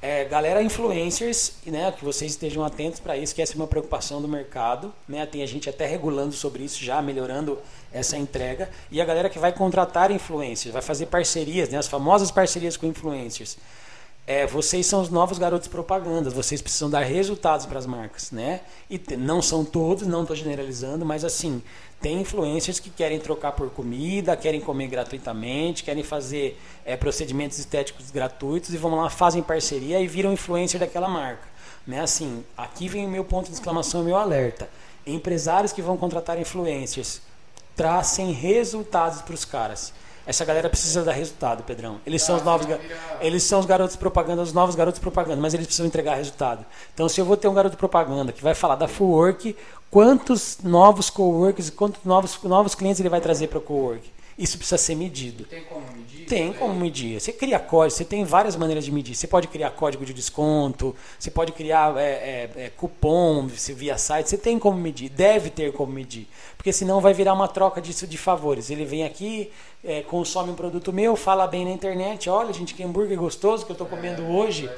[0.03, 4.21] É, galera influencers, né, que vocês estejam atentos para isso, que essa é uma preocupação
[4.21, 5.25] do mercado, né?
[5.25, 7.59] Tem a gente até regulando sobre isso já, melhorando
[7.93, 8.69] essa entrega.
[8.91, 12.87] E a galera que vai contratar influencers, vai fazer parcerias, né, as famosas parcerias com
[12.87, 13.57] influencers.
[14.27, 18.61] É, vocês são os novos garotos propagandas, vocês precisam dar resultados para as marcas, né?
[18.91, 21.63] E não são todos, não estou generalizando, mas assim,
[22.01, 28.11] tem influencers que querem trocar por comida, querem comer gratuitamente, querem fazer é, procedimentos estéticos
[28.11, 31.49] gratuitos e vão lá, fazem parceria e viram influencer daquela marca.
[31.87, 32.01] Né?
[32.01, 34.69] Assim, aqui vem o meu ponto de exclamação, o meu alerta.
[35.07, 37.23] Empresários que vão contratar influencers,
[37.75, 39.93] tracem resultados para os caras.
[40.27, 42.01] Essa galera precisa dar resultado, Pedrão.
[42.05, 42.67] Eles são os novos,
[43.21, 46.67] eles são os garotos propaganda, os novos garotos propaganda, mas eles precisam entregar resultado.
[46.93, 49.57] Então, se eu vou ter um garoto propaganda que vai falar da Full Work,
[49.91, 54.17] quantos novos coworkers, quantos novos, novos clientes ele vai trazer para o cowork?
[54.39, 55.45] Isso precisa ser medido.
[55.45, 56.27] Tem como medir?
[56.27, 57.19] Tem como medir.
[57.19, 59.15] Você cria código, você tem várias maneiras de medir.
[59.15, 64.29] Você pode criar código de desconto, você pode criar é, é, é, cupom via site,
[64.29, 66.29] você tem como medir, deve ter como medir.
[66.55, 68.69] Porque senão vai virar uma troca disso de favores.
[68.69, 69.51] Ele vem aqui,
[69.83, 73.73] é, consome um produto meu, fala bem na internet, olha gente, que hambúrguer gostoso que
[73.73, 74.69] eu estou comendo hoje.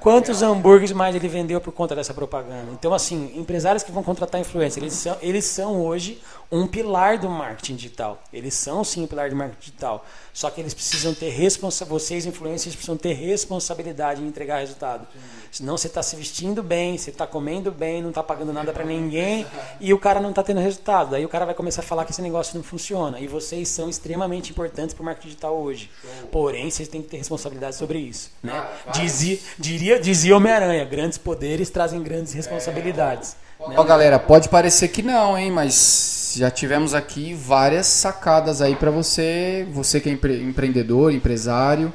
[0.00, 2.70] Quantos hambúrgueres mais ele vendeu por conta dessa propaganda?
[2.72, 6.20] Então, assim, empresários que vão contratar influência, eles são, eles são hoje
[6.50, 8.22] um pilar do marketing digital.
[8.32, 10.04] Eles são sim um pilar do marketing digital.
[10.32, 15.06] Só que eles precisam ter responsabilidade, vocês influencers precisam ter responsabilidade em entregar resultado.
[15.50, 18.84] Senão você está se vestindo bem, você está comendo bem, não está pagando nada para
[18.84, 19.46] ninguém
[19.80, 21.10] e o cara não está tendo resultado.
[21.10, 23.20] Daí o cara vai começar a falar que esse negócio não funciona.
[23.20, 25.90] E vocês são extremamente importantes para o marketing digital hoje.
[26.30, 28.30] Porém, vocês têm que ter responsabilidade sobre isso.
[28.42, 28.52] Né?
[28.52, 33.32] Ah, dizia, diria, dizia Homem-Aranha, grandes poderes trazem grandes responsabilidades.
[33.44, 33.47] É.
[33.60, 38.88] Ó, galera, pode parecer que não, hein, mas já tivemos aqui várias sacadas aí para
[38.88, 41.92] você, você que é empre empreendedor, empresário,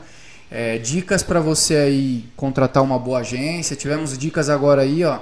[0.52, 3.77] é, dicas para você aí contratar uma boa agência.
[3.77, 5.19] Tivemos dicas agora aí, ó.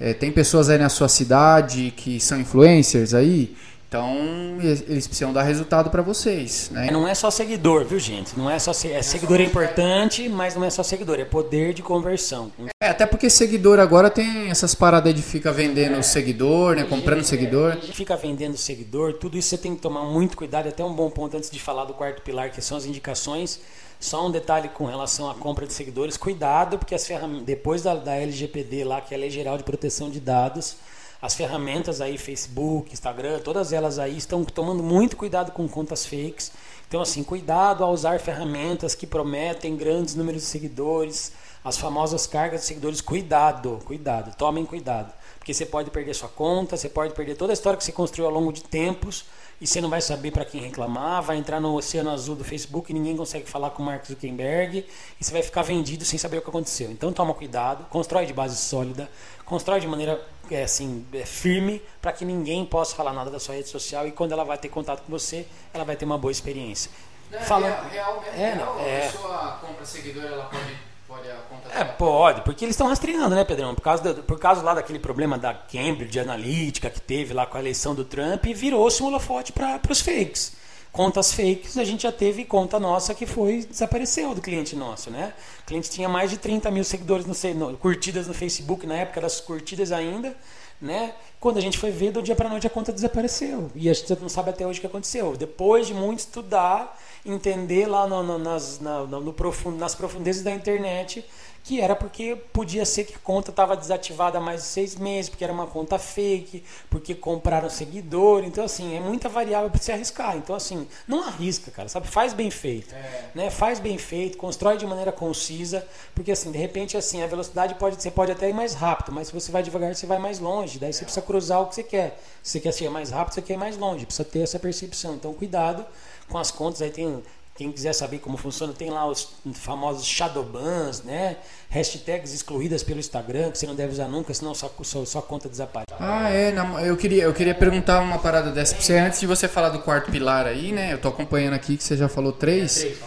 [0.00, 3.54] É, tem pessoas aí na sua cidade que são influencers aí.
[3.92, 6.90] Então, eles precisam dar resultado para vocês, né?
[6.90, 8.38] Não é só seguidor, viu, gente?
[8.38, 11.82] Não é só é seguidor é importante, mas não é só seguidor, é poder de
[11.82, 12.50] conversão.
[12.82, 16.02] É, até porque seguidor agora tem essas paradas de ficar vendendo é.
[16.02, 17.76] seguidor, né, comprando seguidor.
[17.92, 21.36] Fica vendendo seguidor, tudo isso você tem que tomar muito cuidado, até um bom ponto
[21.36, 23.60] antes de falar do quarto pilar, que são as indicações.
[24.00, 27.94] Só um detalhe com relação à compra de seguidores, cuidado, porque as ferramentas depois da,
[27.94, 30.76] da LGPD lá, que é a Lei Geral de Proteção de Dados,
[31.22, 36.50] As ferramentas aí, Facebook, Instagram, todas elas aí estão tomando muito cuidado com contas fakes.
[36.88, 41.30] Então, assim, cuidado ao usar ferramentas que prometem grandes números de seguidores,
[41.64, 43.00] as famosas cargas de seguidores.
[43.00, 45.14] Cuidado, cuidado, tomem cuidado.
[45.38, 48.26] Porque você pode perder sua conta, você pode perder toda a história que você construiu
[48.26, 49.24] ao longo de tempos
[49.60, 52.90] e você não vai saber para quem reclamar, vai entrar no oceano azul do Facebook
[52.90, 54.84] e ninguém consegue falar com o Mark Zuckerberg
[55.20, 56.90] e você vai ficar vendido sem saber o que aconteceu.
[56.90, 59.08] Então toma cuidado, constrói de base sólida,
[59.44, 60.20] constrói de maneira
[60.50, 64.12] é, assim, é, firme para que ninguém possa falar nada da sua rede social e
[64.12, 66.90] quando ela vai ter contato com você, ela vai ter uma boa experiência.
[67.30, 71.34] É, Falando, real, real, é, real, é, a pessoa compra seguidor, ela pode Pode a
[71.34, 73.74] conta É, pode, porque eles estão rastreando, né, Pedrão?
[73.74, 77.58] Por causa, do, por causa lá daquele problema da Cambridge Analytica que teve lá com
[77.58, 80.56] a eleição do Trump, virou-se um holofote para os fakes.
[80.92, 85.32] Contas fakes, a gente já teve conta nossa que foi, desapareceu do cliente nosso, né?
[85.62, 89.22] O cliente tinha mais de 30 mil seguidores, no, no, curtidas no Facebook, na época
[89.22, 90.36] das curtidas ainda,
[90.78, 91.14] né?
[91.40, 93.70] Quando a gente foi ver, do dia para noite a conta desapareceu.
[93.74, 95.34] E a gente não sabe até hoje o que aconteceu.
[95.34, 100.50] Depois de muito estudar, entender lá no, no, nas, na, no profundo, nas profundezas da
[100.50, 101.24] internet
[101.64, 105.28] que era porque podia ser que a conta estava desativada há mais de seis meses,
[105.28, 108.42] porque era uma conta fake, porque compraram seguidor.
[108.44, 110.36] Então, assim, é muita variável para se arriscar.
[110.36, 112.08] Então, assim, não arrisca, cara, sabe?
[112.08, 112.92] Faz bem feito.
[112.92, 113.30] É.
[113.34, 113.50] Né?
[113.50, 118.02] Faz bem feito, constrói de maneira concisa, porque, assim, de repente, assim, a velocidade pode,
[118.02, 120.80] você pode até ir mais rápido, mas se você vai devagar, você vai mais longe.
[120.80, 122.20] Daí você precisa cruzar o que você quer.
[122.42, 124.04] Se você quer ser mais rápido, você quer ir mais longe.
[124.04, 125.14] Precisa ter essa percepção.
[125.14, 125.86] Então, cuidado
[126.28, 126.82] com as contas.
[126.82, 127.22] Aí tem
[127.54, 131.36] quem quiser saber como funciona, tem lá os famosos shadowbans, né?
[131.70, 135.48] Hashtags excluídas pelo Instagram, que você não deve usar nunca, senão sua, sua, sua conta
[135.48, 135.92] desaparece.
[135.98, 136.54] Ah, é.
[136.84, 138.98] eu, queria, eu queria perguntar uma parada dessa pra você.
[138.98, 140.92] Antes de você falar do quarto pilar aí, né?
[140.92, 142.78] Eu tô acompanhando aqui que você já falou três.
[142.78, 142.98] É, três,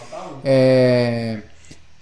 [0.43, 1.54] É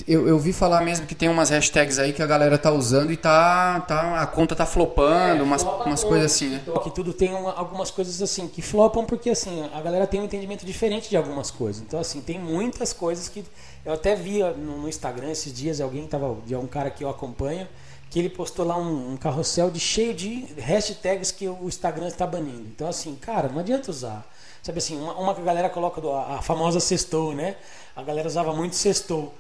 [0.07, 3.11] eu, eu vi falar mesmo que tem umas hashtags aí que a galera tá usando
[3.11, 6.61] e tá, tá a conta tá flopando, é, umas, umas coisas assim, né?
[6.83, 10.25] Que tudo tem uma, algumas coisas assim que flopam porque assim, a galera tem um
[10.25, 11.81] entendimento diferente de algumas coisas.
[11.81, 13.45] Então assim, tem muitas coisas que
[13.85, 17.09] eu até vi no, no Instagram esses dias alguém tava, de um cara que eu
[17.09, 17.67] acompanho,
[18.09, 22.25] que ele postou lá um, um carrossel de cheio de hashtags que o Instagram está
[22.25, 22.67] banindo.
[22.67, 24.27] Então assim, cara, não adianta usar.
[24.63, 27.55] Sabe assim, uma, uma que a galera coloca do, a, a famosa sextou, né?
[27.95, 29.33] A galera usava muito sextou.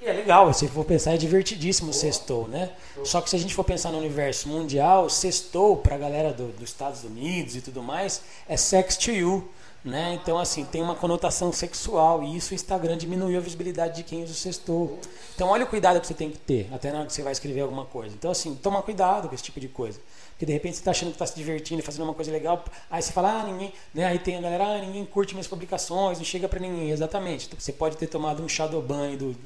[0.00, 2.70] E é legal, se for pensar, é divertidíssimo o sextou, né?
[3.04, 6.48] Só que se a gente for pensar no universo mundial, sextou para a galera do,
[6.52, 9.46] dos Estados Unidos e tudo mais, é sex to you,
[9.84, 10.18] né?
[10.20, 14.22] Então, assim, tem uma conotação sexual e isso o Instagram diminuiu a visibilidade de quem
[14.22, 14.98] usa o sextou.
[15.34, 17.32] Então, olha o cuidado que você tem que ter, até na hora que você vai
[17.32, 18.14] escrever alguma coisa.
[18.14, 20.00] Então, assim, toma cuidado com esse tipo de coisa.
[20.40, 23.02] Porque de repente você está achando que está se divertindo, fazendo uma coisa legal, aí
[23.02, 23.74] você fala, ah, ninguém.
[23.92, 24.06] Né?
[24.06, 26.90] Aí tem a galera, ah, ninguém curte minhas publicações, não chega para ninguém.
[26.90, 27.46] Exatamente.
[27.46, 29.36] Então, você pode ter tomado um shadow ban do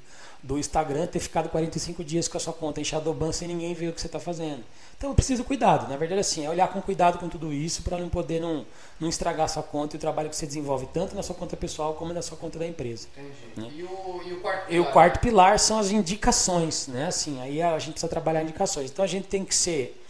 [0.45, 3.89] do Instagram ter ficado 45 dias com a sua conta em Shadowban sem ninguém ver
[3.89, 4.63] o que você está fazendo.
[4.97, 5.89] Então eu preciso cuidado.
[5.89, 8.67] Na verdade, assim, é olhar com cuidado com tudo isso para não poder não,
[9.01, 11.57] não estragar a sua conta e o trabalho que você desenvolve tanto na sua conta
[11.57, 13.09] pessoal como na sua conta da empresa.
[13.57, 13.71] Né?
[13.75, 14.73] E, o, e, o, quarto pilar?
[14.73, 17.07] E o quarto pilar são as indicações, né?
[17.07, 18.91] Assim, aí a gente precisa trabalhar indicações.
[18.91, 20.04] Então a gente tem que ser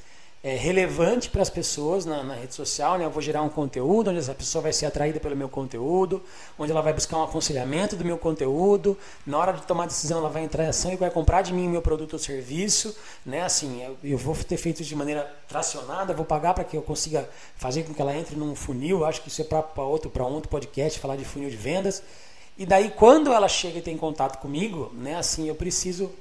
[0.45, 3.07] é, relevante para as pessoas na, na, rede social, né?
[3.07, 6.23] Eu vou gerar um conteúdo onde essa pessoa vai ser atraída pelo meu conteúdo,
[6.59, 8.95] onde ela vai buscar um aconselhamento do meu conteúdo,
[9.27, 11.66] na hora de tomar decisão ela vai entrar em ação e vai comprar de mim
[11.66, 12.95] meu produto ou serviço,
[13.25, 13.41] né?
[13.41, 17.27] Assim, eu, eu vou ter feito de maneira tracionada, vou pagar para que eu consiga
[17.57, 20.51] fazer com que ela entre num funil, acho que isso é para outro, para outro
[20.51, 22.03] podcast, falar de funil de vendas.
[22.59, 25.16] E daí quando ela chega e tem contato comigo, né?
[25.16, 26.12] Assim, eu preciso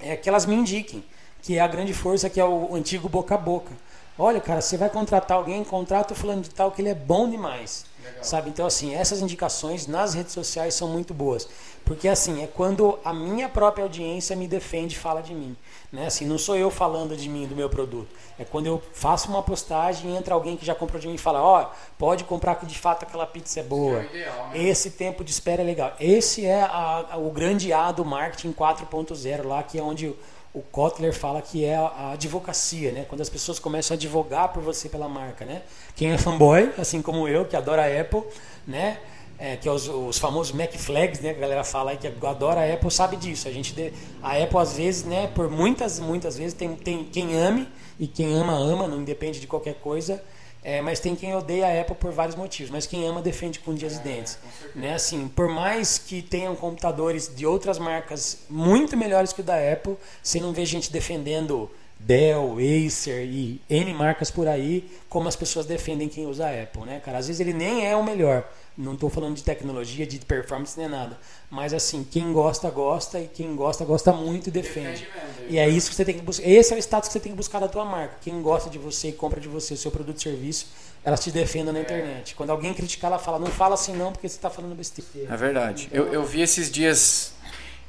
[0.00, 1.04] é que elas me indiquem
[1.44, 3.70] que é a grande força que é o antigo boca a boca.
[4.18, 7.28] Olha, cara, você vai contratar alguém, contrata o fulano de tal que ele é bom
[7.28, 7.84] demais.
[8.02, 8.24] Legal.
[8.24, 8.50] Sabe?
[8.50, 11.48] Então, assim, essas indicações nas redes sociais são muito boas.
[11.84, 15.56] Porque, assim, é quando a minha própria audiência me defende e fala de mim.
[15.92, 16.06] Né?
[16.06, 18.08] Assim, não sou eu falando de mim, do meu produto.
[18.38, 21.18] É quando eu faço uma postagem e entra alguém que já comprou de mim e
[21.18, 21.66] fala: Ó, oh,
[21.98, 24.00] pode comprar que de fato aquela pizza é boa.
[24.00, 24.62] É ideal, né?
[24.62, 25.92] Esse tempo de espera é legal.
[25.98, 30.14] Esse é a, a, o grande A do marketing 4.0 lá, que é onde
[30.54, 33.04] o Kotler fala que é a advocacia, né?
[33.08, 35.62] Quando as pessoas começam a advogar por você pela marca, né?
[35.96, 38.22] Quem é fanboy, assim como eu, que adora a Apple,
[38.64, 38.98] né?
[39.36, 41.32] É, que é os, os, famosos Mac Flags, né?
[41.32, 43.48] Que a galera fala aí que adora a Apple, sabe disso.
[43.48, 45.26] A gente, a Apple às vezes, né?
[45.34, 47.66] Por muitas, muitas vezes tem, tem quem ame
[47.98, 50.22] e quem ama ama, não depende de qualquer coisa.
[50.64, 53.74] É, mas tem quem odeia a Apple por vários motivos, mas quem ama defende com
[53.74, 54.38] dias e dentes.
[54.74, 54.94] Né?
[54.94, 59.94] Assim, por mais que tenham computadores de outras marcas muito melhores que o da Apple,
[60.22, 65.66] você não vê gente defendendo Dell, Acer e N marcas por aí, como as pessoas
[65.66, 67.18] defendem quem usa a Apple, né, cara?
[67.18, 68.50] Às vezes ele nem é o melhor.
[68.76, 71.16] Não estou falando de tecnologia, de performance nem nada.
[71.48, 75.06] Mas assim, quem gosta, gosta e quem gosta, gosta muito e defende.
[75.06, 76.48] defende E é isso que você tem que buscar.
[76.48, 78.16] Esse é o status que você tem que buscar da tua marca.
[78.20, 80.66] Quem gosta de você e compra de você o seu produto e serviço,
[81.04, 82.34] elas te defendam na internet.
[82.34, 85.32] Quando alguém criticar, ela fala, não fala assim não, porque você está falando besteira.
[85.32, 85.88] É verdade.
[85.92, 87.32] Eu, eu vi esses dias,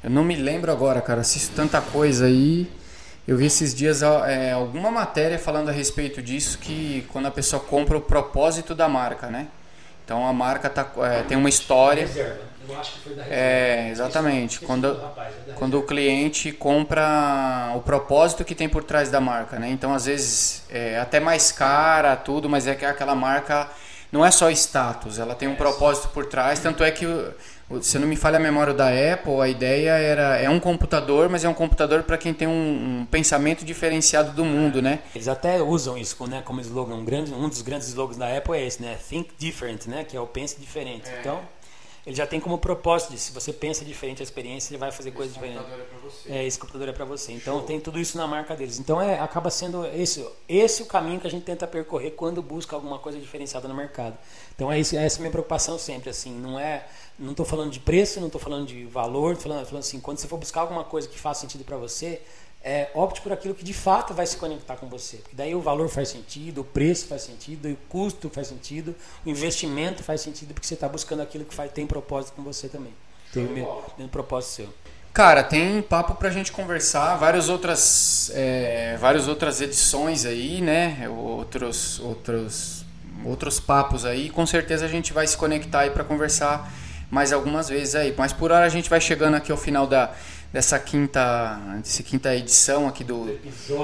[0.04, 2.70] eu não me lembro agora, cara, assisto tanta coisa aí.
[3.26, 7.58] Eu vi esses dias é, alguma matéria falando a respeito disso, que quando a pessoa
[7.58, 9.48] compra o propósito da marca, né?
[10.06, 12.08] Então a marca tá, é, tem uma história.
[12.68, 14.60] Eu acho que foi da É, exatamente.
[14.60, 19.58] Quando, rapaz, é quando o cliente compra o propósito que tem por trás da marca,
[19.58, 19.68] né?
[19.68, 23.68] Então às vezes é até mais cara, tudo, mas é que aquela marca
[24.12, 26.60] não é só status, ela tem um propósito por trás.
[26.60, 27.04] Tanto é que
[27.80, 31.44] se não me falha a memória da Apple, a ideia era é um computador, mas
[31.44, 35.00] é um computador para quem tem um, um, pensamento diferenciado do mundo, né?
[35.14, 36.94] Eles até usam isso né, como slogan.
[36.94, 38.96] Um, grande, um dos grandes slogans da Apple é esse, né?
[39.08, 40.04] Think different, né?
[40.04, 41.08] Que é o pense diferente.
[41.08, 41.20] É.
[41.20, 41.40] Então,
[42.06, 45.08] ele já tem como propósito de se você pensa diferente a experiência, ele vai fazer
[45.08, 45.66] esse coisas diferentes.
[46.26, 47.32] É, é, esse computador é para você.
[47.32, 47.66] Então Show.
[47.66, 48.78] tem tudo isso na marca deles.
[48.78, 52.76] Então é, acaba sendo esse, esse o caminho que a gente tenta percorrer quando busca
[52.76, 54.16] alguma coisa diferenciada no mercado.
[54.54, 56.86] Então é, esse, é essa a minha preocupação sempre, assim, não é
[57.18, 60.18] não estou falando de preço, não estou falando de valor, estou falando, falando assim, quando
[60.18, 62.22] você for buscar alguma coisa que faça sentido para você,
[62.66, 65.18] é, opte por aquilo que de fato vai se conectar com você.
[65.18, 68.92] Porque daí o valor faz sentido, o preço faz sentido, o custo faz sentido,
[69.24, 72.68] o investimento faz sentido, porque você está buscando aquilo que faz, tem propósito com você
[72.68, 72.92] também.
[73.32, 74.68] Tem o mesmo, mesmo propósito seu.
[75.12, 81.08] Cara, tem papo pra gente conversar, várias outras, é, várias outras edições aí, né?
[81.08, 82.84] Outros, outros,
[83.24, 84.28] outros papos aí.
[84.28, 86.68] Com certeza a gente vai se conectar aí para conversar
[87.10, 88.12] mais algumas vezes aí.
[88.18, 90.12] Mas por hora a gente vai chegando aqui ao final da,
[90.56, 93.26] dessa quinta, dessa quinta edição aqui do,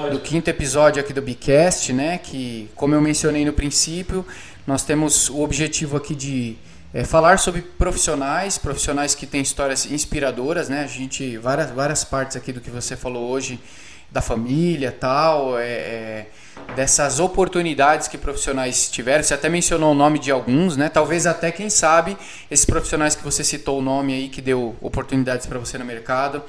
[0.09, 2.17] do quinto episódio aqui do Bicast, né?
[2.17, 4.25] Que, como eu mencionei no princípio,
[4.65, 6.55] nós temos o objetivo aqui de
[6.91, 10.83] é, falar sobre profissionais, profissionais que têm histórias inspiradoras, né?
[10.83, 13.59] A gente várias várias partes aqui do que você falou hoje
[14.13, 16.25] da família, tal, é, é
[16.75, 19.23] dessas oportunidades que profissionais tiveram.
[19.23, 20.87] Você até mencionou o nome de alguns, né?
[20.87, 22.15] Talvez até, quem sabe,
[22.49, 26.43] esses profissionais que você citou o nome aí, que deu oportunidades para você no mercado,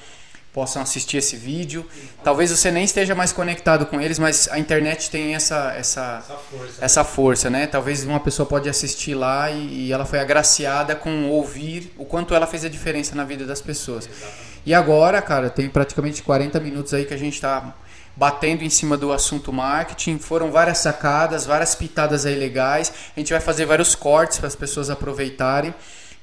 [0.53, 1.85] possam assistir esse vídeo.
[2.23, 6.37] Talvez você nem esteja mais conectado com eles, mas a internet tem essa, essa, essa,
[6.37, 7.67] força, essa força né?
[7.67, 12.35] Talvez uma pessoa pode assistir lá e, e, ela foi agraciada com ouvir o quanto
[12.35, 14.07] ela fez a diferença na vida das pessoas.
[14.07, 14.54] Exatamente.
[14.67, 17.75] E agora, cara, tem praticamente 40 minutos aí que a gente está
[18.17, 20.19] batendo em cima do assunto marketing.
[20.19, 22.93] Foram várias sacadas, várias pitadas aí legais.
[23.15, 25.75] A gente vai fazer vários cortes para as pessoas aproveitarem.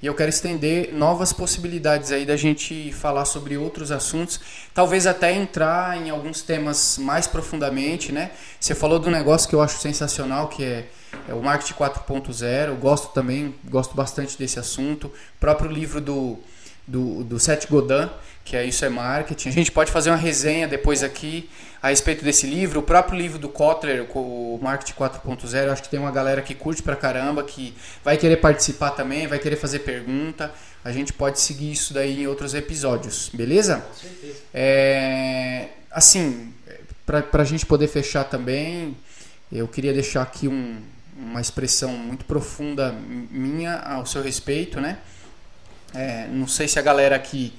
[0.01, 4.39] E eu quero estender novas possibilidades aí da gente falar sobre outros assuntos,
[4.73, 8.31] talvez até entrar em alguns temas mais profundamente, né?
[8.59, 10.88] Você falou do negócio que eu acho sensacional, que é,
[11.30, 12.69] é o marketing 4.0.
[12.69, 15.05] Eu gosto também, gosto bastante desse assunto.
[15.05, 16.39] O próprio livro do,
[16.88, 18.09] do, do Seth Godin,
[18.43, 19.49] que é Isso é Marketing.
[19.49, 21.49] A gente pode fazer uma resenha depois aqui
[21.81, 22.80] a respeito desse livro.
[22.80, 26.84] O próprio livro do Kotler, o Marketing 4.0, acho que tem uma galera que curte
[26.84, 27.73] pra caramba, que
[28.03, 30.51] vai querer participar também, vai querer fazer pergunta.
[30.84, 33.77] A gente pode seguir isso daí em outros episódios, beleza?
[33.77, 34.39] Com certeza.
[34.53, 36.53] É, assim,
[37.05, 38.95] pra, pra gente poder fechar também,
[39.51, 40.81] eu queria deixar aqui um,
[41.18, 42.95] uma expressão muito profunda
[43.30, 44.97] minha ao seu respeito, né?
[45.93, 47.53] É, não sei se a galera aqui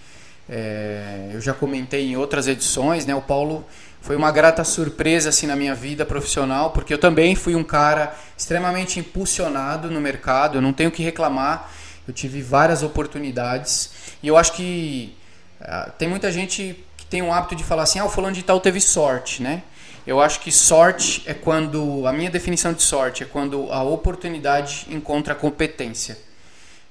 [0.48, 3.14] é, eu já comentei em outras edições, né?
[3.14, 3.64] O Paulo
[4.00, 8.14] foi uma grata surpresa assim na minha vida profissional, porque eu também fui um cara
[8.36, 11.70] extremamente impulsionado no mercado, eu não tenho que reclamar.
[12.06, 15.16] Eu tive várias oportunidades e eu acho que
[15.60, 18.42] uh, tem muita gente que tem o hábito de falar assim: "Ah, o fulano de
[18.42, 19.62] tal teve sorte", né?
[20.04, 24.86] Eu acho que sorte é quando a minha definição de sorte é quando a oportunidade
[24.90, 26.18] encontra a competência,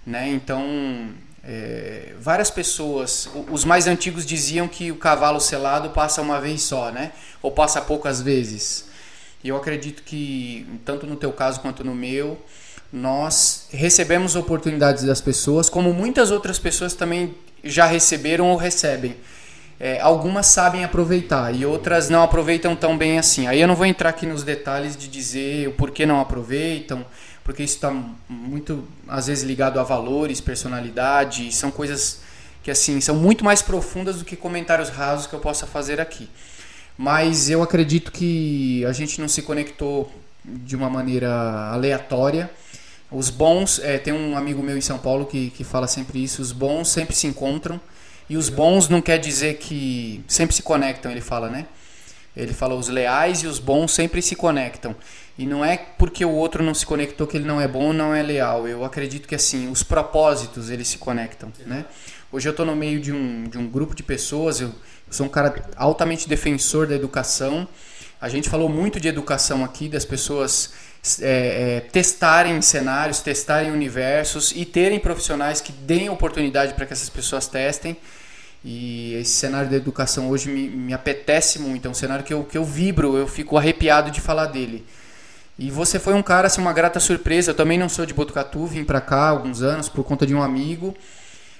[0.05, 0.29] né?
[0.29, 1.09] Então,
[1.43, 6.91] é, várias pessoas, os mais antigos diziam que o cavalo selado passa uma vez só,
[6.91, 7.11] né?
[7.41, 8.85] Ou passa poucas vezes.
[9.43, 12.39] E eu acredito que, tanto no teu caso quanto no meu,
[12.93, 19.15] nós recebemos oportunidades das pessoas, como muitas outras pessoas também já receberam ou recebem.
[19.80, 23.47] É, algumas sabem aproveitar e outras não aproveitam tão bem assim.
[23.47, 27.03] Aí eu não vou entrar aqui nos detalhes de dizer o porquê não aproveitam,
[27.43, 27.91] porque isso está
[28.30, 32.22] muito, às vezes, ligado a valores, personalidade, são coisas
[32.63, 36.30] que, assim, são muito mais profundas do que comentários rasos que eu possa fazer aqui.
[36.97, 40.11] Mas eu acredito que a gente não se conectou
[40.43, 41.31] de uma maneira
[41.72, 42.49] aleatória.
[43.09, 46.41] Os bons, é, tem um amigo meu em São Paulo que, que fala sempre isso,
[46.41, 47.80] os bons sempre se encontram.
[48.30, 51.65] E os bons não quer dizer que sempre se conectam, ele fala, né?
[52.35, 54.95] Ele fala os leais e os bons sempre se conectam.
[55.37, 57.93] E não é porque o outro não se conectou que ele não é bom ou
[57.93, 58.67] não é leal.
[58.67, 61.85] Eu acredito que assim, os propósitos eles se conectam, né?
[62.31, 64.71] Hoje eu estou no meio de um, de um grupo de pessoas, eu
[65.09, 67.67] sou um cara altamente defensor da educação.
[68.21, 70.71] A gente falou muito de educação aqui, das pessoas
[71.19, 77.09] é, é, testarem cenários, testarem universos e terem profissionais que deem oportunidade para que essas
[77.09, 77.97] pessoas testem.
[78.63, 82.43] E esse cenário da educação hoje me, me apetece muito, é um cenário que eu,
[82.43, 84.85] que eu vibro, eu fico arrepiado de falar dele.
[85.61, 87.51] E você foi um cara, assim, uma grata surpresa.
[87.51, 90.33] Eu também não sou de Botucatu, vim para cá há alguns anos por conta de
[90.33, 90.97] um amigo.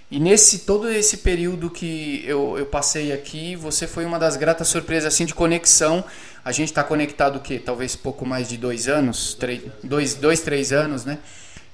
[0.10, 4.70] E nesse todo esse período que eu, eu passei aqui, você foi uma das gratas
[4.70, 6.04] surpresas assim de conexão.
[6.44, 7.60] A gente está conectado o quê?
[7.64, 11.20] Talvez pouco mais de dois anos, três, dois, dois, três anos, né?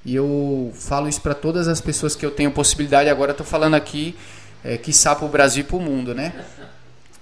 [0.04, 3.10] E eu falo isso para todas as pessoas que eu tenho possibilidade.
[3.10, 4.18] Agora estou falando aqui,
[4.66, 6.34] é, que para o Brasil e para o mundo, né?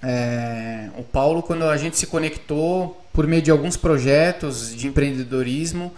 [0.02, 5.90] É, o Paulo, quando a gente se conectou por meio de alguns projetos de empreendedorismo,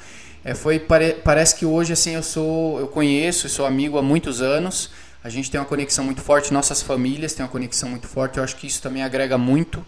[0.45, 4.41] é, foi pare, parece que hoje assim eu sou, eu conheço, sou amigo há muitos
[4.41, 4.91] anos.
[5.25, 8.39] A gente tem uma conexão muito forte, nossas famílias têm uma conexão muito forte.
[8.39, 9.85] Eu acho que isso também agrega muito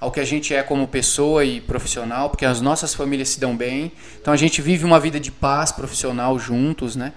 [0.00, 3.56] ao que a gente é como pessoa e profissional, porque as nossas famílias se dão
[3.56, 3.92] bem.
[4.20, 7.12] Então a gente vive uma vida de paz profissional juntos, né?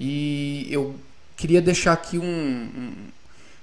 [0.00, 0.96] E eu
[1.36, 2.90] queria deixar aqui um,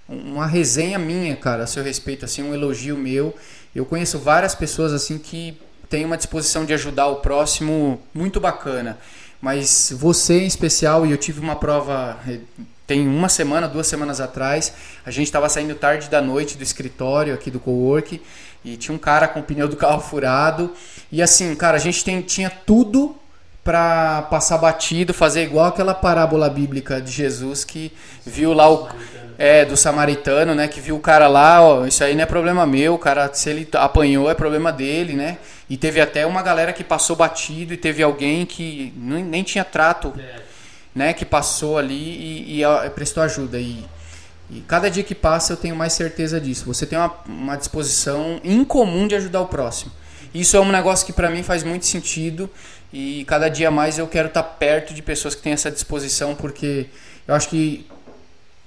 [0.07, 3.35] um, uma resenha minha, cara, a seu respeito, assim, um elogio meu.
[3.75, 5.59] Eu conheço várias pessoas assim que
[5.89, 8.97] têm uma disposição de ajudar o próximo muito bacana.
[9.41, 12.17] Mas você em especial, e eu tive uma prova
[12.89, 14.73] tem uma semana, duas semanas atrás,
[15.05, 18.19] a gente estava saindo tarde da noite do escritório aqui do cowork
[18.65, 20.73] e tinha um cara com o pneu do carro furado.
[21.11, 23.15] E assim, cara, a gente tem, tinha tudo
[23.63, 27.91] para passar batido, fazer igual aquela parábola bíblica de Jesus que
[28.25, 28.87] viu lá o
[29.39, 32.65] é, do samaritano, né, que viu o cara lá, ó, isso aí não é problema
[32.65, 35.37] meu, o cara se ele apanhou é problema dele, né?
[35.69, 40.13] E teve até uma galera que passou batido e teve alguém que nem, tinha trato.
[40.93, 41.93] Né, que passou ali
[42.55, 43.59] e, e prestou ajuda.
[43.59, 43.85] E,
[44.49, 46.65] e, cada dia que passa eu tenho mais certeza disso.
[46.65, 49.91] Você tem uma, uma disposição incomum de ajudar o próximo.
[50.33, 52.49] Isso é um negócio que para mim faz muito sentido
[52.91, 56.87] e cada dia mais eu quero estar perto de pessoas que têm essa disposição porque
[57.27, 57.85] eu acho que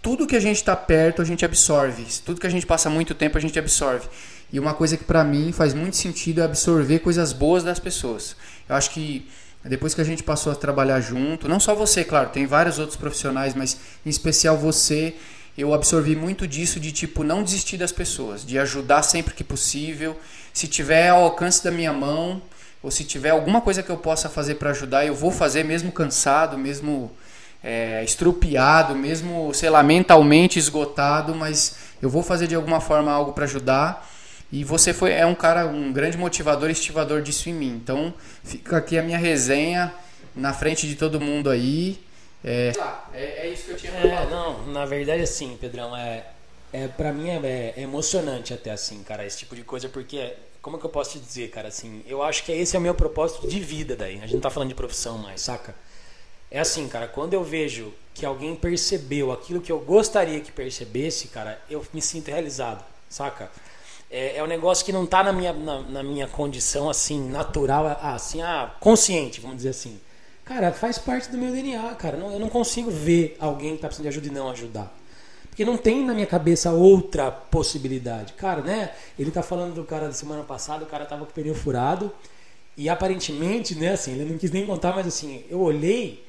[0.01, 2.05] tudo que a gente está perto a gente absorve.
[2.25, 4.09] Tudo que a gente passa muito tempo a gente absorve.
[4.53, 8.37] E uma coisa que para mim faz muito sentido é absorver coisas boas das pessoas.
[8.69, 9.29] Eu acho que
[9.65, 12.97] depois que a gente passou a trabalhar junto, não só você, claro, tem vários outros
[12.97, 15.15] profissionais, mas em especial você,
[15.57, 20.19] eu absorvi muito disso de tipo não desistir das pessoas, de ajudar sempre que possível.
[20.53, 22.43] Se tiver ao alcance da minha mão,
[22.83, 25.93] ou se tiver alguma coisa que eu possa fazer para ajudar, eu vou fazer mesmo
[25.93, 27.13] cansado, mesmo
[27.63, 33.33] é, estrupiado, mesmo, sei lá, mentalmente esgotado, mas eu vou fazer de alguma forma algo
[33.33, 34.11] para ajudar.
[34.51, 37.81] E você foi, é um cara, um grande motivador e estivador disso em mim.
[37.83, 38.13] Então,
[38.45, 39.95] fica aqui a minha resenha
[40.35, 42.03] na frente de todo mundo aí.
[42.45, 42.73] É,
[43.15, 46.27] é, é isso que eu tinha é, Não, na verdade, assim, Pedrão, é,
[46.73, 50.77] é, pra mim é, é, emocionante até assim, cara, esse tipo de coisa, porque, como
[50.77, 52.95] é que eu posso te dizer, cara, assim, eu acho que esse é o meu
[52.95, 54.17] propósito de vida daí.
[54.19, 55.75] A gente não tá falando de profissão mais, saca?
[56.51, 61.29] É assim, cara, quando eu vejo que alguém percebeu aquilo que eu gostaria que percebesse,
[61.29, 63.51] cara, eu me sinto realizado, saca?
[64.13, 67.99] é, é um negócio que não está na minha, na, na, minha condição assim, natural,
[68.03, 69.99] assim, ah, consciente, vamos dizer assim.
[70.45, 72.19] Cara, faz parte do meu DNA, cara.
[72.19, 74.93] Não, eu não consigo ver alguém que está precisando de ajuda e não ajudar.
[75.53, 78.33] Porque não tem na minha cabeça outra possibilidade.
[78.33, 78.91] Cara, né?
[79.19, 82.11] Ele tá falando do cara da semana passada, o cara tava com o pneu furado.
[82.75, 86.25] E aparentemente, né, assim, ele não quis nem contar, mas assim, eu olhei,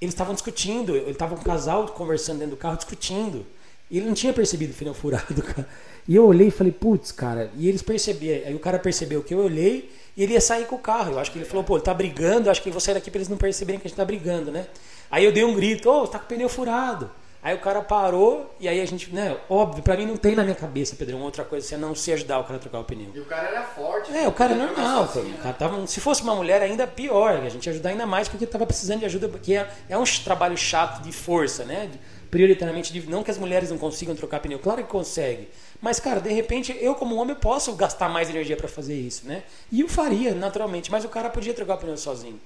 [0.00, 3.44] eles estavam discutindo, ele tava com um casal conversando dentro do carro, discutindo.
[3.90, 5.68] E ele não tinha percebido o pneu furado, cara.
[6.06, 7.50] E eu olhei e falei, putz, cara.
[7.56, 8.46] E eles perceberam.
[8.46, 11.14] Aí o cara percebeu que eu olhei e ele ia sair com o carro.
[11.14, 12.46] Eu acho que ele falou, pô, ele tá brigando.
[12.46, 14.04] Eu acho que eu vou sair daqui pra eles não perceberem que a gente tá
[14.04, 14.68] brigando, né?
[15.10, 17.10] Aí eu dei um grito, ô, oh, tá com o pneu furado.
[17.40, 19.36] Aí o cara parou e aí a gente, né?
[19.48, 22.40] Óbvio, pra mim não tem na minha cabeça, Pedrão, outra coisa, você não se ajudar
[22.40, 23.10] o cara a trocar o pneu.
[23.14, 24.14] E o cara era forte.
[24.16, 25.04] É, o cara é normal.
[25.04, 27.36] Assim, o cara tava, se fosse uma mulher, ainda pior.
[27.36, 30.02] A gente ia ajudar ainda mais porque tava precisando de ajuda, porque é, é um
[30.24, 31.88] trabalho chato de força, né?
[32.28, 35.48] Prioritariamente, de, não que as mulheres não consigam trocar pneu, claro que consegue.
[35.80, 39.44] Mas, cara, de repente, eu como homem posso gastar mais energia para fazer isso, né?
[39.70, 42.40] E eu faria, naturalmente, mas o cara podia trocar o pneu sozinho.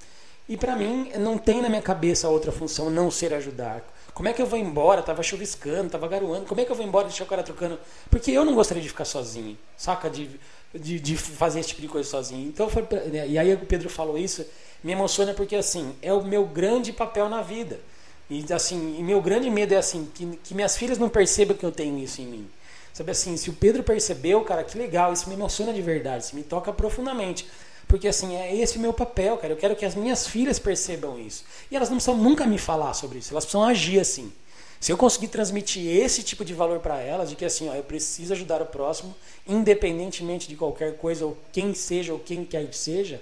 [0.48, 3.82] E para mim, não tem na minha cabeça outra função não ser ajudar.
[4.14, 5.02] Como é que eu vou embora?
[5.02, 6.46] Tava chuviscando, tava garoando.
[6.46, 7.78] Como é que eu vou embora deixar o cara trocando?
[8.10, 10.10] Porque eu não gostaria de ficar sozinho, saca?
[10.10, 10.28] De,
[10.74, 12.48] de, de fazer esse tipo de coisa sozinho.
[12.48, 12.82] Então foi.
[13.10, 13.28] Né?
[13.28, 14.44] E aí o Pedro falou isso,
[14.84, 17.80] me emociona porque, assim, é o meu grande papel na vida.
[18.28, 21.64] E, assim, e meu grande medo é, assim, que, que minhas filhas não percebam que
[21.64, 22.50] eu tenho isso em mim.
[22.92, 26.36] Sabe assim, se o Pedro percebeu, cara, que legal, isso me emociona de verdade, isso
[26.36, 27.46] me toca profundamente.
[27.92, 29.52] Porque assim, é esse o meu papel, cara.
[29.52, 31.44] Eu quero que as minhas filhas percebam isso.
[31.70, 34.32] E elas não precisam nunca me falar sobre isso, elas precisam agir assim.
[34.80, 37.82] Se eu conseguir transmitir esse tipo de valor para elas, de que assim, ó, eu
[37.82, 39.14] preciso ajudar o próximo,
[39.46, 43.20] independentemente de qualquer coisa, ou quem seja, ou quem quer que seja,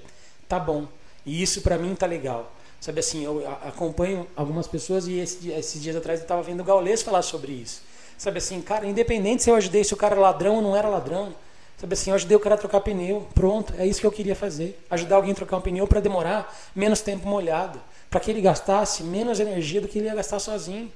[0.48, 0.86] tá bom.
[1.26, 2.52] E isso para mim tá legal.
[2.80, 6.64] Sabe assim, eu acompanho algumas pessoas e esse, esses dias atrás eu estava vendo o
[6.64, 7.82] Gaules falar sobre isso.
[8.16, 10.88] Sabe assim, cara, independente se eu ajudei se o cara era ladrão ou não era
[10.88, 11.34] ladrão,
[11.80, 14.36] sabe assim, eu ajudei o cara a trocar pneu, pronto, é isso que eu queria
[14.36, 14.78] fazer.
[14.90, 17.80] Ajudar alguém a trocar um pneu para demorar menos tempo molhado,
[18.10, 20.92] para que ele gastasse menos energia do que ele ia gastar sozinho.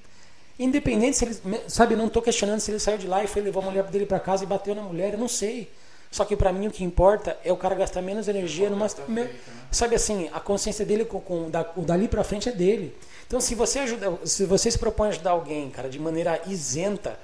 [0.59, 1.39] Independente se ele,
[1.69, 4.05] sabe, não estou questionando se ele saiu de lá e foi levar a mulher dele
[4.05, 5.71] para casa e bateu na mulher, eu não sei.
[6.11, 9.31] Só que para mim o que importa é o cara gastar menos energia numa, né?
[9.73, 12.95] sabe assim, a consciência dele com, com da, o dali para frente é dele.
[13.27, 17.19] Então se você ajuda, se você se propõe a ajudar alguém, cara, de maneira isenta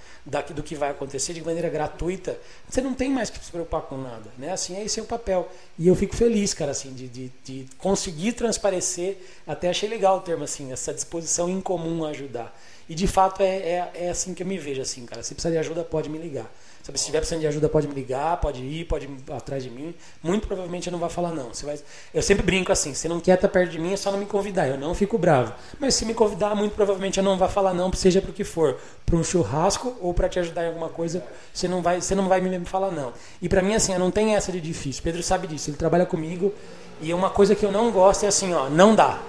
[0.54, 3.96] do que vai acontecer, de maneira gratuita, você não tem mais que se preocupar com
[3.96, 4.52] nada, né?
[4.52, 5.48] Assim, é esse o papel.
[5.78, 9.18] E eu fico feliz, cara, assim, de, de, de conseguir transparecer.
[9.46, 12.54] Até achei legal o termo assim, essa disposição em comum a ajudar.
[12.88, 15.22] E de fato é, é, é, assim que eu me vejo, assim, cara.
[15.22, 16.50] Se precisar de ajuda, pode me ligar.
[16.82, 19.70] Sabe, se estiver precisando de ajuda, pode me ligar, pode ir, pode ir atrás de
[19.70, 19.94] mim.
[20.22, 21.52] Muito provavelmente eu não vou falar não.
[21.52, 21.78] Você vai...
[22.14, 24.26] Eu sempre brinco assim, se não quer estar perto de mim, é só não me
[24.26, 24.66] convidar.
[24.66, 25.52] Eu não fico bravo.
[25.78, 28.44] Mas se me convidar, muito provavelmente eu não vou falar não, seja para o que
[28.44, 28.78] for.
[29.04, 32.28] Para um churrasco ou para te ajudar em alguma coisa, você não vai, você não
[32.28, 33.12] vai me falar não.
[33.42, 35.02] E para mim, assim, não tenho essa de difícil.
[35.02, 36.54] Pedro sabe disso, ele trabalha comigo.
[37.02, 39.20] E uma coisa que eu não gosto é assim, ó, não dá.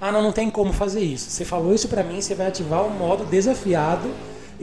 [0.00, 1.30] Ah, não, não tem como fazer isso.
[1.30, 4.10] Você falou isso para mim, você vai ativar o modo desafiado.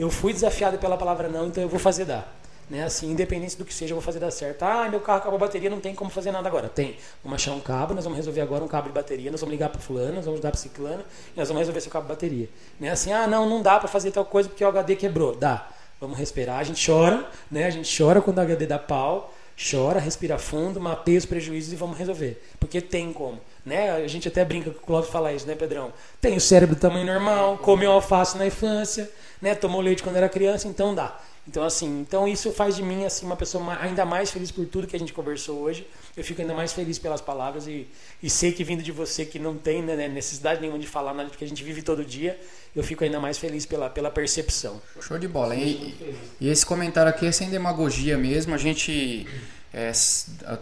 [0.02, 2.36] Eu fui desafiado pela palavra não, então eu vou fazer dar.
[2.68, 2.82] Né?
[2.82, 4.64] Assim, independente do que seja, eu vou fazer dar certo.
[4.64, 6.68] Ah, meu carro acabou a bateria, não tem como fazer nada agora.
[6.68, 6.96] Tem.
[7.22, 9.68] Vamos achar um cabo, nós vamos resolver agora um cabo de bateria, nós vamos ligar
[9.68, 12.48] para fulano, nós vamos dar para ciclano, e nós vamos resolver seu cabo de bateria.
[12.80, 12.90] Né?
[12.90, 15.36] Assim, ah, não, não dá para fazer tal coisa porque o HD quebrou.
[15.36, 15.68] Dá.
[16.00, 17.66] Vamos respirar, a gente chora, né?
[17.66, 19.32] A gente chora quando o HD dá pau,
[19.70, 22.42] chora, respira fundo, mapeia os prejuízos e vamos resolver.
[22.58, 23.38] Porque tem como.
[23.64, 23.92] Né?
[23.92, 25.92] A gente até brinca com o Clóvis fala isso, né, Pedrão?
[26.20, 29.08] Tem o cérebro do tamanho normal, comeu alface na infância,
[29.40, 29.54] né?
[29.54, 31.16] tomou leite quando era criança, então dá.
[31.46, 34.86] Então, assim, então isso faz de mim assim uma pessoa ainda mais feliz por tudo
[34.86, 35.86] que a gente conversou hoje.
[36.16, 37.86] Eu fico ainda mais feliz pelas palavras e,
[38.22, 41.30] e sei que vindo de você que não tem né, necessidade nenhuma de falar nada,
[41.30, 42.38] porque a gente vive todo dia,
[42.76, 44.80] eu fico ainda mais feliz pela, pela percepção.
[45.00, 45.54] Show de bola.
[45.54, 48.54] E, e esse comentário aqui é sem demagogia mesmo.
[48.54, 49.26] A gente
[49.72, 49.90] é,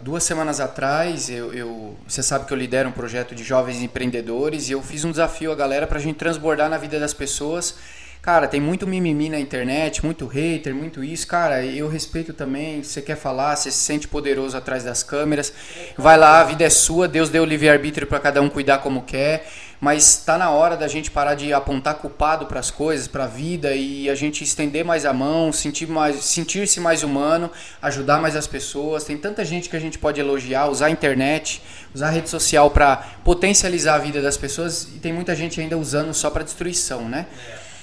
[0.01, 4.69] duas semanas atrás, eu, eu, você sabe que eu lidero um projeto de jovens empreendedores
[4.69, 7.75] e eu fiz um desafio à galera para a gente transbordar na vida das pessoas.
[8.21, 11.25] Cara, tem muito mimimi na internet, muito hater, muito isso.
[11.25, 12.83] Cara, eu respeito também.
[12.83, 15.51] Você quer falar, você se sente poderoso atrás das câmeras.
[15.97, 19.47] Vai lá, a vida é sua, Deus deu livre-arbítrio para cada um cuidar como quer
[19.81, 23.27] mas está na hora da gente parar de apontar culpado para as coisas, para a
[23.27, 27.49] vida e a gente estender mais a mão, sentir mais, sentir-se mais humano,
[27.81, 29.03] ajudar mais as pessoas.
[29.03, 31.63] Tem tanta gente que a gente pode elogiar, usar a internet,
[31.95, 35.75] usar a rede social para potencializar a vida das pessoas e tem muita gente ainda
[35.75, 37.25] usando só para destruição, né?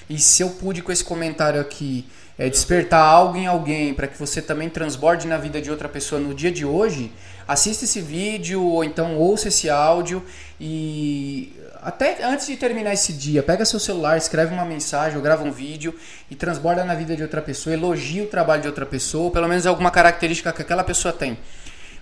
[0.08, 2.06] E se eu pude com esse comentário aqui
[2.38, 6.20] é, despertar algo em alguém para que você também transborde na vida de outra pessoa
[6.20, 7.12] no dia de hoje,
[7.46, 10.24] assista esse vídeo ou então ouça esse áudio
[10.60, 11.52] e
[11.82, 15.50] até antes de terminar esse dia, pega seu celular, escreve uma mensagem ou grava um
[15.50, 15.94] vídeo
[16.30, 19.48] e transborda na vida de outra pessoa, elogia o trabalho de outra pessoa, ou pelo
[19.48, 21.38] menos alguma característica que aquela pessoa tem.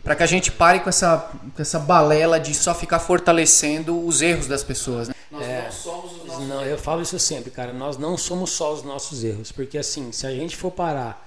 [0.03, 4.23] Para que a gente pare com essa, com essa balela de só ficar fortalecendo os
[4.23, 5.09] erros das pessoas.
[5.09, 5.15] Né?
[5.31, 7.73] Nós é, não somos não, Eu falo isso sempre, cara.
[7.73, 9.53] Nós não somos só os nossos erros.
[9.53, 11.27] Porque assim, se a gente for parar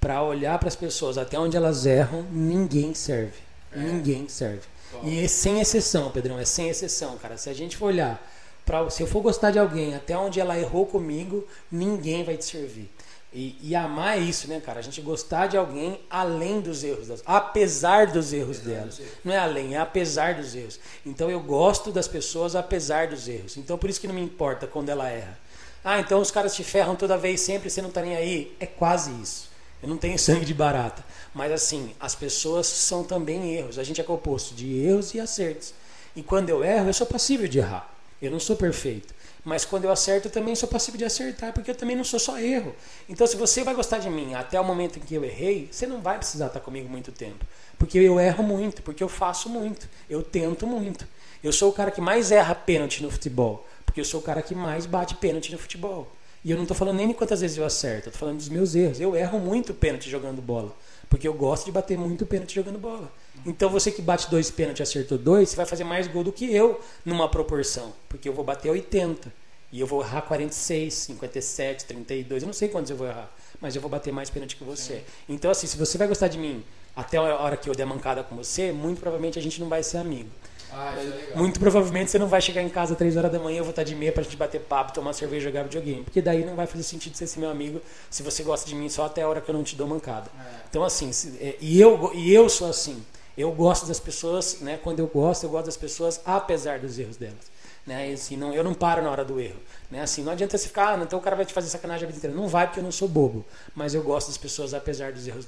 [0.00, 3.38] para olhar para as pessoas até onde elas erram, ninguém serve.
[3.72, 3.78] É.
[3.78, 4.62] Ninguém serve.
[5.02, 7.36] E é sem exceção, Pedrão, é sem exceção, cara.
[7.36, 8.20] Se a gente for olhar,
[8.64, 12.44] pra, se eu for gostar de alguém até onde ela errou comigo, ninguém vai te
[12.44, 12.90] servir.
[13.32, 14.78] E, e, amar é isso, né, cara?
[14.78, 18.96] A gente gostar de alguém além dos erros, apesar dos erros apesar delas.
[18.96, 19.18] Dos erros.
[19.22, 20.80] Não é além, é apesar dos erros.
[21.04, 23.58] Então eu gosto das pessoas apesar dos erros.
[23.58, 25.38] Então por isso que não me importa quando ela erra.
[25.84, 28.56] Ah, então os caras te ferram toda vez, sempre, você não tá nem aí.
[28.58, 29.50] É quase isso.
[29.82, 31.04] Eu não tenho sangue de barata.
[31.34, 33.78] Mas assim, as pessoas são também erros.
[33.78, 35.74] A gente é composto de erros e acertos.
[36.16, 37.94] E quando eu erro, eu sou passível de errar.
[38.20, 39.14] Eu não sou perfeito.
[39.44, 42.18] Mas quando eu acerto, eu também sou passível de acertar, porque eu também não sou
[42.18, 42.74] só erro.
[43.08, 45.86] Então, se você vai gostar de mim até o momento em que eu errei, você
[45.86, 47.44] não vai precisar estar comigo muito tempo.
[47.78, 51.06] Porque eu erro muito, porque eu faço muito, eu tento muito.
[51.42, 54.42] Eu sou o cara que mais erra pênalti no futebol, porque eu sou o cara
[54.42, 56.10] que mais bate pênalti no futebol.
[56.44, 58.74] E eu não estou falando nem de quantas vezes eu acerto, estou falando dos meus
[58.74, 59.00] erros.
[59.00, 60.74] Eu erro muito pênalti jogando bola.
[61.08, 63.10] Porque eu gosto de bater muito pênalti jogando bola.
[63.46, 66.32] Então você que bate dois pênaltis e acertou dois, você vai fazer mais gol do
[66.32, 67.92] que eu numa proporção.
[68.08, 69.32] Porque eu vou bater 80.
[69.70, 72.42] E eu vou errar 46, 57, 32.
[72.42, 73.30] Eu não sei quantos eu vou errar.
[73.60, 74.96] Mas eu vou bater mais pênalti que você.
[74.96, 75.02] Sim.
[75.28, 76.64] Então, assim, se você vai gostar de mim
[76.96, 79.82] até a hora que eu der mancada com você, muito provavelmente a gente não vai
[79.82, 80.30] ser amigo.
[80.72, 81.38] Ah, isso é legal.
[81.38, 83.70] Muito provavelmente você não vai chegar em casa às 3 horas da manhã, eu vou
[83.70, 86.04] estar de meia pra gente bater papo, tomar cerveja e jogar videogame.
[86.04, 88.88] Porque daí não vai fazer sentido você ser meu amigo se você gosta de mim
[88.88, 90.30] só até a hora que eu não te dou mancada.
[90.68, 91.10] Então, assim,
[91.40, 93.02] é, e, eu, e eu sou assim.
[93.38, 94.80] Eu gosto das pessoas, né?
[94.82, 97.58] Quando eu gosto, eu gosto das pessoas apesar dos erros delas.
[97.86, 98.10] Né?
[98.10, 99.60] E, assim, não, eu não paro na hora do erro.
[99.88, 100.02] Né?
[100.02, 102.18] Assim, não adianta você ficar, ah, então o cara vai te fazer sacanagem a vida
[102.18, 102.36] inteira.
[102.36, 103.46] Não vai porque eu não sou bobo.
[103.76, 105.44] Mas eu gosto das pessoas apesar dos erros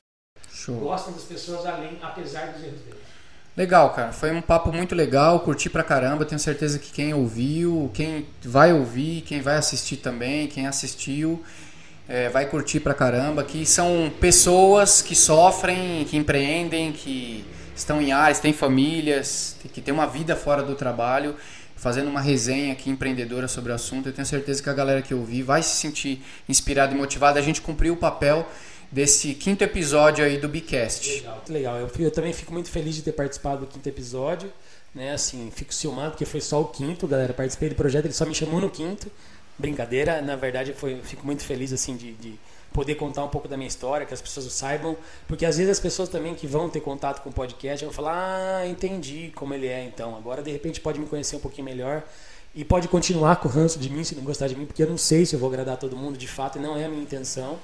[0.53, 0.77] Show.
[0.77, 3.01] Gostam das pessoas além, apesar dos erros delas.
[3.57, 4.13] Legal, cara.
[4.13, 6.25] Foi um papo muito legal, curti pra caramba.
[6.25, 11.43] Tenho certeza que quem ouviu, quem vai ouvir, quem vai assistir também, quem assistiu,
[12.09, 13.43] é, vai curtir pra caramba.
[13.43, 17.45] Que são pessoas que sofrem, que empreendem, que
[17.81, 21.35] estão em áreas, têm famílias, que têm uma vida fora do trabalho,
[21.77, 24.09] fazendo uma resenha aqui empreendedora sobre o assunto.
[24.09, 27.39] Eu tenho certeza que a galera que ouvir vai se sentir inspirada e motivada.
[27.39, 28.47] A gente cumpriu o papel
[28.93, 31.09] desse quinto episódio aí do Bicast.
[31.11, 31.77] Legal, legal.
[31.77, 34.53] Eu, eu também fico muito feliz de ter participado do quinto episódio.
[34.95, 35.13] Né?
[35.13, 37.33] Assim, fico ciumado porque foi só o quinto, galera.
[37.33, 39.11] Participei do projeto, ele só me chamou no quinto.
[39.59, 42.39] Brincadeira, na verdade, foi, fico muito feliz assim de, de
[42.73, 45.81] poder contar um pouco da minha história, que as pessoas saibam, porque às vezes as
[45.81, 49.67] pessoas também que vão ter contato com o podcast vão falar: "Ah, entendi como ele
[49.67, 50.17] é, então.
[50.17, 52.03] Agora de repente pode me conhecer um pouquinho melhor."
[52.53, 54.89] E pode continuar com o ranço de mim se não gostar de mim, porque eu
[54.89, 57.03] não sei se eu vou agradar todo mundo de fato, e não é a minha
[57.03, 57.61] intenção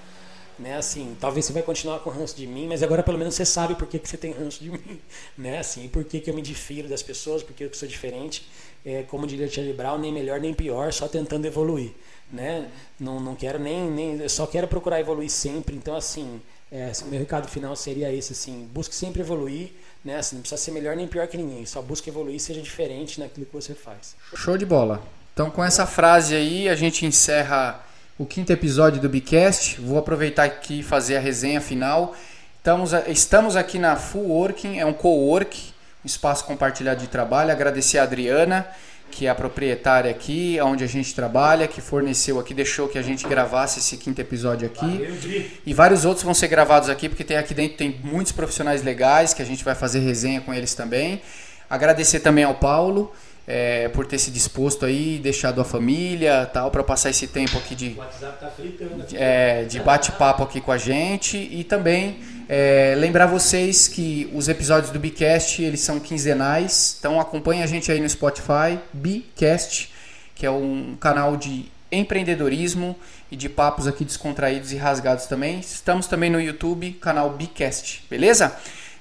[0.59, 0.77] né?
[0.77, 3.75] Assim, talvez você vai continuar com ranço de mim, mas agora pelo menos você sabe
[3.75, 5.01] por que, que você tem ranço de mim,
[5.37, 5.59] né?
[5.59, 8.49] Assim, por que, que eu me difiro das pessoas, por que eu sou diferente,
[8.85, 11.93] é, como diria Charlie Brown, nem melhor nem pior, só tentando evoluir,
[12.33, 12.69] né?
[12.99, 16.41] Não, não quero nem, nem, só quero procurar evoluir sempre, então assim,
[16.71, 19.71] é, assim, meu recado final seria esse, assim, busque sempre evoluir,
[20.05, 20.19] né?
[20.19, 23.47] Assim, não precisa ser melhor nem pior que ninguém, só busque evoluir, seja diferente naquilo
[23.47, 24.17] que você faz.
[24.35, 25.03] Show de bola.
[25.33, 27.85] Então, com essa frase aí, a gente encerra
[28.19, 29.79] o quinto episódio do Bicast.
[29.81, 32.17] Vou aproveitar aqui e fazer a resenha final.
[32.57, 37.53] Estamos, estamos aqui na Full Working, é um co-work, um espaço compartilhado de trabalho.
[37.53, 38.67] Agradecer a Adriana,
[39.11, 43.03] que é a proprietária aqui, onde a gente trabalha, que forneceu aqui, deixou que a
[43.03, 45.59] gente gravasse esse quinto episódio aqui.
[45.65, 49.33] E vários outros vão ser gravados aqui, porque tem aqui dentro tem muitos profissionais legais
[49.33, 51.23] que a gente vai fazer resenha com eles também.
[51.69, 53.13] Agradecer também ao Paulo
[53.47, 57.75] é, por ter se disposto aí, deixado a família tal, para passar esse tempo aqui
[57.75, 59.05] de, tá fritando.
[59.15, 62.19] é, de bate-papo aqui com a gente e também
[62.49, 67.91] é, lembrar vocês que os episódios do Bicast eles são quinzenais, então acompanhe a gente
[67.91, 69.93] aí no Spotify, Bicast,
[70.35, 72.97] que é um canal de empreendedorismo
[73.31, 75.59] e de papos aqui descontraídos e rasgados também.
[75.59, 78.55] Estamos também no YouTube, canal Bicast, beleza?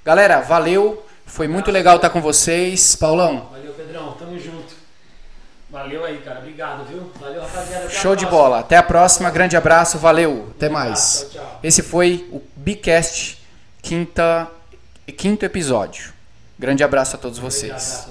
[0.03, 2.95] Galera, valeu, foi muito legal estar com vocês.
[2.95, 4.13] Paulão, Valeu, Pedrão.
[4.13, 4.73] Tamo junto.
[5.69, 6.39] Valeu aí, cara.
[6.39, 7.11] Obrigado, viu?
[7.19, 7.89] Valeu, rapaziada.
[7.89, 8.59] Show de bola.
[8.59, 11.17] Até a próxima, grande abraço, valeu, até mais.
[11.17, 11.59] abraço, tchau, tchau.
[11.61, 13.37] Esse foi o Bicast,
[13.79, 14.49] quinta,
[15.15, 16.11] quinto episódio.
[16.57, 18.07] Grande abraço a todos vocês.